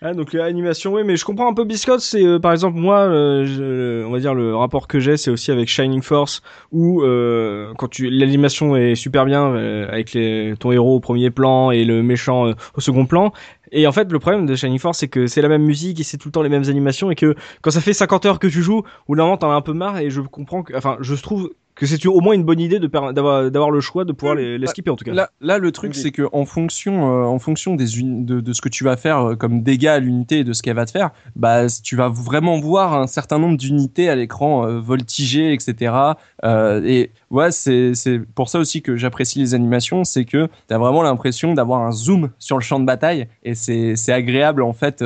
[0.03, 1.99] Ah, donc l'animation, oui, mais je comprends un peu Biscotte.
[1.99, 5.51] C'est euh, par exemple moi, euh, on va dire le rapport que j'ai, c'est aussi
[5.51, 6.41] avec Shining Force
[6.71, 9.53] où euh, quand l'animation est super bien
[9.89, 10.17] avec
[10.57, 13.31] ton héros au premier plan et le méchant au second plan.
[13.71, 16.03] Et en fait, le problème de Shining Force, c'est que c'est la même musique et
[16.03, 18.47] c'est tout le temps les mêmes animations et que quand ça fait 50 heures que
[18.47, 21.13] tu joues, ou d'un moment t'en as un peu marre et je comprends enfin, je
[21.13, 24.67] trouve que c'est au moins une bonne idée d'avoir le choix de pouvoir les, les,
[24.67, 25.13] skipper en tout cas.
[25.13, 28.61] Là, là le truc c'est que en fonction euh, en fonction des de, de, ce
[28.61, 30.91] que tu vas faire euh, comme dégâts à l'unité et de ce qu'elle va te
[30.91, 35.93] faire, bah tu vas vraiment voir un certain nombre d'unités à l'écran euh, voltiger etc.
[36.43, 40.77] et ouais c'est c'est pour ça aussi que j'apprécie les animations, c'est que tu as
[40.77, 44.73] vraiment l'impression d'avoir un zoom sur le champ de bataille et c'est c'est agréable en
[44.73, 45.03] fait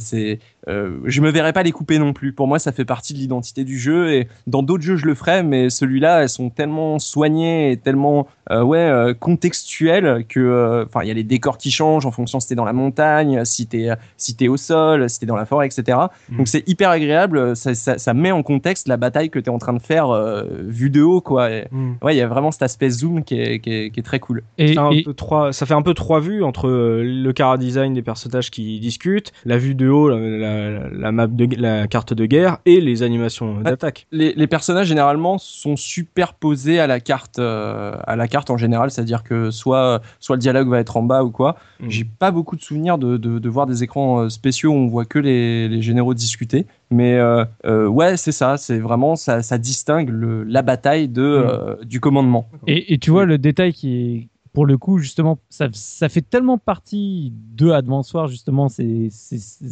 [0.00, 0.38] c'est
[0.68, 2.32] euh, je me verrais pas les couper non plus.
[2.32, 5.14] Pour moi, ça fait partie de l'identité du jeu et dans d'autres jeux, je le
[5.14, 9.14] ferais, mais celui-là, elles sont tellement soignées et tellement euh, ouais euh,
[9.50, 12.54] contextuelles que, euh, enfin, il y a les décors qui changent en fonction si t'es
[12.54, 15.98] dans la montagne, si t'es si t'es au sol, si t'es dans la forêt, etc.
[16.30, 16.38] Mhm.
[16.38, 17.56] Donc c'est hyper agréable.
[17.56, 20.42] Ça, ça, ça met en contexte la bataille que t'es en train de faire euh,
[20.66, 21.50] vue de haut, quoi.
[21.50, 21.94] Et, Hmm.
[22.02, 24.20] ouais, il y a vraiment cet aspect zoom qui est, qui est, qui est très
[24.20, 24.42] cool.
[24.58, 27.58] Et, C'est un et- peu trois- ça fait un peu trois vues entre le cara
[27.58, 30.55] design des personnages qui discutent, la vue de haut, la, la-
[30.92, 34.06] la map de la carte de guerre et les animations d'attaque.
[34.12, 38.90] les, les personnages généralement sont superposés à la carte, euh, à la carte en général,
[38.90, 41.56] c'est-à-dire que soit, soit le dialogue va être en bas ou quoi.
[41.80, 41.90] Mhm.
[41.90, 44.86] J'ai pas beaucoup de souvenirs de, de, de voir des écrans euh, spéciaux où on
[44.88, 49.42] voit que les, les généraux discuter, mais euh, euh, ouais, c'est ça, c'est vraiment ça,
[49.42, 52.48] ça distingue le, la bataille de, euh, du commandement.
[52.66, 55.68] Et, et tu vois, le détail qui est, pour le coup, justement, ça,
[56.08, 59.10] fait tellement partie de Advance Wars, justement, ces,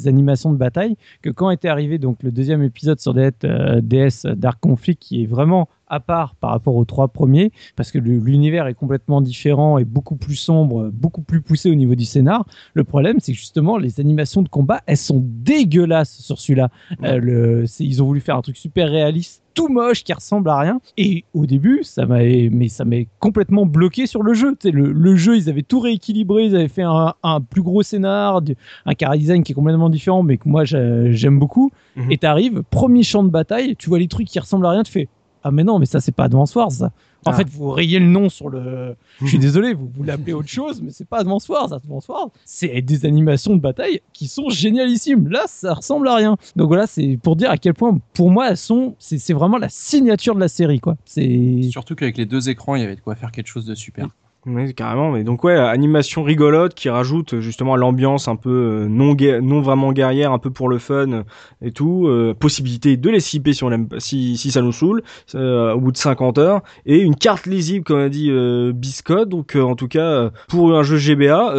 [0.04, 4.26] animations de bataille, que quand était arrivé donc, le deuxième épisode sur DS, euh, DS
[4.36, 8.66] Dark Conflict, qui est vraiment à part par rapport aux trois premiers, parce que l'univers
[8.66, 12.44] est complètement différent et beaucoup plus sombre, beaucoup plus poussé au niveau du scénar.
[12.74, 16.68] Le problème, c'est que justement, les animations de combat, elles sont dégueulasses sur celui-là.
[17.02, 20.80] Euh, ils ont voulu faire un truc super réaliste, tout moche, qui ressemble à rien.
[20.96, 24.56] Et au début, ça m'avait, mais ça m'est complètement bloqué sur le jeu.
[24.64, 28.42] Le, le jeu, ils avaient tout rééquilibré, ils avaient fait un, un plus gros scénar,
[28.84, 31.70] un cara design qui est complètement différent, mais que moi j'a- j'aime beaucoup.
[31.94, 32.10] Mhm.
[32.10, 34.90] Et t'arrives, premier champ de bataille, tu vois les trucs qui ressemblent à rien, tu
[34.90, 35.08] fais
[35.44, 36.72] ah mais non, mais ça c'est pas Advance Wars.
[36.72, 36.86] Ça.
[37.26, 37.34] En Ah.
[37.34, 38.96] fait, vous rayez le nom sur le.
[39.20, 41.72] Je suis désolé, vous, vous l'appelez autre chose, mais c'est pas Advance Wars.
[41.72, 45.28] Advance Wars, c'est des animations de bataille qui sont génialissimes.
[45.28, 46.36] Là, ça ressemble à rien.
[46.56, 48.94] Donc voilà, c'est pour dire à quel point, pour moi, elles sont.
[48.98, 50.96] C'est vraiment la signature de la série, quoi.
[51.04, 51.60] C'est.
[51.70, 54.08] Surtout qu'avec les deux écrans, il y avait de quoi faire quelque chose de super.
[54.46, 55.10] Oui, carrément.
[55.10, 58.50] Mais donc ouais, animation rigolote qui rajoute justement l'ambiance un peu
[58.84, 61.22] euh, non non vraiment guerrière, un peu pour le fun euh,
[61.62, 62.06] et tout.
[62.08, 65.02] euh, possibilité de les skipper si on si si ça nous saoule
[65.34, 69.30] euh, au bout de 50 heures et une carte lisible comme a dit euh, Biscotte.
[69.30, 71.54] Donc euh, en tout cas euh, pour un jeu GBA.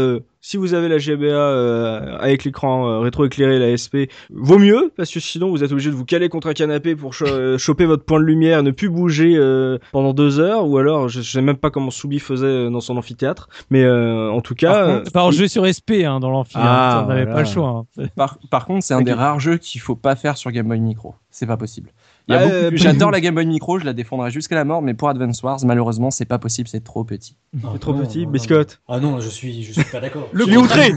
[0.48, 5.12] Si vous avez la GBA euh, avec l'écran euh, rétroéclairé, la SP, vaut mieux parce
[5.12, 7.86] que sinon vous êtes obligé de vous caler contre un canapé pour cho- euh, choper
[7.86, 11.32] votre point de lumière, ne plus bouger euh, pendant deux heures, ou alors je, je
[11.32, 14.72] sais même pas comment Soubi faisait euh, dans son amphithéâtre, mais euh, en tout cas,
[14.74, 17.34] Par euh, contre, par jouer sur SP hein, dans l'amphi, hein, Ah, on n'avait voilà.
[17.36, 17.86] pas le choix.
[17.98, 18.06] hein.
[18.16, 20.80] Par, par contre, c'est un des rares jeux qu'il faut pas faire sur Game Boy
[20.80, 21.16] Micro.
[21.32, 21.90] C'est pas possible.
[22.32, 25.44] Euh, J'adore la Game Boy Micro, je la défendrai jusqu'à la mort, mais pour Advance
[25.44, 27.36] Wars, malheureusement, c'est pas possible, c'est trop petit.
[27.74, 28.82] c'est trop non, petit, non, non, Biscotte.
[28.88, 30.28] Ah non, je suis, je suis pas d'accord.
[30.32, 30.92] Le Je suis- outré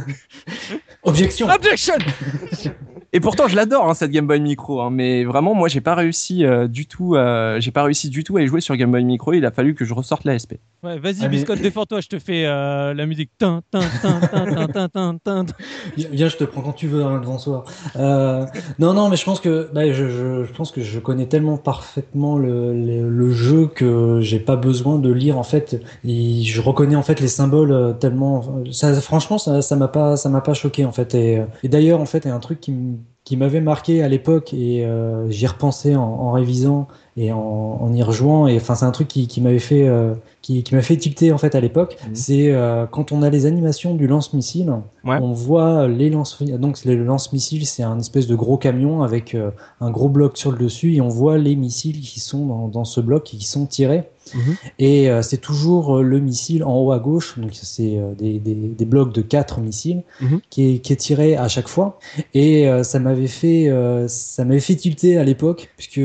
[1.02, 1.48] Objection.
[1.48, 1.94] Objection
[3.14, 5.94] Et pourtant, je l'adore hein, cette Game Boy Micro, hein, mais vraiment, moi, j'ai pas
[5.94, 8.90] réussi euh, du tout, euh, j'ai pas réussi du tout à y jouer sur Game
[8.90, 9.32] Boy Micro.
[9.32, 10.60] Il a fallu que je ressorte la SP.
[10.82, 13.30] Ouais, vas-y, Ah, mais- Biscotte, défends-toi, je te fais euh, la musique.
[13.38, 15.46] Tin, tin, tin, tin, tin, tin, tin, tin.
[15.96, 17.64] Viens, je te prends quand tu veux, hein, devant soir.
[17.96, 18.44] Euh,
[18.78, 21.56] non, non, mais je pense que, bah, je, je, je pense que je connais tellement
[21.56, 25.82] parfaitement le, le, le jeu que j'ai pas besoin de lire en fait.
[26.04, 28.62] Et je reconnais en fait les symboles tellement.
[28.70, 31.14] Ça, franchement, ça, ça m'a pas, ça m'a pas choqué en fait.
[31.14, 32.97] Et, et d'ailleurs, en fait, il y a un truc qui m-
[33.28, 36.88] qui m'avait marqué à l'époque et euh, j'y repensais en, révisant
[37.18, 38.46] et en, y rejouant.
[38.46, 40.14] Et enfin c'est un truc qui, qui m'avait fait euh,
[40.48, 42.14] qui, qui m'a fait tilter en fait à l'époque Mhm.
[42.14, 44.72] c'est euh, quand on a les animations du lance-missile
[45.04, 45.18] Ouais.
[45.22, 49.50] on voit les lance donc le lance-missile c'est un espèce de gros camion avec euh,
[49.82, 52.84] un gros bloc sur le dessus et on voit les missiles qui sont dans, dans
[52.84, 54.04] ce bloc et qui sont tirés
[54.34, 54.54] Mhm.
[54.78, 58.84] et euh, c'est toujours le missile en haut à gauche donc c'est des, des, des
[58.84, 60.40] blocs de quatre missiles Mhm.
[60.50, 61.98] qui, est, qui est tiré à chaque fois
[62.34, 63.70] et ça m'avait fait
[64.08, 66.00] ça m'avait fait tilter à l'époque puisque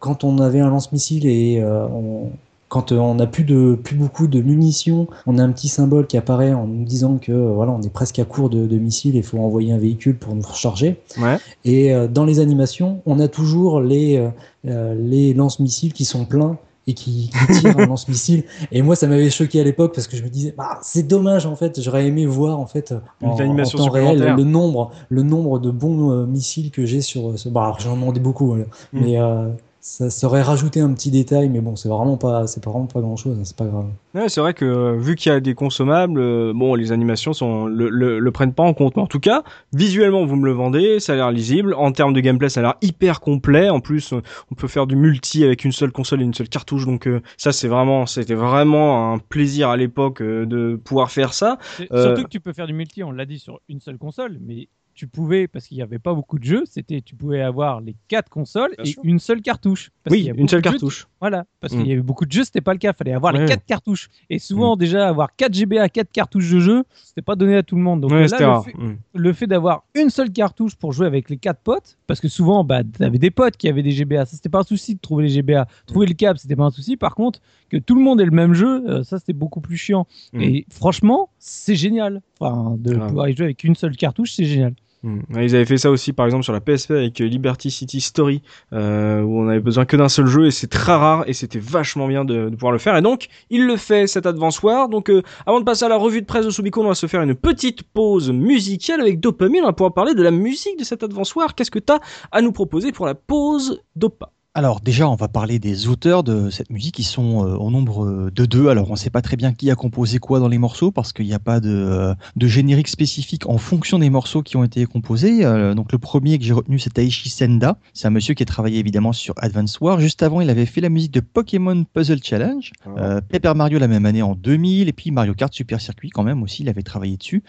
[0.00, 2.30] quand on avait un lance-missile et on
[2.74, 6.08] quand euh, on n'a plus de plus beaucoup de munitions, on a un petit symbole
[6.08, 8.78] qui apparaît en nous disant que euh, voilà, on est presque à court de, de
[8.78, 11.00] missiles et il faut envoyer un véhicule pour nous recharger.
[11.16, 11.38] Ouais.
[11.64, 14.28] Et euh, dans les animations, on a toujours les
[14.64, 18.44] les lance-missiles qui sont pleins et qui, qui tirent un lance-missile.
[18.72, 21.46] Et moi, ça m'avait choqué à l'époque parce que je me disais, bah, c'est dommage
[21.46, 21.80] en fait.
[21.80, 26.10] J'aurais aimé voir en fait Une en, temps réel le nombre le nombre de bons
[26.10, 27.48] euh, missiles que j'ai sur ce.
[27.48, 28.64] Bah, alors, j'en demandais beaucoup, Mm.
[28.92, 29.48] mais euh,
[29.84, 31.50] ça, aurait rajouté un petit détail.
[31.50, 33.38] Mais bon, c'est vraiment pas c'est pas vraiment pas grand chose.
[33.44, 33.86] C'est pas grave.
[34.14, 37.34] Ouais, c'est vrai que euh, vu qu'il y a des consommables, euh, bon, les animations
[37.34, 38.96] sont le, le, le prennent pas en compte.
[38.96, 39.42] Mais en tout cas,
[39.74, 41.74] visuellement, vous me le vendez, ça a l'air lisible.
[41.74, 43.68] En termes de gameplay, ça a l'air hyper complet.
[43.68, 46.48] En plus, euh, on peut faire du multi avec une seule console et une seule
[46.48, 46.86] cartouche.
[46.86, 51.34] Donc euh, ça, c'est vraiment, c'était vraiment un plaisir à l'époque euh, de pouvoir faire
[51.34, 51.58] ça.
[51.92, 54.38] Euh, Surtout que tu peux faire du multi, on l'a dit, sur une seule console,
[54.40, 57.80] mais tu pouvais, parce qu'il n'y avait pas beaucoup de jeux, c'était tu pouvais avoir
[57.80, 59.02] les quatre consoles Bien et sûr.
[59.04, 59.90] une seule cartouche.
[60.04, 61.08] Parce Oui, une seule jeux cartouche.
[61.20, 61.78] voilà, parce Mm.
[61.78, 62.92] qu'il y avait beaucoup de jeux, c'était pas le cas.
[62.92, 63.40] Fallait avoir Ouais.
[63.40, 64.08] les quatre cartouches.
[64.30, 67.74] Et souvent, déjà, avoir 4 GBA, 4 cartouches de jeu, c'était pas donné à tout
[67.76, 68.02] le monde.
[68.02, 68.64] Donc Ouais, là, c'était le rare.
[68.64, 68.96] fait, Mm.
[69.14, 72.62] le fait d'avoir une seule cartouche pour jouer avec les quatre potes, parce que souvent,
[72.64, 74.26] bah, t'avais des potes qui avaient des GBA.
[74.26, 75.66] Ça, c'était pas un souci de trouver les GBA.
[75.86, 76.96] Trouver le câble, c'était pas un souci.
[76.96, 79.76] Par contre, que tout le monde ait le même jeu, euh, ça, c'était beaucoup plus
[79.76, 80.06] chiant.
[80.32, 80.40] Mm.
[80.42, 82.20] Et franchement, c'est génial.
[82.38, 83.08] Enfin, de Grave.
[83.08, 84.74] pouvoir y jouer avec une seule cartouche, c'est génial.
[85.04, 85.20] Mm.
[85.34, 88.00] Ouais, Ils avaient fait ça aussi, par exemple, sur la PSP avec euh, Liberty City
[88.00, 88.40] Story,
[88.72, 91.58] euh, où on avait besoin que d'un seul jeu et c'est très rare et c'était
[91.58, 92.96] vachement bien de, de pouvoir le faire.
[92.96, 94.88] Et donc, il le fait cet Advance War.
[94.88, 97.06] Donc, euh, avant de passer à la revue de presse de Subico, on va se
[97.06, 99.62] faire une petite pause musicale avec Dopamine.
[99.62, 101.54] On va pouvoir parler de la musique de cet Advance War.
[101.54, 101.98] Qu'est-ce que t'as
[102.32, 104.30] à nous proposer pour la pause Dopa?
[104.56, 107.00] Alors déjà, on va parler des auteurs de cette musique.
[107.00, 108.68] Ils sont euh, au nombre euh, de deux.
[108.68, 111.12] Alors on ne sait pas très bien qui a composé quoi dans les morceaux parce
[111.12, 114.62] qu'il n'y a pas de, euh, de générique spécifique en fonction des morceaux qui ont
[114.62, 115.44] été composés.
[115.44, 117.78] Euh, donc le premier que j'ai retenu, c'est Taishi Senda.
[117.94, 119.98] C'est un monsieur qui a travaillé évidemment sur Advance War.
[119.98, 123.88] Juste avant, il avait fait la musique de Pokémon Puzzle Challenge, euh, Paper Mario la
[123.88, 126.62] même année en 2000 et puis Mario Kart Super Circuit quand même aussi.
[126.62, 127.42] Il avait travaillé dessus.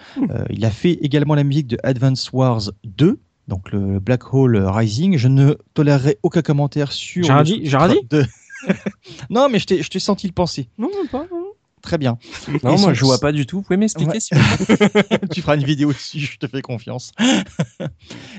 [0.49, 5.17] Il a fait également la musique de Advance Wars 2 donc le Black Hole Rising.
[5.17, 7.23] Je ne tolérerai aucun commentaire sur.
[7.23, 8.25] J'ai rien le dit, sous-titre j'ai rien dit de-
[9.29, 10.69] non, mais je t'ai je t'ai senti le penser.
[10.77, 11.25] Non, même pas.
[11.31, 11.44] non.
[11.85, 12.17] Très bien.
[12.63, 13.57] Non, Et moi je vois pas du tout.
[13.57, 14.19] Vous pouvez m'expliquer Ouais.
[14.19, 17.11] s'il vous tu feras une vidéo dessus, je te fais confiance.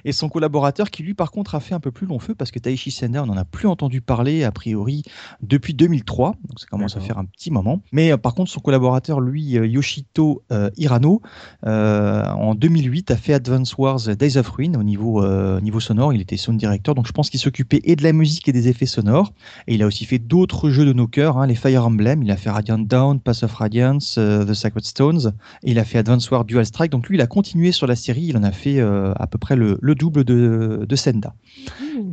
[0.05, 2.51] et son collaborateur qui lui par contre a fait un peu plus long feu parce
[2.51, 5.05] que Taishi Senda on n'en a plus entendu parler a priori
[5.43, 7.83] depuis 2003, donc ça commence à faire un petit moment.
[7.93, 11.23] Mais euh, par contre son collaborateur lui euh, Yoshito euh, Hirano
[11.67, 15.25] euh, en 2008 a fait Advance Wars Days of Ruin au niveau
[15.61, 18.49] niveau sonore, il était sound director donc je pense qu'il s'occupait et de la musique
[18.49, 19.33] et des effets sonores
[19.69, 22.31] et il a aussi fait d'autres jeux de nos cœurs, hein, les Fire Emblem, il
[22.33, 25.33] a fait Radiant Down, Pass of Radiance, euh, The Sacred Stones
[25.63, 26.93] et il a fait Advance War Dual Strike.
[26.93, 28.23] Donc lui, il a continué sur la série.
[28.23, 31.35] Il en a fait euh, à peu près le, le double de, de Senda.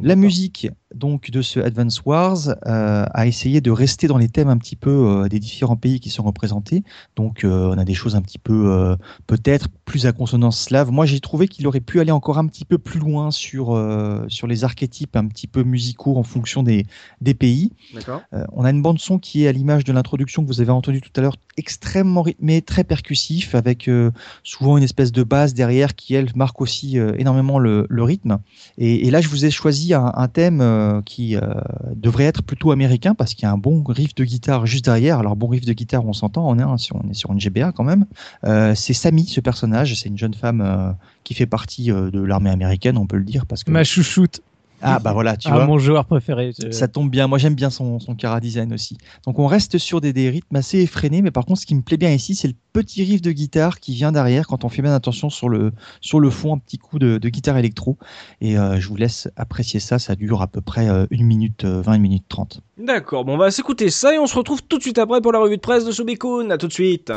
[0.02, 4.50] La musique donc de ce Advance Wars euh, a essayé de rester dans les thèmes
[4.50, 6.84] un petit peu euh, des différents pays qui sont représentés.
[7.16, 8.96] Donc euh, on a des choses un petit peu euh,
[9.28, 10.92] peut-être plus à consonance slave.
[10.92, 13.64] Moi j'ai trouvé qu'il aurait pu aller encore un petit peu plus loin sur
[14.28, 16.86] sur les archétypes un petit peu musicaux en fonction des
[17.22, 17.72] des pays.
[18.52, 21.02] On a une bande son qui est à l'image de l'introduction que vous avez entendu
[21.02, 23.90] tout à l'heure, extrêmement rythmée, très percussif, avec
[24.44, 28.40] souvent une espèce de basse derrière qui elle marque aussi énormément le, le rythme.
[28.78, 31.42] Et, et là, je vous ai choisi un, un thème euh, qui euh,
[31.96, 35.20] devrait être plutôt américain parce qu'il y a un bon riff de guitare juste derrière.
[35.20, 37.84] Alors bon riff de guitare, on s'entend, on est, on est sur une GBA quand
[37.84, 38.06] même.
[38.44, 42.98] Euh, c'est Sammy, ce personnage, c'est une jeune femme qui fait partie de l'armée américaine,
[42.98, 44.42] on peut le dire parce que Ma chouchoute.
[44.84, 45.66] Ah bah voilà, tu Ah, vois.
[45.66, 46.52] mon joueur préféré.
[46.60, 47.28] je- Ça tombe bien.
[47.28, 48.98] Moi, j'aime bien son, son cara design aussi.
[49.26, 51.82] Donc, on reste sur des, des rythmes assez effrénés, mais par contre, ce qui me
[51.82, 54.82] plaît bien ici, c'est le petit riff de guitare qui vient derrière quand on fait
[54.82, 57.98] bien attention sur le, sur le fond, un petit coup de, de guitare électro.
[58.42, 60.00] Et euh, je vous laisse apprécier ça.
[60.00, 62.62] Ça dure à peu près euh, 1 minute euh, 20, 1 minute 30.
[62.78, 65.32] D'accord, bon, on va s'écouter ça et on se retrouve tout de suite après pour
[65.32, 66.50] la revue de presse de Subikun.
[66.50, 67.12] À tout de suite.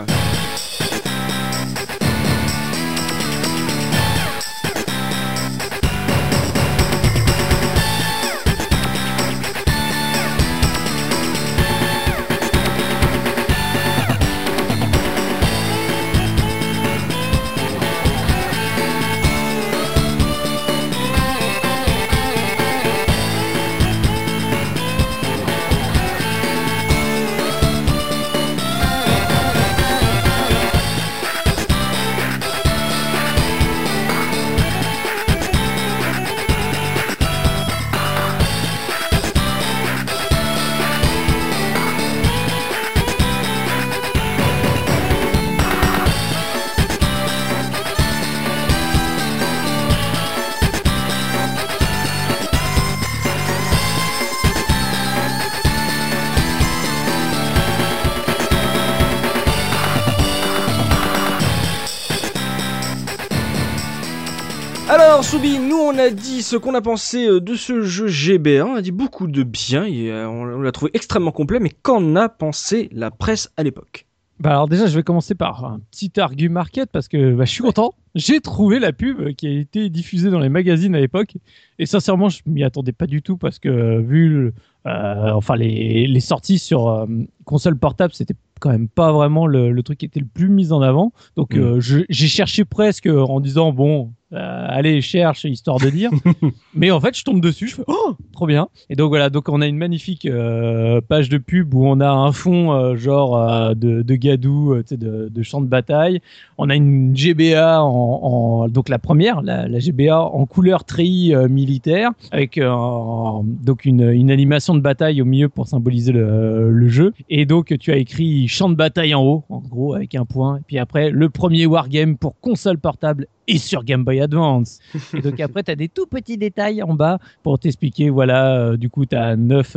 [66.47, 69.85] Ce qu'on a pensé euh, de ce jeu GBA, on a dit beaucoup de bien,
[69.85, 74.07] et euh, on l'a trouvé extrêmement complet, mais qu'en a pensé la presse à l'époque?
[74.39, 77.51] Bah alors déjà, je vais commencer par un petit argu market parce que bah, je
[77.53, 77.95] suis content.
[78.15, 81.37] J'ai trouvé la pub qui a été diffusée dans les magazines à l'époque
[81.79, 84.53] et sincèrement, je m'y attendais pas du tout parce que euh, vu
[84.87, 87.07] euh, enfin les, les sorties sur euh,
[87.47, 90.71] console portable, c'était quand même pas vraiment le, le truc qui était le plus mis
[90.71, 91.13] en avant.
[91.37, 91.59] Donc Mm.
[91.59, 96.11] euh, j'ai cherché presque en disant bon, euh, allez, cherche, histoire de dire.
[96.75, 98.69] Mais en fait, je tombe dessus, je fais oh, trop bien.
[98.91, 102.11] Et donc voilà, donc on a une magnifique euh, page de pub où on a
[102.11, 106.21] un fond euh, genre de, de gadou, de, de champ de bataille.
[106.59, 111.35] On a une GBA en, en- donc la première, la, la GBA en couleur treillis
[111.49, 116.89] militaire, avec en- donc une, une animation de bataille au milieu pour symboliser le, le
[116.89, 117.13] jeu.
[117.31, 120.57] Et donc tu as écrit champ de bataille en haut, en gros avec un point.
[120.59, 124.79] Et puis après le premier wargame pour console portable et sur Game Boy Advance.
[125.15, 128.77] Et donc après, tu as des tout petits détails en bas pour t'expliquer, voilà, euh,
[128.77, 129.77] du coup, tu as 9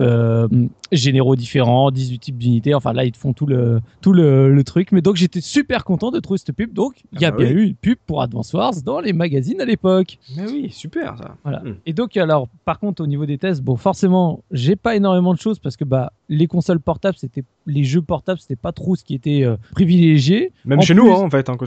[0.91, 2.73] généraux différents, 18 types d'unités.
[2.73, 4.91] Enfin là, ils te font tout le, tout le, le truc.
[4.91, 6.73] Mais donc, j'étais super content de trouver cette pub.
[6.73, 7.53] Donc, il y a Ah bah bien oui.
[7.53, 10.17] eu une pub pour Advance Wars dans les magazines à l'époque.
[10.35, 11.35] Mais oui, super ça.
[11.43, 11.59] Voilà.
[11.59, 11.75] Hmm.
[11.85, 15.39] Et donc, alors, par contre, au niveau des tests, bon, forcément, j'ai pas énormément de
[15.39, 19.03] choses parce que bah, les consoles portables, c'était les jeux portables, c'était pas trop ce
[19.03, 20.51] qui était euh, privilégié.
[20.65, 21.65] Même En chez plus- nous, hein, en fait, hein, quand.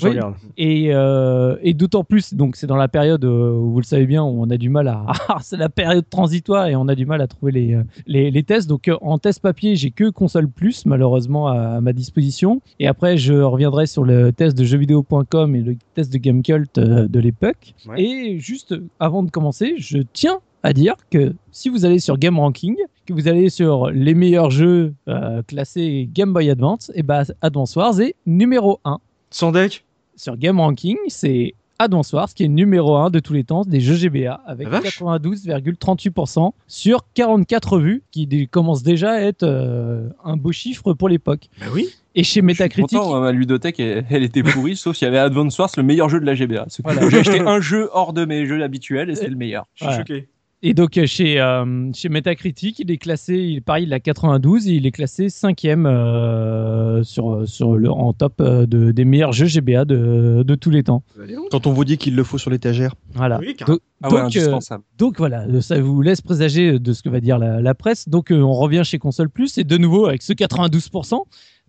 [0.57, 4.07] Et, euh, et d'autant plus, donc c'est dans la période euh, où vous le savez
[4.07, 5.07] bien, où on a du mal à,
[5.43, 8.43] c'est la période transitoire et on a du mal à trouver les euh, les, les
[8.43, 8.69] tests.
[8.69, 12.61] Donc euh, en test papier, j'ai que console plus malheureusement à, à ma disposition.
[12.81, 17.09] Et après, je reviendrai sur le test de jeuxvideo.com et le test de Gamecult euh,
[17.09, 17.75] de l'époque.
[17.87, 18.03] Ouais.
[18.03, 22.39] Et juste avant de commencer, je tiens à dire que si vous allez sur Game
[22.39, 22.77] Ranking,
[23.07, 27.75] que vous allez sur les meilleurs jeux euh, classés Game Boy Advance, et ben Advance
[27.77, 28.99] Wars est numéro 1
[29.31, 29.85] Sans deck
[30.15, 33.81] sur Game Ranking, c'est Advance Wars qui est numéro 1 de tous les temps des
[33.81, 35.01] jeux GBA avec La vache.
[35.01, 41.49] 92,38% sur 44 vues qui commence déjà à être euh, un beau chiffre pour l'époque.
[41.59, 41.89] Bah oui.
[42.15, 45.07] Et chez Je suis Metacritic, content, moi, ma ludothèque, elle, elle était pourrie, sauf s'il
[45.07, 46.67] y avait Advance Wars, le meilleur jeu de la GBA.
[46.85, 47.09] Voilà.
[47.09, 49.67] J'ai acheté un jeu hors de mes jeux habituels et c'est le meilleur.
[49.75, 49.99] Je suis Voilà.
[49.99, 50.29] choqué.
[50.63, 54.69] Et donc euh, chez, euh, chez Metacritic, il est classé, il, pareil, il a 92
[54.69, 59.47] et il est classé 5e euh, sur, sur le, en top de, des meilleurs jeux
[59.47, 61.03] GBA de, de tous les temps.
[61.51, 62.95] Quand on vous dit qu'il le faut sur l'étagère.
[63.15, 63.39] Voilà.
[63.41, 63.77] Oui, carrément.
[63.77, 64.51] Donc- Ah donc, euh.
[64.99, 68.09] Donc voilà, euh, ça vous laisse présager de ce que va dire la, la presse.
[68.09, 71.21] Donc euh, on revient chez Console Plus et de nouveau avec ce 92%.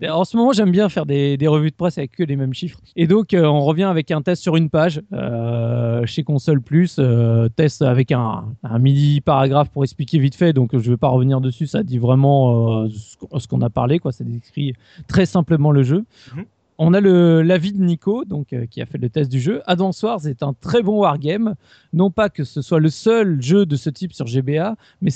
[0.02, 2.36] Et En ce moment, j'aime bien faire des, des revues de presse avec que les
[2.36, 2.80] mêmes chiffres.
[2.96, 6.96] Et donc, euh, on revient avec un test sur une page euh, chez Console Plus,
[7.00, 10.52] euh, test avec un, un mini paragraphe pour expliquer vite fait.
[10.52, 11.68] Donc, je ne vais pas revenir dessus.
[11.68, 14.12] Ça dit vraiment euh, ce qu'on- ce qu'on a parlé, quoi.
[14.12, 14.74] Ça décrit
[15.08, 16.04] très simplement le jeu.
[16.36, 16.46] Mhm.
[16.78, 19.62] On a l'avis de Nico, euh, qui a fait le test du jeu.
[19.66, 21.56] Advance Wars est un très bon wargame.
[21.94, 25.12] Non pas que ce soit le seul jeu de ce type sur GBA, mais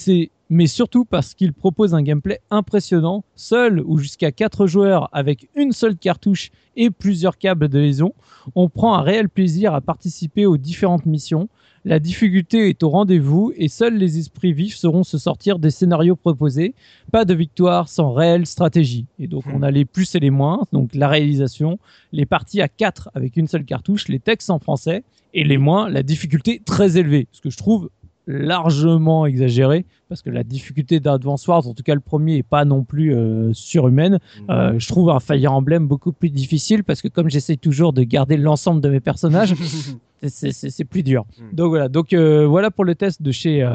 [0.49, 5.73] mais surtout parce qu'il propose un gameplay impressionnant, seul ou jusqu'à 4 joueurs avec une
[5.73, 8.13] seule cartouche et plusieurs câbles de liaison.
[8.55, 11.49] On prend un réel plaisir à participer aux différentes missions.
[11.87, 16.17] La difficulté est au rendez-vous et seuls les esprits vifs sauront se sortir des scénarios
[16.17, 16.75] proposés.
[17.13, 19.05] Pas de victoire sans réelle stratégie.
[19.19, 21.79] Et donc on a les plus et les moins, donc la réalisation,
[22.11, 25.87] les parties à 4 avec une seule cartouche, les textes en français et les moins,
[25.87, 27.29] la difficulté très élevée.
[27.31, 27.89] Ce que je trouve
[28.27, 32.65] largement exagéré parce que la difficulté d'Advance Wars, en tout cas le premier, est pas
[32.65, 34.19] non plus euh, surhumaine.
[34.49, 38.03] Euh, je trouve un Fire Emblem beaucoup plus difficile parce que comme j'essaie toujours de
[38.03, 39.53] garder l'ensemble de mes personnages,
[40.23, 41.25] c'est- plus dur.
[41.39, 41.55] Mm.
[41.55, 43.67] Donc voilà, donc euh, voilà pour le test de chez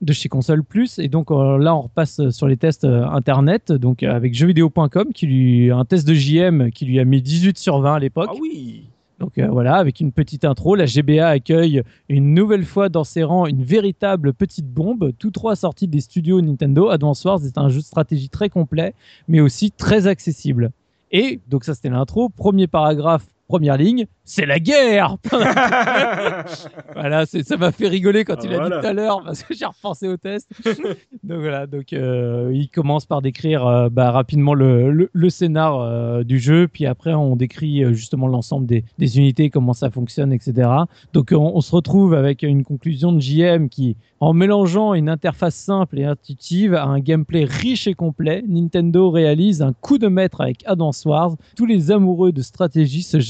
[0.00, 4.34] de chez Console Plus et donc là on repasse sur les tests internet donc avec
[4.34, 7.98] jeuxvideo.com qui lui un test de JM qui lui a mis 18 sur 20 à
[7.98, 8.28] l'époque.
[8.30, 8.91] Ah oui.
[9.18, 13.22] Donc euh, voilà, avec une petite intro, la GBA accueille une nouvelle fois dans ses
[13.22, 15.12] rangs une véritable petite bombe.
[15.18, 16.88] Tous trois sortis des studios Nintendo.
[16.88, 18.94] Advance Wars est un jeu de stratégie très complet,
[19.28, 20.70] mais aussi très accessible.
[21.12, 22.28] Et donc ça c'était l'intro.
[22.30, 25.18] Premier paragraphe, première ligne, c'est la guerre.
[26.94, 28.76] voilà, ça m'a fait rigoler quand Ah, il a voilà.
[28.76, 30.48] dit tout à l'heure parce que j'ai repensé au test.
[31.22, 35.80] donc voilà, donc euh, il commence par décrire euh, bah, rapidement le, le, le scénar
[35.80, 40.32] euh, du jeu, puis après on décrit justement l'ensemble des, des unités, comment ça fonctionne,
[40.32, 40.70] etc.
[41.12, 45.56] Donc on, on se retrouve avec une conclusion de JM qui, en mélangeant une interface
[45.56, 50.40] simple et intuitive à un gameplay riche et complet, Nintendo réalise un coup de maître
[50.40, 51.32] avec Advance Wars.
[51.54, 53.20] Tous les amoureux de stratégie se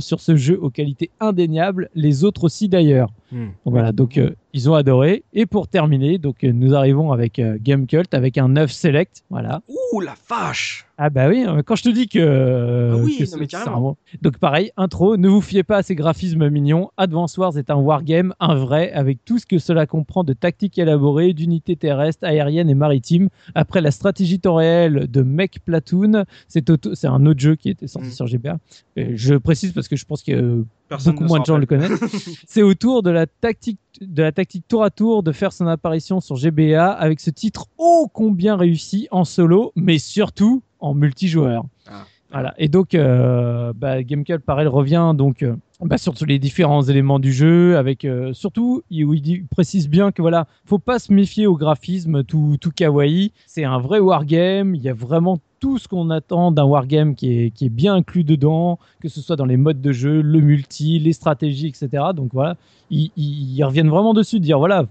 [0.00, 3.10] sur ce jeu aux qualités indéniables, les autres aussi d'ailleurs.
[3.32, 5.24] Donc voilà, donc euh, ils ont adoré.
[5.32, 9.24] Et pour terminer, donc euh, nous arrivons avec euh, Game Cult avec un 9 select.
[9.30, 9.62] Voilà.
[9.92, 10.86] Ouh la vache.
[10.98, 13.46] Ah bah oui, euh, quand je te dis que, Ah oui, que non, c'est- mais
[13.46, 13.96] carrément.
[14.14, 16.90] un Donc pareil, intro, ne vous fiez pas à ces graphismes mignons.
[16.96, 20.78] Advance Wars est un wargame, un vrai, avec tout ce que cela comprend de tactiques
[20.78, 23.30] élaborées, d'unités terrestres, aériennes et maritimes.
[23.54, 27.86] Après la stratégie temps réel de Mech Platoon, c'est auto- un autre jeu qui était
[27.88, 28.12] sorti Mm.
[28.12, 28.58] sur GBA.
[28.96, 31.64] Et je précise parce que je pense que euh, Personne beaucoup moins de gens le
[31.64, 32.44] connaissent.
[32.46, 36.20] c'est autour de la tactique de la tactique tour à tour de faire son apparition
[36.20, 41.64] sur GBA avec ce titre ô combien réussi en solo, mais surtout en multijoueur.
[41.86, 42.04] Ah.
[42.32, 42.54] Voilà.
[42.58, 47.18] Et donc, euh, bah, GameCube, pareil, revient donc euh, bah, sur tous les différents éléments
[47.18, 50.78] du jeu, avec euh, surtout, il, où il, dit- il précise bien que voilà, faut
[50.78, 53.32] pas se méfier au graphisme tout, tout kawaii.
[53.46, 54.74] C'est un vrai wargame.
[54.74, 57.94] Il y a vraiment tout ce qu'on attend d'un wargame qui est, qui est bien
[57.94, 62.02] inclus dedans, que ce soit dans les modes de jeu, le multi, les stratégies, etc.
[62.16, 62.56] Donc voilà,
[62.90, 64.86] ils, ils- ils reviennent vraiment dessus, de dire voilà,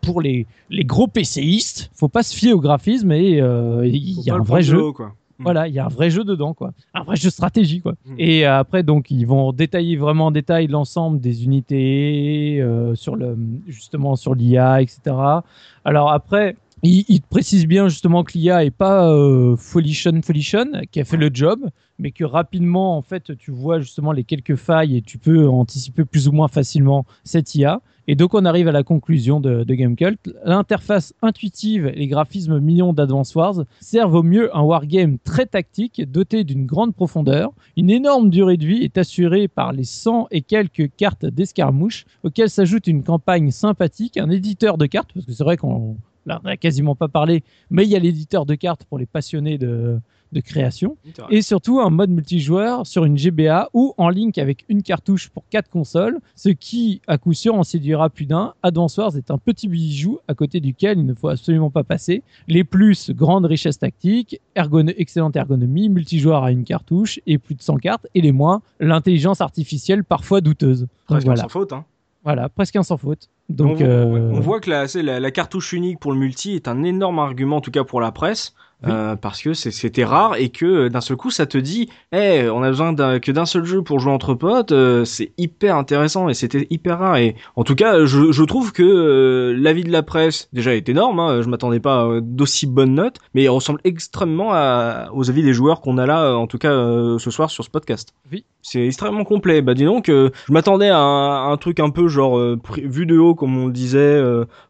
[0.00, 4.30] pour les, les gros PCistes, faut pas se fier au graphisme et euh, il y
[4.30, 4.78] a un vrai jeu.
[4.84, 5.14] haut, quoi.
[5.38, 5.42] Mm.
[5.42, 6.72] Voilà, il y a un vrai jeu dedans, quoi.
[6.94, 7.92] Un vrai jeu stratégie, quoi.
[8.04, 8.14] Mm.
[8.18, 13.16] Et euh, après, donc, ils vont détailler vraiment en détail l'ensemble des unités, euh, sur
[13.16, 13.36] le,
[13.66, 15.16] justement sur l'IA, etc.
[15.84, 20.20] Alors après, il te précisent bien justement que l'IA est pas euh, Folition,
[20.90, 21.60] qui a fait le job,
[21.98, 26.04] mais que rapidement, en fait, tu vois justement les quelques failles et tu peux anticiper
[26.04, 27.80] plus ou moins facilement cette IA.
[28.08, 30.18] Et donc, on arrive à la conclusion de, de Gamecult.
[30.44, 36.02] L'interface intuitive et les graphismes mignons d'Advance Wars servent au mieux un wargame très tactique,
[36.08, 37.50] doté d'une grande profondeur.
[37.76, 42.50] Une énorme durée de vie est assurée par les 100 et quelques cartes d'escarmouche, auxquelles
[42.50, 45.96] s'ajoute une campagne sympathique, un éditeur de cartes, parce que c'est vrai qu'on
[46.26, 49.06] là, on n'a quasiment pas parlé, mais il y a l'éditeur de cartes pour les
[49.06, 49.98] passionnés de,
[50.32, 50.96] de création
[51.30, 55.44] et surtout un mode multijoueur sur une GBA ou en link avec une cartouche pour
[55.48, 58.54] quatre consoles, ce qui, à coup sûr, en séduira plus d'un.
[58.62, 62.22] Advance Wars est un petit bijou à côté duquel il ne faut absolument pas passer.
[62.48, 67.76] Les plus, grande richesse tactique, excellente ergonomie, multijoueur à une cartouche et plus de 100
[67.76, 70.86] cartes, et les moins, l'intelligence artificielle parfois douteuse.
[71.06, 71.72] Presque voilà, sans faute.
[71.72, 71.84] Hein.
[72.26, 73.30] Voilà, presque un sans faute.
[73.48, 76.18] Donc, on, voit, euh, on voit que la, c'est la, la cartouche unique pour le
[76.18, 78.52] multi est un énorme argument, en tout cas pour la presse.
[78.84, 78.90] Oui.
[78.92, 82.46] euh, parce que c'était rare et que euh, d'un seul coup ça te dit hey,
[82.50, 86.28] on a besoin que d'un seul jeu pour jouer entre potes euh, c'est hyper intéressant
[86.28, 89.90] et c'était hyper rare et en tout cas je, je trouve que euh, l'avis de
[89.90, 93.48] la presse déjà est énorme hein, je m'attendais pas à d'aussi bonnes notes mais il
[93.48, 96.70] ressemble extrêmement à- aux avis des joueurs qu'on a là en tout cas
[97.18, 98.44] ce soir sur ce podcast Oui.
[98.60, 102.38] c'est extrêmement complet bah dis donc je m'attendais à un, un truc un peu genre
[102.76, 104.22] vu de haut comme on le disait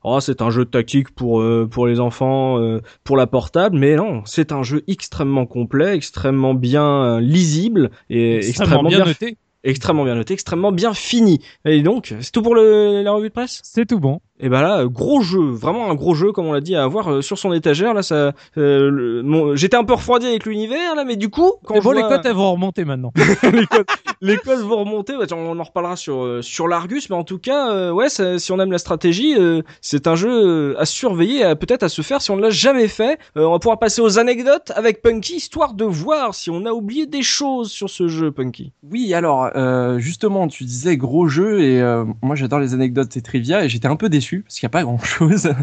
[0.04, 2.60] oh, c'est un jeu de tactique pour pour les enfants
[3.02, 8.36] pour la portable mais non c'est un jeu extrêmement complet extrêmement bien euh, lisible et
[8.36, 9.36] extrêmement bien noté.
[9.64, 13.32] extrêmement bien noté extrêmement bien fini et donc c'est tout pour le, la revue de
[13.32, 13.60] presse?
[13.64, 14.20] C'est tout bon.
[14.38, 16.82] Et bah là, euh, gros jeu, vraiment un gros jeu comme on l'a dit à
[16.82, 17.94] avoir euh, sur son étagère.
[17.94, 21.80] Là, ça, euh, mon- j'étais un peu refroidi avec l'univers là, mais du coup, quand
[21.82, 23.12] bon, les cotes, elles vont remonter maintenant.
[24.20, 25.14] les codes vont remonter.
[25.32, 28.52] on en reparlera sur euh, sur l'Argus, mais en tout cas, euh, ouais, ça- si
[28.52, 32.20] on aime la stratégie, euh, c'est un jeu à surveiller, à- peut-être à se faire
[32.22, 33.18] si on ne l'a jamais fait.
[33.36, 36.72] Euh, on va pouvoir passer aux anecdotes avec Punky, histoire de voir si on a
[36.72, 38.72] oublié des choses sur ce jeu, Punky.
[38.90, 43.22] Oui, alors euh, justement, tu disais gros jeu et euh, moi j'adore les anecdotes et
[43.22, 45.50] trivia et j'étais un peu déçu parce qu'il n'y a pas grand chose.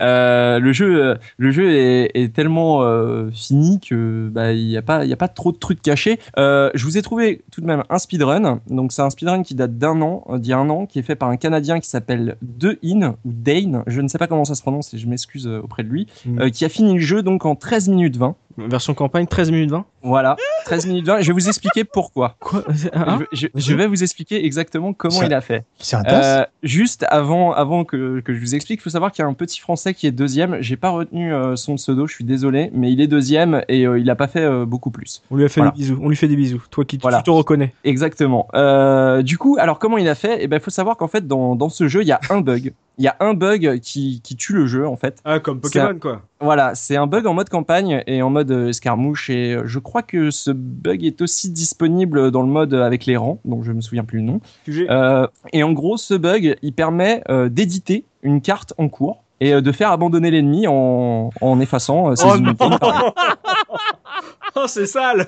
[0.00, 4.76] Euh, le jeu, euh, le jeu est, est tellement euh, fini que bah il n'y
[4.76, 6.18] a pas, il y a pas trop de trucs cachés.
[6.38, 8.60] Euh, je vous ai trouvé tout de même un speedrun.
[8.68, 11.02] Donc c'est un speedrun qui date d'un an, d'il y a un an, qui est
[11.02, 14.44] fait par un Canadien qui s'appelle De In ou Dane, je ne sais pas comment
[14.44, 16.50] ça se prononce et je m'excuse auprès de lui, Mm.
[16.50, 18.36] qui a fini le jeu donc en 13 minutes 20.
[18.56, 19.84] Version campagne, 13 minutes 20.
[20.02, 20.36] Voilà,
[20.66, 21.20] 13 minutes 20.
[21.22, 22.36] Je vais vous expliquer pourquoi.
[22.40, 22.88] Quoi je,
[23.32, 25.64] je- je vais vous expliquer exactement comment il a fait.
[25.78, 29.26] C'est Euh, juste avant, avant que, que je vous explique, il faut savoir qu'il y
[29.26, 30.58] a un petit Français qui est deuxième.
[30.60, 33.98] J'ai pas retenu euh, son pseudo, je suis désolé, mais il est deuxième et euh,
[33.98, 35.22] il a pas fait euh, beaucoup plus.
[35.30, 35.72] On lui a fait Voilà.
[35.72, 35.98] des bisous.
[36.02, 36.62] On lui fait des bisous.
[36.70, 37.18] Toi qui Voilà.
[37.18, 37.74] tu te reconnais.
[37.84, 38.46] Exactement.
[38.54, 40.38] Euh, du coup, alors comment il a fait?
[40.40, 42.40] Eh ben, il faut savoir qu'en fait, dans, dans ce jeu, il y a un
[42.40, 42.72] bug.
[42.96, 45.18] Il y a un bug qui, qui tue le jeu, en fait.
[45.24, 46.22] Ah, comme Pokémon, quoi.
[46.40, 49.30] Voilà, c'est un bug en mode campagne et en mode euh, escarmouche.
[49.30, 53.16] Et euh, je crois que ce bug est aussi disponible dans le mode avec les
[53.16, 54.40] rangs, donc je me souviens plus le nom.
[54.68, 59.60] Euh, et en gros, ce bug, il permet euh, d'éditer une carte en cours et
[59.60, 62.64] de faire abandonner l'ennemi en, en effaçant ses Oh unités.
[64.56, 65.26] Oh, c'est sale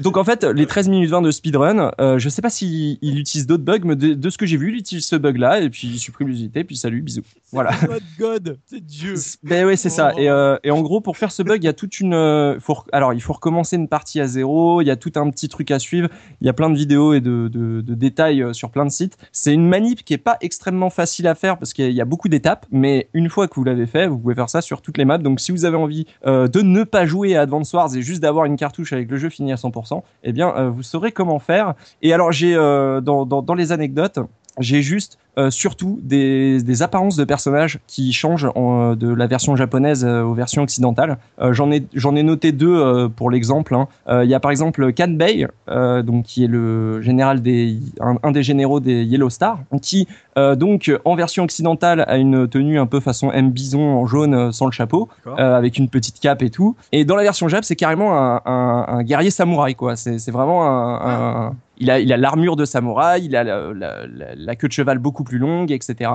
[0.00, 3.18] Donc en fait, les 13 minutes 20 de speedrun, euh, je sais pas s'il il
[3.18, 5.70] utilise d'autres bugs, mais de, de ce que j'ai vu, il utilise ce bug-là, et
[5.70, 7.22] puis il supprime unités, puis salut, bisous.
[7.52, 7.72] Voilà.
[7.86, 9.14] God, God, c'est Dieu.
[9.42, 10.12] Ben ouais, c'est ça.
[10.16, 12.14] Et, euh, et en gros, pour faire ce bug, il y a toute une.
[12.14, 14.80] euh, faut alors, il faut recommencer une partie à zéro.
[14.80, 16.08] Il y a tout un petit truc à suivre.
[16.40, 18.90] Il y a plein de vidéos et de, de, de détails euh, sur plein de
[18.90, 19.18] sites.
[19.32, 21.96] C'est une manip qui est pas extrêmement facile à faire parce qu'il y a- il
[21.96, 22.66] y a beaucoup d'étapes.
[22.70, 25.18] Mais une fois que vous l'avez fait, vous pouvez faire ça sur toutes les maps.
[25.18, 28.11] Donc, si vous avez envie euh, de ne pas jouer à Advance Wars et juste
[28.20, 31.38] d'avoir une cartouche avec le jeu fini à 100%, eh bien, euh, vous saurez comment
[31.38, 31.74] faire.
[32.02, 34.18] Et alors, j'ai euh, dans, les anecdotes.
[34.58, 39.56] J'ai juste euh, surtout des, des apparences de personnages qui changent en, de la version
[39.56, 41.16] japonaise euh, aux versions occidentales.
[41.40, 43.74] Euh, j'en ai j'en ai noté deux euh, pour l'exemple.
[43.74, 43.88] hein.
[44.08, 48.16] Euh, Il y a par exemple Kanbei, euh, donc qui est le général des un,
[48.22, 50.06] un des généraux des Yellow Star, qui
[50.38, 54.34] euh, donc en version occidentale a une tenue un peu façon M bison en jaune
[54.34, 56.76] euh, sans le chapeau, euh, avec une petite cape et tout.
[56.92, 59.96] Et dans la version Jap, c'est carrément un, un, un guerrier samouraï quoi.
[59.96, 63.72] C'est c'est vraiment un, un- il a il a l'armure de samouraï, il a la,
[63.72, 66.10] la- la- la queue de cheval beaucoup plus longue, etc.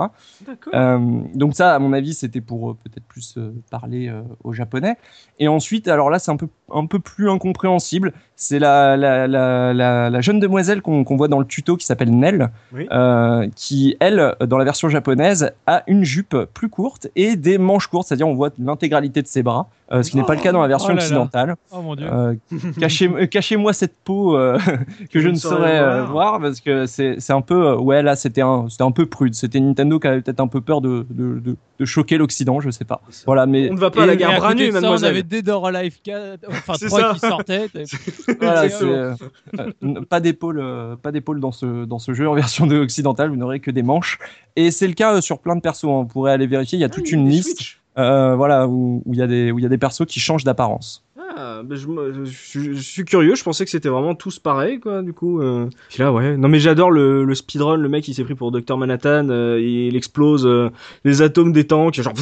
[0.74, 4.14] Euh, donc ça, à mon avis, c'était pour euh, peut-être plus euh, parler
[4.44, 4.98] aux japonais.
[5.40, 8.14] Et ensuite, alors là, c'est un peu un peu plus incompréhensible.
[8.40, 12.12] C'est la, la, la, la, la jeune demoiselle qu'on voit dans le tuto qui s'appelle
[12.12, 12.86] Nell, Oui.
[12.92, 17.88] euh, qui elle, dans la version japonaise, a une jupe plus courte et des manches
[17.88, 20.52] courtes, c'est-à-dire on voit l'intégralité de ses bras, euh, ce qui n'est pas le cas
[20.52, 21.02] dans la version Oh là là.
[21.04, 21.56] occidentale.
[21.72, 22.06] Oh mon dieu.
[22.12, 22.36] Euh,
[22.80, 24.60] cachez, cachez-moi cette peau euh,
[25.12, 28.16] que je ne saurais euh, voir parce que c'est c'est un peu euh, ouais là
[28.16, 31.06] c'était un c'était un peu prude c'était Nintendo qui avait peut-être un peu peur de,
[31.10, 34.06] de, de, de choquer l'Occident je sais pas voilà mais On ne va pas à
[34.06, 35.10] la et- guerre Et bras nus, de ça, on mademoiselle.
[35.10, 37.14] avait Dead or Alive 4, enfin C'est 3 ça.
[37.14, 37.68] qui sortaient.
[38.42, 39.16] voilà, euh,
[39.60, 43.30] euh, pas d'épaule euh, pas d'épaule dans ce dans ce jeu en version de occidentale
[43.30, 44.20] vous n'aurez que des manches
[44.56, 45.90] et c'est le cas euh, sur plein de persos hein.
[45.90, 49.22] on pourrait aller vérifier il y a toute une liste euh, voilà où il y
[49.22, 51.04] a des où il y a des persos qui changent d'apparence
[51.40, 55.02] Ah, ben je, suis- je suis curieux, je pensais que c'était vraiment tous pareils, quoi,
[55.04, 55.40] du coup.
[55.42, 55.70] euh.
[55.90, 56.36] Puis là, ouais.
[56.38, 58.76] Non, mais j'adore le, le speedrun, le mec, il s'est pris pour Dr.
[58.78, 60.70] Manhattan, euh, il explose euh,
[61.04, 62.14] les atomes des tanks, genre.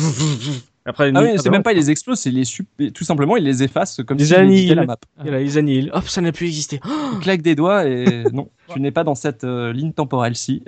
[0.87, 3.37] Après, ah il- oui c'est même pas il les explose c'est les sup- tout simplement
[3.37, 4.75] il les efface comme Les si annihile.
[4.75, 5.89] la map il a les annihile.
[5.93, 6.79] Hop, ça n'a plus existé.
[6.85, 10.63] Oh, tu claques des doigts et non tu n'es pas dans cette euh, ligne temporelle-ci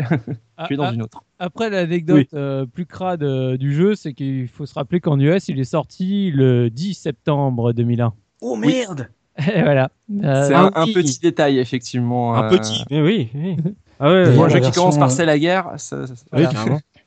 [0.68, 4.14] tu es dans Ah, une autre Après, l'anecdote euh, plus crade euh, du jeu, c'est
[4.14, 8.12] qu'il faut se rappeler qu'en US, il est sorti le 10 septembre 2001.
[8.42, 9.92] oh merde Et voilà.
[10.24, 12.36] Euh, C'est Ah un, petit détail, effectivement.
[12.36, 13.30] Un euh, petit, mais oui.
[13.36, 13.56] oui.
[14.00, 16.50] Ah ouais, un jeu qui version, commence par euh, c'est la guerre, ça, ça- voilà.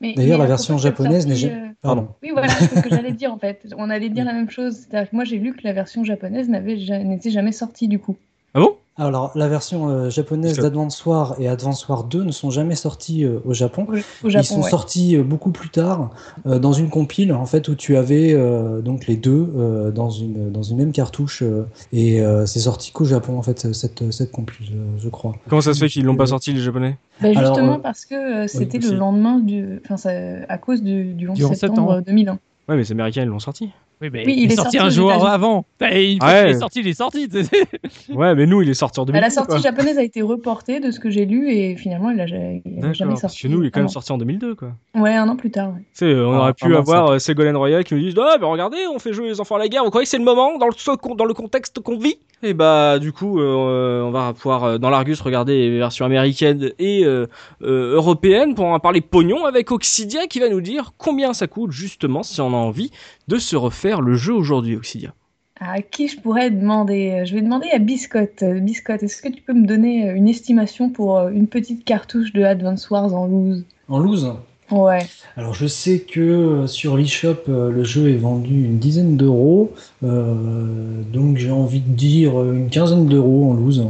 [0.00, 2.08] D'ailleurs, la version japonaise n'est jamais- euh, Pardon.
[2.22, 3.66] Oui, voilà, c'est ce que j'allais dire en fait.
[3.76, 4.86] On allait dire la même chose.
[4.86, 8.16] Que moi, j'ai lu que la version japonaise n'était jamais sortie du coup.
[8.54, 8.76] Ah bon?
[8.96, 13.24] Alors, la version euh, japonaise d'Advance War et Advance War 2 ne sont jamais sortis
[13.24, 13.86] euh, au Japon.
[14.22, 14.68] Au, Ils sont ouais.
[14.68, 16.10] sortis euh, beaucoup plus tard
[16.46, 20.10] euh, dans une compile en fait où tu avais euh, donc les deux euh, dans
[20.10, 21.64] une dans une même cartouche euh,
[21.94, 25.34] et euh, c'est sorti qu'au Japon en fait cette cette compile euh, je crois.
[25.48, 26.98] Comment ça se fait qu'ils l'ont pas sorti, les japonais?
[27.22, 30.10] Bah, Alors, justement euh, parce que euh, c'était le lendemain du, enfin ça-
[30.48, 32.02] à cause du, du 11 Du 11 septembre septembre.
[32.06, 32.32] 2001.
[32.32, 33.70] Ouais, mais les américains, ils l'ont sorti.
[34.00, 35.64] Oui, mais Oui, il, est sorti, un jour avant.
[35.90, 36.40] Et une fois Ouais.
[36.46, 37.28] qu'il est sorti, il est sorti.
[38.14, 39.20] Ouais, mais nous, il est sorti en Bah, 2000.
[39.22, 42.26] la sortie japonaise a été reportée de ce que j'ai lu et finalement il a,
[42.26, 43.22] ja- il a jamais sorti.
[43.36, 43.90] Parce que nous, il est quand même an.
[43.90, 44.72] sorti en 2002, quoi.
[44.94, 45.68] Ouais, un an plus tard.
[45.70, 45.80] ouais.
[45.94, 48.46] Tu sais, on Ah, aurait pu avoir euh, Ségolène Royal qui nous disent Ah, bah
[48.46, 50.58] regardez, on fait jouer les enfants à la guerre, vous croyez que c'est le moment
[50.58, 52.16] dans le, dans contexte qu'on vit?
[52.42, 56.70] Et bah, du coup, euh, on va pouvoir, euh, dans l'Argus, regarder les versions américaines
[56.78, 57.26] et euh,
[57.62, 61.70] euh, européennes pour en parler pognon avec Oxidia qui va nous dire combien ça coûte,
[61.72, 62.90] justement, si on a envie
[63.30, 65.14] de se refaire le jeu aujourd'hui, Oxidia.
[65.60, 67.22] À qui je pourrais demander?
[67.26, 68.42] Je vais demander à Biscotte.
[68.42, 71.84] Euh, Biscotte, est-ce que tu peux me donner euh, une estimation pour euh, une petite
[71.84, 73.64] cartouche de Advance Wars en loose?
[73.88, 74.32] En loose?
[74.72, 75.06] Ouais.
[75.36, 79.72] Alors je sais que sur l'eShop le jeu est vendu une dizaine d'euros
[80.04, 83.84] euh, donc j'ai envie de dire une quinzaine d'euros en loose.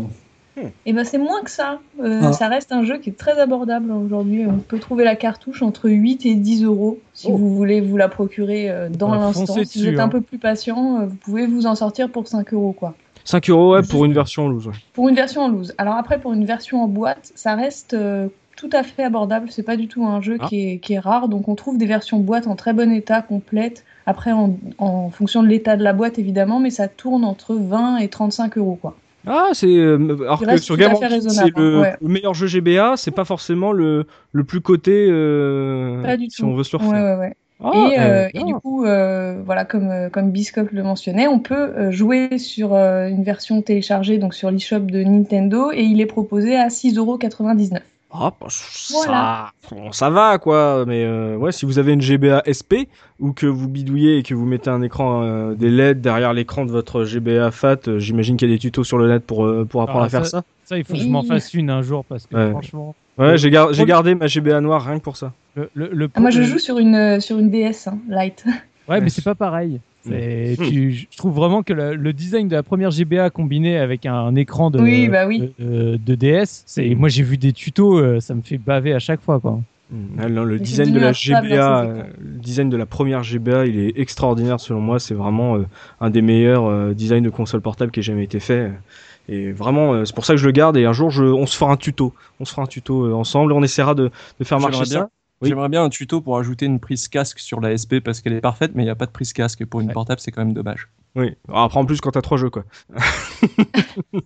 [0.86, 1.78] Et ben c'est moins que ça.
[2.02, 2.32] Euh, Ah.
[2.32, 4.46] Ça reste un jeu qui est très abordable aujourd'hui.
[4.46, 7.36] On peut trouver la cartouche entre 8 et 10 euros si Oh.
[7.36, 9.54] vous voulez vous la procurer euh, dans l'instant.
[9.64, 10.08] Si vous êtes un hein.
[10.08, 12.94] peu plus patient, euh, vous pouvez vous en sortir pour 5 euros quoi.
[13.24, 14.66] 5 euros, ouais, pour une version loose.
[14.68, 14.72] ouais.
[14.94, 15.74] Pour une version en loose.
[15.78, 19.48] Alors après, pour une version en boîte, ça reste euh, tout à fait abordable.
[19.50, 20.46] C'est pas du tout un jeu Ah.
[20.48, 21.28] qui, est, qui est rare.
[21.28, 23.84] Donc on trouve des versions boîte en très bon état, complètes.
[24.06, 27.98] Après, en, en fonction de l'état de la boîte, évidemment, mais ça tourne entre 20
[27.98, 28.78] et 35 euros.
[28.80, 28.96] quoi.
[29.26, 29.66] Ah, c'est.
[29.66, 31.96] euh, alors que sur Game c'est le, hein, ouais.
[32.00, 36.42] le meilleur jeu GBA, c'est pas forcément le, le plus coté euh, Pas du si
[36.42, 37.18] on veut se refaire.
[37.18, 37.34] ouais, ouais.
[37.62, 38.46] Ah, et, euh, eh, et ah.
[38.46, 42.72] du coup, euh, voilà, comme, euh, comme Biscoff le mentionnait, on peut euh, jouer sur
[42.74, 47.80] euh, une version téléchargée donc sur l'eShop de Nintendo et il est proposé à 6,99€.
[48.12, 52.42] Ah, bah, ça, bon, ça va quoi, mais euh, ouais, si vous avez une GBA
[52.42, 56.32] SP ou que vous bidouillez et que vous mettez un écran, euh, des LED derrière
[56.32, 59.24] l'écran de votre GBA FAT, euh, j'imagine qu'il y a des tutos sur le net
[59.24, 60.42] pour, euh, pour apprendre Ah, à faire ça.
[60.64, 62.50] Ça, il faut que je m'en fasse une un jour parce que Ouais.
[62.50, 62.94] franchement.
[63.18, 65.32] Ouais, j'ai gar- j'ai Premier- gardé ma GBA noire rien que pour ça.
[65.54, 68.44] Le, le- le- Ah, moi, je joue sur une, euh, sur une DS hein, Lite.
[68.88, 69.80] Ouais, mais c'est pas pareil.
[70.06, 70.56] Mm.
[70.68, 74.14] tu- je trouve vraiment que le, le design de la première GBA combiné avec un,
[74.14, 75.52] un écran de, Oui, bah oui.
[75.58, 78.98] de, de DS, c'est moi j'ai vu des tutos, euh, ça me fait baver à
[78.98, 79.60] chaque fois quoi.
[80.18, 83.98] Ah, le design de la GBA, euh, le design de la première GBA, il est
[83.98, 85.00] extraordinaire selon moi.
[85.00, 85.66] C'est vraiment euh,
[86.00, 88.70] un des meilleurs euh, designs de console portable qui ait jamais été fait.
[89.28, 90.76] Et vraiment, euh, c'est pour ça que je le garde.
[90.76, 92.14] Et un jour, je, on se fera un tuto.
[92.38, 93.52] On se fera un tuto euh, ensemble.
[93.52, 95.08] On essaiera de, de faire marcher ça.
[95.42, 95.48] Oui.
[95.48, 98.40] J'aimerais bien un tuto pour ajouter une prise casque sur la SP parce qu'elle est
[98.42, 99.92] parfaite, mais il n'y a pas de prise casque pour une Ouais.
[99.92, 100.88] portable, c'est quand même dommage.
[101.16, 101.32] Oui.
[101.48, 102.64] Alors, après, en plus, quand t'as trois jeux, quoi.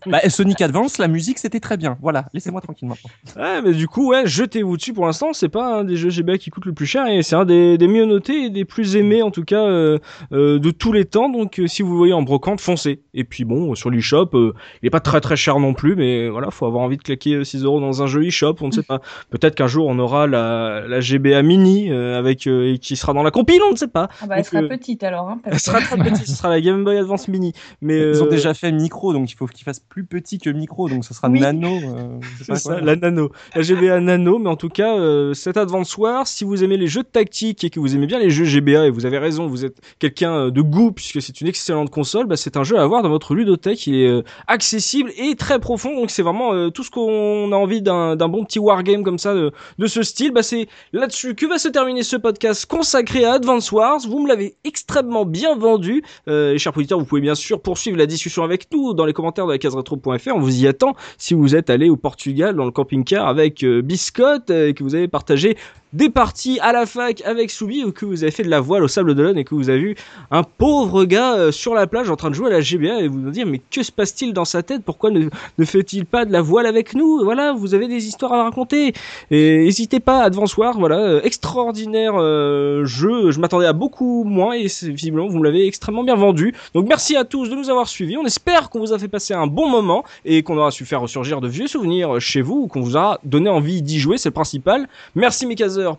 [0.06, 1.96] Bah, Sonic Advance, la musique c'était très bien.
[2.00, 3.10] Voilà, laissez-moi tranquille maintenant.
[3.36, 4.92] Ouais, mais du coup, ouais, jetez-vous dessus.
[4.92, 7.36] Pour l'instant, c'est pas un des jeux GBA qui coûte le plus cher et c'est
[7.36, 9.98] un des, des mieux notés et des plus aimés, en tout cas, euh,
[10.32, 11.28] euh, de tous les temps.
[11.28, 13.02] Donc, euh, si vous voyez en brocante, foncez.
[13.14, 14.52] Et puis, bon, sur l'eShop, euh,
[14.82, 17.34] il est pas très très cher non plus, mais voilà, faut avoir envie de claquer
[17.34, 18.56] euh, 6 euros dans un jeu eShop.
[18.60, 19.00] On ne sait pas.
[19.30, 23.12] Peut-être qu'un jour, on aura la, la GBA Mini euh, avec euh, et qui sera
[23.12, 24.08] dans la compile, on ne sait pas.
[24.22, 25.28] Ah bah, elle Donc, sera euh, petite alors.
[25.30, 27.52] Hein, Elle parce que- sera très petite, ce sera la Game Boy Advance Mini.
[27.80, 30.50] Mais Ils ont euh, déjà fait micro, donc il faut qu'ils fassent plus petit que
[30.50, 31.40] micro, donc ce sera Oui.
[31.40, 31.68] nano.
[31.68, 32.80] euh, je sais C'est pas ça, quoi.
[32.80, 33.30] la nano.
[33.54, 36.86] La GBA nano, mais en tout cas, euh, cet Advance Wars, si vous aimez les
[36.88, 39.46] jeux de tactique et que vous aimez bien les jeux GBA, et vous avez raison,
[39.46, 42.78] vous êtes quelqu'un euh, de goût, puisque c'est une excellente console, bah, c'est un jeu
[42.78, 43.86] à avoir dans votre ludothèque.
[43.86, 47.56] Il est euh, accessible et très profond, donc c'est vraiment euh, tout ce qu'on a
[47.56, 50.32] envie d'un bon petit wargame comme ça, de, de ce style.
[50.32, 54.00] Bah, c'est là-dessus que va se terminer ce podcast consacré à Advance Wars.
[54.08, 56.02] Vous me l'avez extrêmement bien vendu.
[56.28, 59.46] Euh, chers auditeurs, vous pouvez bien sûr poursuivre la discussion avec nous dans les commentaires
[59.46, 59.74] de la case.
[59.76, 63.82] On vous y attend si vous êtes allé au Portugal dans le camping-car avec euh,
[63.82, 65.58] Biscotte euh, et que vous avez partagé
[65.94, 68.82] des parties à la fac avec Soubi ou que vous avez fait de la voile
[68.82, 69.96] au Sable d'Olonne et que vous avez vu
[70.32, 73.08] un pauvre gars euh, sur la plage en train de jouer à la GBA et
[73.08, 74.82] vous vous dire mais que se passe-t-il dans sa tête?
[74.84, 77.22] Pourquoi ne, ne fait-il pas de la voile avec nous?
[77.22, 78.92] Voilà, vous avez des histoires à raconter
[79.30, 83.30] et n'hésitez pas, Advance War, voilà, euh, extraordinaire euh, jeu.
[83.30, 86.54] Je m'attendais à beaucoup moins et visiblement vous me l'avez extrêmement bien vendu.
[86.74, 88.16] Donc merci à tous de nous avoir suivis.
[88.16, 91.02] On espère qu'on vous a fait passer un bon moment et qu'on aura su faire
[91.02, 94.30] ressurgir de vieux souvenirs chez vous ou qu'on vous a donné envie d'y jouer, c'est
[94.30, 94.88] le principal.
[95.14, 95.46] Merci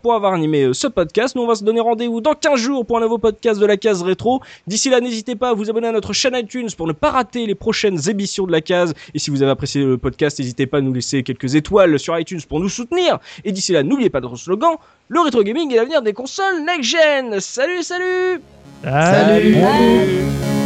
[0.02, 1.36] Pour avoir animé euh, ce podcast.
[1.36, 3.78] Nous on va se donner rendez-vous dans 15 jours pour un nouveau podcast de la
[3.78, 4.42] case rétro.
[4.68, 7.46] D'ici là, n'hésitez pas à vous abonner à notre chaîne iTunes pour ne pas rater
[7.46, 8.94] les prochaines émissions de la case.
[9.14, 12.18] Et si vous avez apprécié le podcast, n'hésitez pas à nous laisser quelques étoiles sur
[12.18, 13.20] iTunes pour nous soutenir.
[13.44, 14.76] Et d'ici là, n'oubliez pas notre slogan,
[15.08, 17.40] le rétro gaming est l'avenir des consoles next-gen.
[17.40, 18.42] Salut, salut
[18.84, 19.54] Salut.
[19.54, 20.65] Salut.